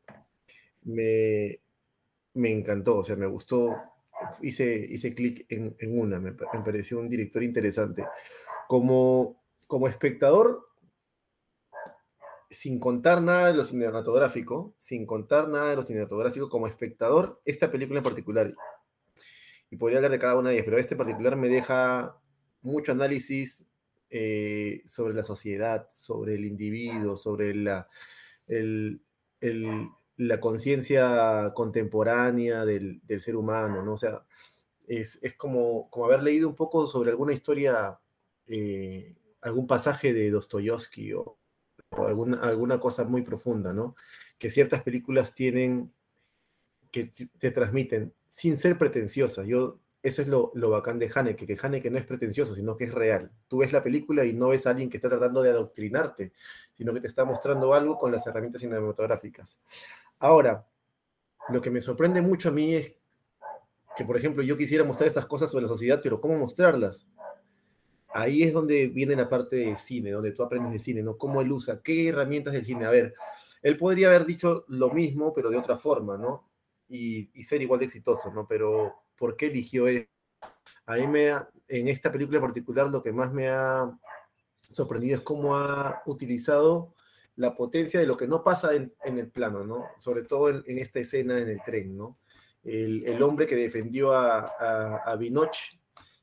me, 0.82 1.60
me 2.34 2.50
encantó, 2.50 2.98
o 2.98 3.04
sea, 3.04 3.16
me 3.16 3.28
gustó, 3.28 3.76
hice, 4.42 4.88
hice 4.90 5.14
clic 5.14 5.46
en, 5.50 5.76
en, 5.78 6.00
una, 6.00 6.20
me, 6.20 6.32
me, 6.32 6.64
pareció 6.66 6.98
un 6.98 7.08
director 7.08 7.44
interesante. 7.44 8.04
Como, 8.68 9.40
como 9.68 9.88
espectador, 9.88 10.68
sin 12.54 12.80
contar 12.80 13.22
nada 13.22 13.48
de 13.48 13.58
lo 13.58 13.64
cinematográfico, 13.64 14.74
sin 14.78 15.06
contar 15.06 15.50
nada 15.50 15.72
de 15.72 15.76
lo 15.76 15.82
cinematográfico, 15.82 16.50
como 16.50 16.68
espectador, 16.68 17.42
esta 17.46 17.72
película 17.72 18.00
en 18.00 18.04
particular, 18.04 18.54
y 19.70 19.76
podría 19.76 19.98
hablar 19.98 20.12
de 20.12 20.20
cada 20.20 20.38
una 20.38 20.50
de 20.50 20.56
ellas, 20.56 20.66
pero 20.66 20.78
este 20.78 20.94
en 20.94 21.00
particular 21.00 21.36
me 21.36 21.50
deja 21.50 22.16
mucho 22.62 22.92
análisis 22.92 23.68
eh, 24.10 24.84
sobre 24.86 25.16
la 25.16 25.24
sociedad, 25.24 25.88
sobre 25.90 26.36
el 26.36 26.46
individuo, 26.46 27.18
sobre 27.18 27.56
la, 27.56 27.88
la 30.18 30.40
conciencia 30.40 31.52
contemporánea 31.56 32.66
del, 32.66 33.02
ser 33.18 33.36
humano, 33.36 33.84
¿no? 33.84 33.94
O 33.94 33.98
sea, 33.98 34.24
es, 34.88 35.20
como, 35.38 35.90
como 35.90 36.06
haber 36.06 36.22
leído 36.22 36.48
un 36.48 36.56
poco 36.56 36.86
sobre 36.86 37.10
alguna 37.10 37.34
historia, 37.34 38.00
eh, 38.46 39.16
algún 39.42 39.66
pasaje 39.66 40.14
de 40.14 40.30
Dostoyevsky 40.30 41.14
o, 41.14 41.40
alguna, 41.98 42.38
alguna 42.42 42.80
cosa 42.80 43.04
muy 43.04 43.22
profunda, 43.22 43.74
¿no? 43.74 43.96
Que 44.38 44.50
ciertas 44.50 44.84
películas 44.84 45.34
tienen, 45.34 45.92
que 46.92 47.12
te 47.38 47.52
transmiten, 47.52 48.14
sin 48.28 48.58
ser 48.58 48.78
pretenciosas. 48.78 49.48
Yo, 49.48 49.80
eso 50.02 50.22
es 50.22 50.28
lo, 50.28 50.52
lo 50.56 50.70
bacán 50.70 51.00
de 51.00 51.12
Haneke, 51.14 51.46
que 51.46 51.58
Haneke 51.62 51.90
no 51.90 51.98
es 51.98 52.06
pretencioso, 52.06 52.56
sino 52.56 52.76
que 52.76 52.86
es 52.86 52.94
real. 52.94 53.32
Tú 53.48 53.60
ves 53.60 53.72
la 53.72 53.84
película 53.84 54.26
y 54.26 54.34
no 54.34 54.50
ves 54.50 54.68
a 54.68 54.72
alguien 54.72 54.90
que 54.90 54.98
está 54.98 55.10
tratando 55.10 55.42
de 55.42 55.52
adoctrinarte, 55.52 56.34
sino 56.74 56.94
que 56.94 57.02
te 57.02 57.08
está 57.08 57.26
mostrando 57.26 57.74
algo 57.74 57.98
con 57.98 58.12
las 58.12 58.26
herramientas 58.28 58.62
cinematográficas. 58.62 59.60
Ahora, 60.20 60.68
lo 61.50 61.62
que 61.62 61.70
me 61.70 61.82
sorprende 61.82 62.22
mucho 62.22 62.50
a 62.50 62.52
mí 62.52 62.76
es 62.76 62.94
que, 63.96 64.06
por 64.06 64.18
ejemplo, 64.18 64.44
yo 64.44 64.58
quisiera 64.58 64.84
mostrar 64.84 65.08
estas 65.08 65.26
cosas 65.26 65.52
sobre 65.52 65.64
la 65.64 65.70
sociedad, 65.70 66.00
pero 66.02 66.20
¿cómo 66.20 66.38
mostrarlas? 66.38 67.08
Ahí 68.14 68.44
es 68.44 68.54
donde 68.54 68.88
viene 68.88 69.16
la 69.16 69.28
parte 69.28 69.56
de 69.58 69.76
cine, 69.76 70.12
donde 70.12 70.32
tú 70.32 70.44
aprendes 70.44 70.72
de 70.72 70.80
cine, 70.80 71.02
¿no? 71.02 71.18
Cómo 71.18 71.42
él 71.42 71.52
usa, 71.52 71.82
qué 71.82 72.10
herramientas 72.10 72.54
del 72.54 72.66
cine. 72.66 72.86
A 72.86 72.92
ver, 72.92 73.14
él 73.62 73.78
podría 73.78 74.08
haber 74.08 74.26
dicho 74.26 74.66
lo 74.68 74.92
mismo, 74.92 75.34
pero 75.34 75.50
de 75.50 75.58
otra 75.58 75.78
forma, 75.78 76.18
¿no? 76.18 76.50
Y, 76.88 77.44
ser 77.44 77.62
igual 77.62 77.80
de 77.80 77.86
exitoso, 77.86 78.32
¿no? 78.32 78.48
Pero, 78.48 78.94
¿por 79.18 79.36
qué 79.36 79.48
eligió 79.48 79.88
eso? 79.88 80.08
A 80.86 80.98
mí 80.98 81.08
me, 81.08 81.30
en 81.68 81.88
esta 81.88 82.12
película 82.12 82.38
en 82.38 82.44
particular, 82.44 82.88
lo 82.88 83.02
que 83.02 83.12
más 83.12 83.34
me 83.34 83.50
ha 83.50 83.92
sorprendido 84.62 85.18
es 85.18 85.24
cómo 85.24 85.56
ha 85.56 86.04
utilizado 86.06 86.94
la 87.36 87.56
potencia 87.56 88.00
de 88.00 88.06
lo 88.06 88.16
que 88.16 88.28
no 88.28 88.44
pasa 88.44 88.76
en, 88.76 88.94
el 89.06 89.30
plano, 89.32 89.64
¿no? 89.64 89.86
Sobre 89.98 90.24
todo 90.24 90.50
en, 90.50 90.78
esta 90.78 91.00
escena 91.00 91.38
en 91.38 91.50
el 91.50 91.62
tren, 91.66 91.98
¿no? 91.98 92.20
El, 92.64 93.22
hombre 93.24 93.48
que 93.48 93.56
defendió 93.56 94.14
a, 94.14 94.40
a, 94.60 94.98
a 94.98 95.16
Binoch 95.16 95.58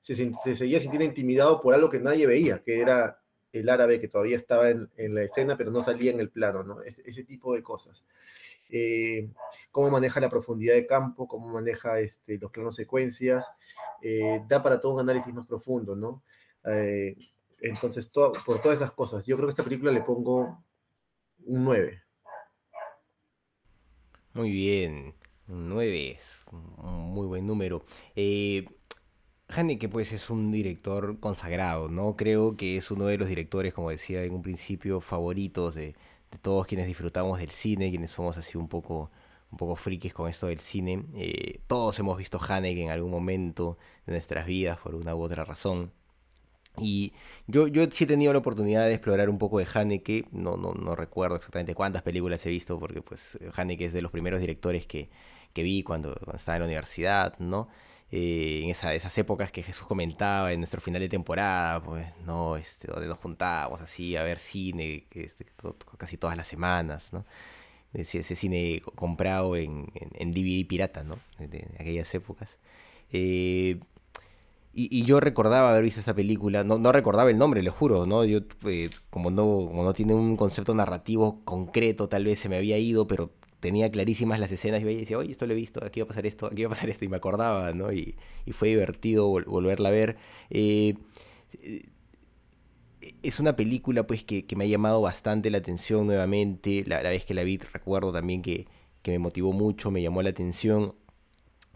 se, 0.00 0.14
seguía 0.56 0.80
sintiendo 0.80 1.04
intimidado 1.04 1.60
por 1.60 1.74
algo 1.74 1.90
que 1.90 2.00
nadie 2.00 2.26
veía, 2.26 2.62
que 2.62 2.80
era 2.80 3.20
el 3.52 3.68
árabe 3.68 4.00
que 4.00 4.08
todavía 4.08 4.36
estaba 4.36 4.70
en, 4.70 4.88
la 4.96 5.22
escena, 5.22 5.56
pero 5.56 5.70
no 5.70 5.82
salía 5.82 6.12
en 6.12 6.20
el 6.20 6.30
plano, 6.30 6.62
¿no? 6.62 6.82
Ese, 6.82 7.24
tipo 7.24 7.54
de 7.54 7.62
cosas. 7.62 8.06
Eh, 8.68 9.28
cómo 9.72 9.90
maneja 9.90 10.20
la 10.20 10.30
profundidad 10.30 10.74
de 10.74 10.86
campo, 10.86 11.26
cómo 11.26 11.48
maneja 11.48 11.98
este, 11.98 12.38
los 12.38 12.52
planos 12.52 12.76
secuencias, 12.76 13.52
eh, 14.02 14.42
da 14.48 14.62
para 14.62 14.80
todo 14.80 14.94
un 14.94 15.00
análisis 15.00 15.34
más 15.34 15.46
profundo, 15.46 15.96
¿no? 15.96 16.22
Eh, 16.64 17.16
entonces, 17.60 18.06
por 18.08 18.60
todas 18.60 18.78
esas 18.78 18.92
cosas, 18.92 19.26
yo 19.26 19.36
creo 19.36 19.48
que 19.48 19.52
esta 19.52 19.64
película 19.64 19.90
le 19.90 20.02
pongo 20.02 20.64
un 21.44 21.64
9. 21.64 22.02
Muy 24.32 24.50
bien, 24.50 25.14
un 25.48 25.68
9 25.68 26.12
es 26.12 26.20
un 26.52 27.12
muy 27.12 27.26
buen 27.26 27.46
número. 27.46 27.84
Haneke 29.54 29.88
pues 29.88 30.12
es 30.12 30.30
un 30.30 30.50
director 30.52 31.18
consagrado, 31.20 31.88
¿no? 31.88 32.16
Creo 32.16 32.56
que 32.56 32.76
es 32.76 32.90
uno 32.90 33.06
de 33.06 33.18
los 33.18 33.28
directores, 33.28 33.74
como 33.74 33.90
decía 33.90 34.22
en 34.22 34.32
un 34.34 34.42
principio, 34.42 35.00
favoritos 35.00 35.74
de, 35.74 35.94
todos 36.42 36.66
quienes 36.66 36.86
disfrutamos 36.86 37.38
del 37.38 37.50
cine, 37.50 37.90
quienes 37.90 38.12
somos 38.12 38.36
así 38.36 38.56
un 38.56 38.68
poco, 38.68 39.10
un 39.50 39.58
poco 39.58 39.76
frikis 39.76 40.14
con 40.14 40.30
esto 40.30 40.46
del 40.46 40.60
cine. 40.60 41.04
Eh, 41.16 41.60
todos 41.66 41.98
hemos 41.98 42.16
visto 42.18 42.40
Haneke 42.40 42.82
en 42.82 42.90
algún 42.90 43.10
momento 43.10 43.78
de 44.06 44.12
nuestras 44.12 44.46
vidas 44.46 44.78
por 44.78 44.94
una 44.94 45.14
u 45.14 45.22
otra 45.22 45.44
razón. 45.44 45.92
Y 46.78 47.12
yo, 47.46 47.66
yo 47.66 47.84
sí 47.90 48.04
he 48.04 48.06
tenido 48.06 48.32
la 48.32 48.38
oportunidad 48.38 48.84
de 48.86 48.94
explorar 48.94 49.28
un 49.28 49.38
poco 49.38 49.58
de 49.58 49.66
Haneke, 49.72 50.26
no, 50.32 50.56
no, 50.56 50.72
no 50.72 50.94
recuerdo 50.94 51.36
exactamente 51.36 51.74
cuántas 51.74 52.02
películas 52.02 52.44
he 52.46 52.50
visto, 52.50 52.78
porque 52.78 53.02
pues 53.02 53.38
Haneke 53.56 53.86
es 53.86 53.92
de 53.92 54.02
los 54.02 54.12
primeros 54.12 54.40
directores 54.40 54.86
que, 54.86 55.10
que 55.52 55.62
vi 55.62 55.82
cuando, 55.82 56.14
estaba 56.34 56.56
en 56.56 56.62
la 56.62 56.66
universidad, 56.66 57.38
¿no? 57.38 57.68
Eh, 58.12 58.62
en 58.64 58.70
esa, 58.70 58.92
esas 58.94 59.16
épocas 59.18 59.52
que 59.52 59.62
Jesús 59.62 59.86
comentaba 59.86 60.52
en 60.52 60.58
nuestro 60.60 60.80
final 60.80 61.00
de 61.00 61.08
temporada, 61.08 61.80
pues, 61.82 62.06
¿no? 62.26 62.56
Este, 62.56 62.88
donde 62.88 63.06
nos 63.06 63.18
juntábamos 63.18 63.80
así 63.80 64.16
a 64.16 64.24
ver 64.24 64.40
cine 64.40 65.06
este, 65.12 65.46
casi 65.96 66.16
todas 66.16 66.36
las 66.36 66.48
semanas, 66.48 67.12
¿no? 67.12 67.24
Ese, 67.92 68.22
cine 68.22 68.82
comprado 68.94 69.56
en, 69.56 69.92
en, 69.94 70.32
DVD 70.32 70.66
pirata, 70.66 71.04
¿no? 71.04 71.18
De, 71.38 71.66
aquellas 71.78 72.12
épocas. 72.14 72.56
Eh, 73.12 73.80
y, 74.72 75.04
yo 75.04 75.20
recordaba 75.20 75.70
haber 75.70 75.82
visto 75.82 76.00
esa 76.00 76.14
película, 76.14 76.62
no, 76.64 76.78
no 76.78 76.92
recordaba 76.92 77.30
el 77.30 77.38
nombre, 77.38 77.62
lo 77.62 77.72
juro, 77.72 78.06
¿no? 78.06 78.24
Yo, 78.24 78.40
eh, 78.66 78.90
como 79.10 79.30
no 79.30 79.44
como 79.44 79.84
no 79.84 79.92
tiene 79.94 80.14
un 80.14 80.36
concepto 80.36 80.74
narrativo 80.74 81.40
concreto, 81.44 82.08
tal 82.08 82.24
vez 82.24 82.38
se 82.40 82.48
me 82.48 82.56
había 82.56 82.78
ido, 82.78 83.06
pero 83.08 83.30
tenía 83.60 83.90
clarísimas 83.90 84.40
las 84.40 84.50
escenas 84.50 84.80
y 84.80 84.84
veía 84.84 84.98
y 84.98 85.00
decía, 85.00 85.18
oye, 85.18 85.32
esto 85.32 85.46
lo 85.46 85.52
he 85.52 85.56
visto, 85.56 85.84
aquí 85.84 86.00
va 86.00 86.04
a 86.04 86.08
pasar 86.08 86.26
esto, 86.26 86.46
aquí 86.46 86.62
va 86.62 86.68
a 86.68 86.70
pasar 86.70 86.90
esto, 86.90 87.04
y 87.04 87.08
me 87.08 87.16
acordaba, 87.16 87.72
¿no? 87.72 87.92
Y, 87.92 88.16
y 88.46 88.52
fue 88.52 88.68
divertido 88.68 89.28
volverla 89.28 89.90
a 89.90 89.92
ver. 89.92 90.16
Eh, 90.48 90.94
es 93.22 93.40
una 93.40 93.56
película, 93.56 94.06
pues, 94.06 94.24
que, 94.24 94.46
que, 94.46 94.56
me 94.56 94.64
ha 94.64 94.66
llamado 94.66 95.00
bastante 95.00 95.50
la 95.50 95.58
atención 95.58 96.06
nuevamente. 96.06 96.84
La, 96.86 97.02
la 97.02 97.10
vez 97.10 97.24
que 97.24 97.34
la 97.34 97.44
vi, 97.44 97.58
recuerdo 97.58 98.12
también 98.12 98.42
que, 98.42 98.66
que, 99.02 99.10
me 99.12 99.18
motivó 99.18 99.52
mucho, 99.52 99.90
me 99.90 100.02
llamó 100.02 100.22
la 100.22 100.30
atención. 100.30 100.94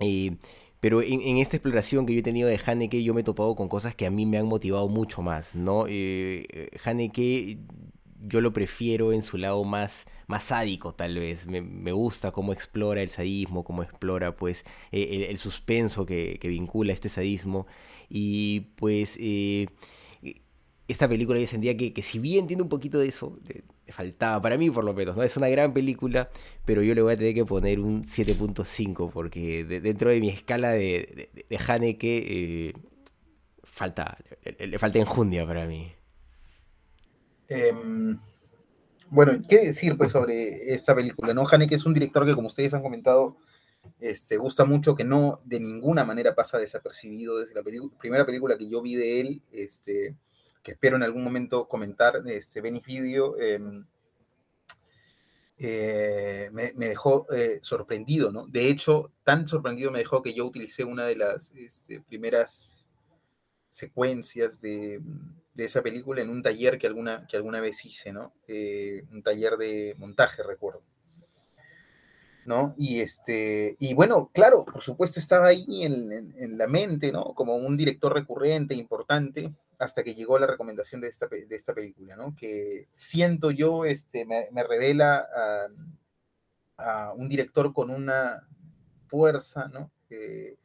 Eh, 0.00 0.36
pero 0.80 1.00
en, 1.02 1.38
esta 1.38 1.56
exploración 1.56 2.04
que 2.04 2.12
yo 2.12 2.20
he 2.20 2.22
tenido 2.22 2.48
de 2.48 2.60
Haneke, 2.64 3.02
yo 3.02 3.14
me 3.14 3.22
he 3.22 3.24
topado 3.24 3.54
con 3.56 3.68
cosas 3.68 3.94
que 3.94 4.06
a 4.06 4.10
mí 4.10 4.26
me 4.26 4.38
han 4.38 4.46
motivado 4.46 4.88
mucho 4.88 5.22
más, 5.22 5.54
¿no? 5.54 5.86
Eh, 5.88 6.68
Haneke, 6.84 7.58
yo 8.20 8.40
lo 8.42 8.52
prefiero 8.52 9.12
en 9.12 9.22
su 9.22 9.38
lado 9.38 9.64
más, 9.64 10.06
más 10.26 10.44
sádico, 10.44 10.94
tal 10.94 11.18
vez. 11.18 11.46
Me, 11.46 11.60
me 11.60 11.92
gusta 11.92 12.32
cómo 12.32 12.52
explora 12.52 13.02
el 13.02 13.08
sadismo, 13.08 13.64
cómo 13.64 13.82
explora, 13.82 14.36
pues, 14.36 14.64
eh, 14.92 15.26
el, 15.30 15.38
suspenso 15.38 16.06
que, 16.06 16.38
que, 16.40 16.48
vincula 16.48 16.92
este 16.92 17.08
sadismo. 17.08 17.66
Y, 18.08 18.72
pues, 18.76 19.16
eh, 19.20 19.68
esta 20.88 21.08
película 21.08 21.40
yo 21.40 21.46
sentía 21.46 21.76
que, 21.76 21.92
que 21.92 22.02
si 22.02 22.18
bien 22.18 22.46
tiene 22.46 22.62
un 22.62 22.68
poquito 22.68 22.98
de 22.98 23.08
eso, 23.08 23.38
faltaba, 23.88 24.40
para 24.40 24.58
mí 24.58 24.70
por 24.70 24.84
lo 24.84 24.94
menos, 24.94 25.16
¿no? 25.16 25.22
Es 25.22 25.36
una 25.36 25.48
gran 25.48 25.72
película, 25.72 26.30
pero 26.64 26.82
yo 26.82 26.94
le 26.94 27.02
voy 27.02 27.14
a 27.14 27.16
tener 27.16 27.34
que 27.34 27.44
poner 27.44 27.80
un 27.80 28.04
7.5 28.04 29.10
porque 29.10 29.64
dentro 29.64 30.10
de 30.10 30.20
mi 30.20 30.28
escala 30.28 30.70
de, 30.70 31.30
de, 31.48 31.58
Haneke 31.58 32.68
eh, 32.68 32.74
falta, 33.62 34.18
le, 34.58 34.78
falta 34.78 34.98
enjundia 34.98 35.46
para 35.46 35.66
mí. 35.66 35.92
Em, 37.48 38.18
bueno, 39.10 39.40
¿qué 39.48 39.58
decir 39.58 39.96
pues 39.96 40.12
sobre 40.12 40.72
esta 40.72 40.94
película? 40.94 41.34
¿no? 41.34 41.44
Haneke 41.50 41.74
es 41.74 41.86
un 41.86 41.94
director 41.94 42.26
que 42.26 42.34
como 42.34 42.48
ustedes 42.48 42.74
han 42.74 42.82
comentado, 42.82 43.36
este, 44.00 44.36
gusta 44.36 44.64
mucho, 44.64 44.94
que 44.94 45.04
no 45.04 45.40
de 45.44 45.60
ninguna 45.60 46.04
manera 46.04 46.34
pasa 46.34 46.58
desapercibido 46.58 47.38
desde 47.38 47.54
la 47.54 47.62
primera 47.98 48.26
película 48.26 48.58
que 48.58 48.68
yo 48.68 48.82
vi 48.82 48.94
de 48.96 49.20
él, 49.20 49.42
este, 49.52 50.16
que 50.62 50.72
espero 50.72 50.96
en 50.96 51.02
algún 51.02 51.22
momento 51.22 51.68
comentar, 51.68 52.22
este 52.26 52.60
Venice 52.60 53.16
em, 53.38 53.86
eh, 55.58 56.50
me, 56.52 56.72
dejó 56.72 57.26
eh, 57.32 57.60
sorprendido, 57.62 58.32
¿no? 58.32 58.46
De 58.46 58.68
hecho, 58.68 59.12
tan 59.22 59.46
sorprendido 59.46 59.90
me 59.90 60.00
dejó 60.00 60.22
que 60.22 60.34
yo 60.34 60.44
utilicé 60.44 60.84
una 60.84 61.04
de 61.04 61.16
las 61.16 61.52
este, 61.52 62.00
primeras 62.00 62.83
secuencias 63.74 64.60
de, 64.60 65.02
esa 65.56 65.82
película 65.82 66.22
en 66.22 66.30
un 66.30 66.42
taller 66.42 66.78
que 66.78 66.86
alguna, 66.86 67.26
que 67.26 67.36
alguna 67.36 67.60
vez 67.60 67.84
hice, 67.84 68.12
¿no? 68.12 68.32
Eh, 68.46 69.04
un 69.10 69.20
taller 69.20 69.56
de 69.56 69.96
montaje, 69.98 70.44
recuerdo. 70.44 70.82
¿no? 72.46 72.74
Y, 72.78 73.00
este, 73.00 73.74
y 73.80 73.94
bueno, 73.94 74.30
claro, 74.32 74.64
por 74.64 74.82
supuesto 74.82 75.18
estaba 75.18 75.48
ahí 75.48 75.82
en, 75.82 76.34
en, 76.36 76.58
la 76.58 76.68
mente, 76.68 77.10
¿no? 77.10 77.34
Como 77.34 77.56
un 77.56 77.76
director 77.76 78.12
recurrente, 78.12 78.74
importante, 78.74 79.52
hasta 79.78 80.04
que 80.04 80.14
llegó 80.14 80.38
la 80.38 80.46
recomendación 80.46 81.00
de 81.00 81.08
esta, 81.08 81.26
de 81.26 81.46
esta 81.50 81.74
película, 81.74 82.14
¿no? 82.14 82.36
Que 82.36 82.86
siento 82.92 83.50
yo, 83.50 83.84
este, 83.86 84.24
me, 84.26 84.62
revela 84.62 85.26
a, 86.76 87.08
a, 87.08 87.12
un 87.14 87.28
director 87.28 87.72
con 87.72 87.90
una 87.90 88.46
fuerza, 89.08 89.68
¿no? 89.68 89.90
Eh, 90.10 90.58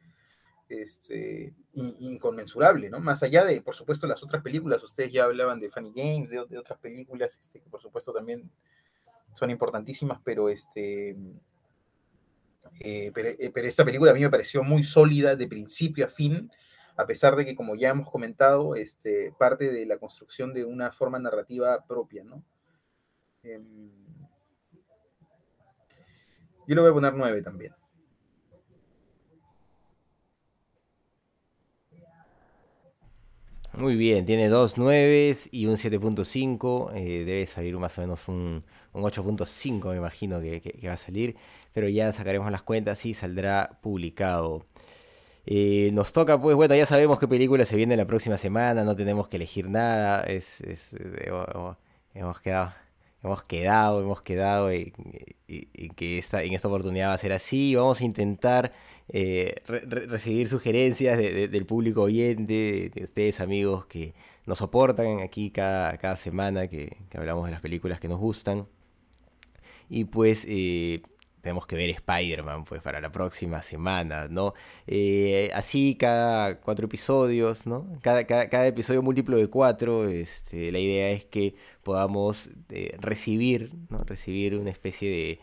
este, 0.70 1.54
inconmensurable, 1.72 2.90
¿no? 2.90 3.00
Más 3.00 3.22
allá 3.22 3.44
de, 3.44 3.60
por 3.60 3.74
supuesto, 3.74 4.06
las 4.06 4.22
otras 4.22 4.42
películas, 4.42 4.82
ustedes 4.82 5.12
ya 5.12 5.24
hablaban 5.24 5.60
de 5.60 5.70
Funny 5.70 5.92
Games, 5.94 6.30
de, 6.30 6.58
otras 6.58 6.78
películas, 6.78 7.38
este, 7.42 7.60
que 7.60 7.68
por 7.68 7.82
supuesto 7.82 8.12
también 8.12 8.50
son 9.34 9.50
importantísimas, 9.50 10.20
pero 10.24 10.48
este... 10.48 11.16
Eh, 12.78 13.12
eh, 13.14 13.50
pero 13.52 13.66
esta 13.66 13.84
película 13.84 14.12
a 14.12 14.14
mí 14.14 14.20
me 14.20 14.30
pareció 14.30 14.62
muy 14.62 14.82
sólida 14.84 15.34
de 15.34 15.48
principio 15.48 16.04
a 16.04 16.08
fin, 16.08 16.50
a 16.96 17.06
pesar 17.06 17.34
de 17.34 17.44
que, 17.44 17.56
como 17.56 17.74
ya 17.74 17.90
hemos 17.90 18.10
comentado, 18.10 18.76
este, 18.76 19.34
parte 19.38 19.72
de 19.72 19.86
la 19.86 19.98
construcción 19.98 20.54
de 20.54 20.64
una 20.64 20.92
forma 20.92 21.18
narrativa 21.18 21.84
propia, 21.86 22.22
¿no? 22.22 22.44
Em, 23.42 23.90
yo 26.66 26.74
le 26.74 26.80
voy 26.82 26.90
a 26.90 26.94
poner 26.94 27.14
9 27.14 27.42
también. 27.42 27.72
Muy 33.72 33.94
bien, 33.94 34.26
tiene 34.26 34.48
dos 34.48 34.76
9 34.78 35.36
y 35.52 35.66
un 35.66 35.76
7.5, 35.76 36.92
eh, 36.92 37.24
debe 37.24 37.46
salir 37.46 37.76
más 37.78 37.96
o 37.98 38.00
menos 38.00 38.26
un, 38.26 38.64
8.5 38.92 39.90
me 39.90 39.96
imagino 39.96 40.40
que, 40.40 40.80
va 40.88 40.94
a 40.94 40.96
salir, 40.96 41.36
pero 41.72 41.88
ya 41.88 42.12
sacaremos 42.12 42.50
las 42.50 42.62
cuentas 42.62 43.06
y 43.06 43.14
saldrá 43.14 43.78
publicado. 43.80 44.66
Eh, 45.46 45.90
nos 45.92 46.12
toca, 46.12 46.40
pues, 46.40 46.56
bueno, 46.56 46.74
ya 46.74 46.84
sabemos 46.84 47.20
qué 47.20 47.28
película 47.28 47.64
se 47.64 47.76
viene 47.76 47.96
la 47.96 48.06
próxima 48.06 48.36
semana, 48.38 48.84
no 48.84 48.96
tenemos 48.96 49.28
que 49.28 49.36
elegir 49.36 49.68
nada, 49.70 50.24
es, 50.24 50.60
eh, 50.62 51.30
hemos 52.14 52.40
quedado, 52.40 52.72
hemos 53.22 53.42
quedado, 53.44 54.00
hemos 54.02 54.22
quedado 54.22 54.70
en, 54.70 54.92
que 55.94 56.18
esta, 56.18 56.42
en 56.42 56.54
esta 56.54 56.66
oportunidad 56.66 57.10
va 57.10 57.14
a 57.14 57.18
ser 57.18 57.32
así, 57.32 57.76
vamos 57.76 58.00
a 58.00 58.04
intentar 58.04 58.72
eh, 59.12 59.62
recibir 59.66 60.48
sugerencias 60.48 61.18
del 61.18 61.66
público 61.66 62.02
oyente, 62.02 62.90
de, 62.94 63.04
ustedes 63.04 63.40
amigos 63.40 63.86
que 63.86 64.14
nos 64.46 64.58
soportan 64.58 65.20
aquí 65.20 65.50
cada, 65.50 65.96
cada 65.98 66.16
semana 66.16 66.68
que, 66.68 66.96
hablamos 67.14 67.46
de 67.46 67.52
las 67.52 67.60
películas 67.60 68.00
que 68.00 68.08
nos 68.08 68.18
gustan. 68.18 68.66
Y 69.88 70.04
pues 70.04 70.46
tenemos 71.40 71.66
que 71.66 71.76
ver 71.76 71.90
Spider-Man 71.90 72.64
pues 72.64 72.82
para 72.82 73.00
la 73.00 73.10
próxima 73.10 73.62
semana, 73.62 74.28
¿no? 74.28 74.54
Eh, 74.86 75.50
así 75.54 75.96
cada 75.98 76.60
cuatro 76.60 76.86
episodios, 76.86 77.66
¿no? 77.66 77.98
Cada, 78.02 78.26
cada, 78.26 78.66
episodio 78.66 79.02
múltiplo 79.02 79.36
de 79.36 79.48
cuatro, 79.48 80.08
este, 80.08 80.70
la 80.72 80.78
idea 80.78 81.10
es 81.10 81.24
que 81.24 81.54
podamos 81.82 82.50
eh, 82.68 82.96
recibir, 83.00 83.72
¿no? 83.88 84.04
Recibir 84.04 84.56
una 84.56 84.70
especie 84.70 85.10
de 85.10 85.40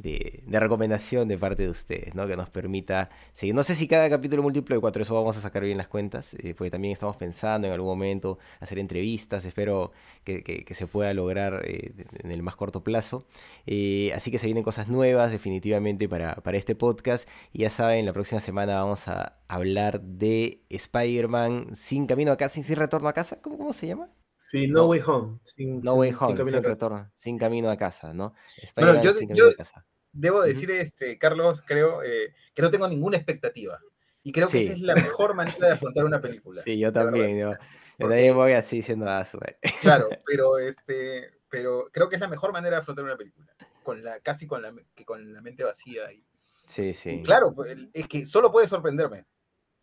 de, 0.00 0.42
recomendación 0.48 1.28
de 1.28 1.38
parte 1.38 1.64
de 1.64 1.68
ustedes, 1.68 2.14
¿no? 2.14 2.26
Que 2.26 2.36
nos 2.36 2.48
permita 2.48 3.10
seguir. 3.34 3.54
No 3.54 3.62
sé 3.62 3.74
si 3.74 3.86
cada 3.86 4.08
capítulo 4.08 4.42
múltiplo 4.42 4.74
de 4.74 4.80
cuatro, 4.80 5.02
eso 5.02 5.14
vamos 5.14 5.36
a 5.36 5.40
sacar 5.40 5.62
bien 5.62 5.78
las 5.78 5.88
cuentas, 5.88 6.34
eh, 6.34 6.54
porque 6.56 6.70
también 6.70 6.92
estamos 6.92 7.16
pensando 7.16 7.66
en 7.66 7.72
algún 7.72 7.88
momento 7.88 8.38
hacer 8.60 8.78
entrevistas, 8.78 9.44
espero 9.44 9.92
que, 10.24 10.64
se 10.70 10.86
pueda 10.86 11.12
lograr 11.12 11.62
eh, 11.64 11.92
en 12.22 12.30
el 12.30 12.42
más 12.42 12.56
corto 12.56 12.82
plazo. 12.82 13.26
Eh, 13.66 14.12
así 14.14 14.30
que 14.30 14.38
se 14.38 14.46
vienen 14.46 14.64
cosas 14.64 14.88
nuevas 14.88 15.30
definitivamente 15.30 16.08
para, 16.08 16.36
para 16.36 16.56
este 16.56 16.74
podcast. 16.74 17.28
Y 17.52 17.60
ya 17.60 17.70
saben, 17.70 18.06
la 18.06 18.12
próxima 18.12 18.40
semana 18.40 18.82
vamos 18.82 19.06
a 19.08 19.32
hablar 19.48 20.00
de 20.00 20.62
Spider-Man 20.70 21.74
sin 21.74 22.06
camino 22.06 22.32
a 22.32 22.36
casa, 22.36 22.54
sin, 22.54 22.64
sin 22.64 22.76
retorno 22.76 23.08
a 23.08 23.12
casa. 23.12 23.40
¿Cómo, 23.42 23.58
cómo 23.58 23.72
se 23.72 23.86
llama? 23.86 24.08
Sí, 24.42 24.68
No, 24.68 24.86
Way 24.86 25.02
Home. 25.06 25.38
Sin, 25.44 25.82
no 25.82 25.94
Way 25.94 26.14
Home, 26.18 26.28
sin, 26.28 26.36
camino, 26.36 26.58
a 26.58 26.60
retorno, 26.62 27.10
sin 27.18 27.38
camino 27.38 27.70
a 27.70 27.76
casa, 27.76 28.14
¿no? 28.14 28.32
Bueno, 28.74 29.02
yo, 29.02 29.12
yo 29.34 29.50
debo 30.12 30.42
decir, 30.42 30.70
este, 30.70 31.18
Carlos, 31.18 31.62
creo 31.66 32.02
eh, 32.02 32.34
que 32.54 32.62
no 32.62 32.70
tengo 32.70 32.88
ninguna 32.88 33.16
expectativa. 33.16 33.78
Y 34.22 34.32
creo 34.32 34.48
que 34.48 34.62
esa 34.62 34.72
es 34.72 34.80
la 34.80 34.94
mejor 34.94 35.34
manera 35.34 35.66
de 35.68 35.72
afrontar 35.72 36.04
una 36.04 36.20
película. 36.20 36.62
Sí, 36.62 36.78
yo 36.78 36.92
también. 36.92 37.38
Yo, 37.38 37.54
también 37.98 38.34
voy 38.34 38.52
así 38.52 38.76
diciendo 38.76 39.08
a 39.08 39.24
su 39.24 39.38
Claro, 39.80 40.08
pero, 40.26 40.58
este, 40.58 41.30
pero 41.48 41.88
creo 41.92 42.08
que 42.08 42.16
es 42.16 42.20
la 42.20 42.28
mejor 42.28 42.52
manera 42.52 42.76
de 42.76 42.82
afrontar 42.82 43.04
una 43.04 43.16
película. 43.16 43.54
Con 43.82 44.02
la, 44.04 44.20
casi 44.20 44.46
con 44.46 44.62
la, 44.62 44.74
con 45.06 45.32
la 45.32 45.40
mente 45.40 45.64
vacía. 45.64 46.12
Y, 46.12 46.22
sí, 46.66 46.92
sí. 46.92 47.22
claro, 47.24 47.54
pues, 47.54 47.76
es 47.92 48.08
que 48.08 48.26
solo 48.26 48.52
puede 48.52 48.68
sorprenderme. 48.68 49.24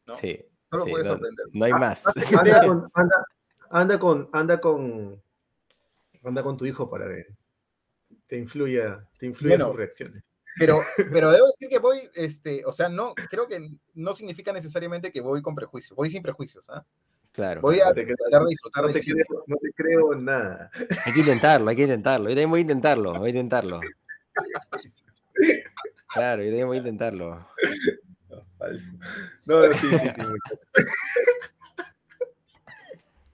¿no? 0.05 0.15
Sí. 0.15 0.39
Solo 0.69 0.85
puede 0.85 1.03
no, 1.03 1.11
sorprenderme. 1.11 1.51
No 1.53 1.65
hay 1.65 1.71
ah, 1.71 1.77
más. 1.77 2.03
anda, 2.93 3.25
anda 3.69 3.99
con, 3.99 4.29
anda 4.33 4.59
con, 4.59 5.21
anda 6.23 6.43
con 6.43 6.57
tu 6.57 6.65
hijo 6.65 6.89
para 6.89 7.07
que 7.07 7.25
te 8.27 8.37
influya, 8.37 9.07
te 9.17 9.25
influya 9.25 9.59
sus 9.59 9.75
reacciones. 9.75 10.23
Pero, 10.59 10.79
pero 11.11 11.31
debo 11.31 11.47
decir 11.47 11.69
que 11.69 11.79
voy, 11.79 11.99
este, 12.15 12.63
o 12.65 12.73
sea, 12.73 12.89
no, 12.89 13.13
creo 13.29 13.47
que 13.47 13.71
no 13.93 14.13
significa 14.13 14.51
necesariamente 14.51 15.11
que 15.11 15.21
voy 15.21 15.41
con 15.41 15.55
prejuicios, 15.55 15.95
voy 15.95 16.09
sin 16.09 16.21
prejuicios, 16.21 16.69
¿ah? 16.69 16.85
Claro. 17.31 17.61
Voy 17.61 17.79
a 17.79 17.93
tratar 17.93 18.41
de 18.41 18.49
disfrutar 18.49 18.85
no 18.85 18.91
te, 18.91 18.99
creo, 18.99 19.43
no 19.45 19.57
te 19.57 19.71
creo 19.73 20.15
nada. 20.15 20.71
Hay 21.05 21.13
que 21.13 21.19
intentarlo, 21.19 21.69
hay 21.69 21.75
que 21.75 21.83
intentarlo. 21.83 22.29
Yo 22.29 22.35
también 22.35 22.49
voy 22.49 22.59
a 22.59 22.61
intentarlo, 22.61 23.13
voy 23.13 23.27
a 23.27 23.29
intentarlo. 23.29 23.79
Claro, 26.07 26.41
yo 26.41 26.49
también 26.49 26.67
voy 26.67 26.77
a 26.77 26.79
intentarlo. 26.79 27.47
No, 28.29 28.43
falso. 28.57 28.91
No, 29.45 29.63
sí, 29.71 29.87
sí, 29.89 30.09
sí. 30.09 30.21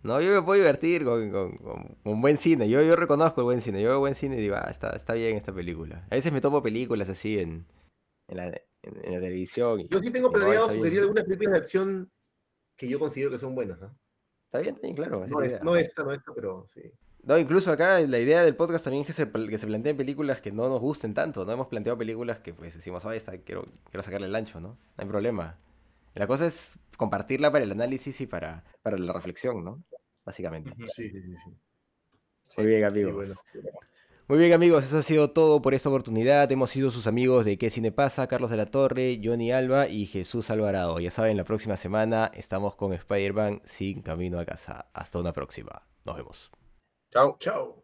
No, 0.04 0.20
yo 0.20 0.32
me 0.34 0.42
puedo 0.42 0.60
divertir 0.60 1.06
con, 1.06 1.32
con, 2.04 2.22
buen 2.22 2.38
cine. 2.38 2.70
Yo, 2.70 2.82
yo 2.82 2.96
reconozco 2.98 3.40
el 3.40 3.46
buen 3.46 3.62
cine. 3.62 3.82
Yo 3.82 3.90
veo 3.90 4.00
buen 4.00 4.16
cine 4.16 4.36
y 4.36 4.42
digo, 4.42 4.56
ah, 4.58 4.68
está, 4.70 4.90
está 4.90 5.14
bien 5.14 5.38
esta 5.38 5.54
película. 5.54 6.06
A 6.12 6.16
veces 6.16 6.32
me 6.34 6.42
tomo 6.42 6.62
películas 6.62 7.10
así 7.10 7.40
en, 7.40 7.66
en, 8.28 8.38
la, 8.38 8.48
en, 8.48 9.14
la, 9.14 9.22
televisión. 9.22 9.88
yo 9.90 10.00
sí 10.00 10.12
tengo 10.12 10.30
planeado 10.30 10.70
sugerir 10.70 11.00
algunas 11.00 11.24
películas 11.24 11.54
de 11.54 11.58
acción 11.60 12.12
que 12.78 12.90
yo 12.90 13.00
considero 13.00 13.32
que 13.32 13.38
son 13.38 13.56
buenas. 13.56 13.80
¿no? 13.80 13.98
Está 14.46 14.60
bien, 14.60 14.76
también, 14.76 14.96
claro. 14.96 15.26
No, 15.26 15.42
es, 15.42 15.64
no, 15.64 15.76
esta, 15.78 16.04
no 16.04 16.12
esta, 16.12 16.34
pero 16.34 16.66
sí. 16.68 16.82
No, 17.24 17.38
incluso 17.38 17.72
acá 17.72 18.02
la 18.02 18.20
idea 18.20 18.44
del 18.44 18.58
podcast 18.58 18.84
también 18.84 19.02
es 19.02 19.08
que 19.08 19.14
se, 19.14 19.32
que 19.32 19.58
se 19.58 19.68
planteen 19.68 19.96
películas 19.96 20.42
que 20.42 20.52
no 20.52 20.68
nos 20.68 20.82
gusten 20.82 21.14
tanto. 21.14 21.46
No 21.46 21.54
hemos 21.54 21.68
planteado 21.68 21.98
películas 21.98 22.40
que 22.40 22.54
pues 22.54 22.76
decimos, 22.76 23.06
ah, 23.06 23.16
esta 23.16 23.38
quiero, 23.38 23.66
quiero 23.90 24.04
sacarle 24.04 24.28
el 24.28 24.36
ancho, 24.36 24.60
¿no? 24.60 24.70
No 24.70 24.78
hay 24.98 25.08
problema. 25.08 25.58
La 26.14 26.28
cosa 26.28 26.46
es 26.46 26.78
compartirla 26.98 27.52
para 27.52 27.64
el 27.64 27.72
análisis 27.72 28.20
y 28.20 28.28
para, 28.28 28.66
para 28.82 28.98
la 28.98 29.14
reflexión, 29.14 29.64
¿no? 29.64 29.82
Básicamente. 30.26 30.72
Sí, 30.88 31.10
sí, 31.10 31.22
sí. 31.22 31.34
Muy 32.58 32.68
bien, 32.68 32.84
amigos. 32.84 33.44
Muy 34.28 34.38
bien, 34.38 34.54
amigos, 34.54 34.86
eso 34.86 35.00
ha 35.00 35.04
sido 35.04 35.32
todo 35.32 35.62
por 35.62 35.74
esta 35.74 35.90
oportunidad. 35.90 36.50
Hemos 36.50 36.70
sido 36.70 36.92
sus 36.92 37.08
amigos 37.08 37.44
de 37.46 37.58
¿Qué 37.58 37.70
Cine 37.70 37.92
Pasa? 37.92 38.28
Carlos 38.28 38.50
de 38.50 38.58
la 38.58 38.68
Torre, 38.68 39.20
Johnny 39.22 39.52
Alba 39.52 39.90
y 39.90 40.06
Jesús 40.06 40.50
Alvarado. 40.50 41.00
Ya 41.02 41.12
saben, 41.12 41.36
la 41.36 41.44
próxima 41.44 41.76
semana 41.76 42.32
estamos 42.34 42.76
con 42.76 42.94
Spider-Man 42.94 43.62
sin 43.66 44.02
camino 44.02 44.40
a 44.40 44.46
casa. 44.46 44.88
Hasta 44.94 45.20
una 45.20 45.34
próxima. 45.34 45.86
Nos 46.06 46.16
vemos. 46.16 46.52
Chao. 47.12 47.36
Chao. 47.38 47.83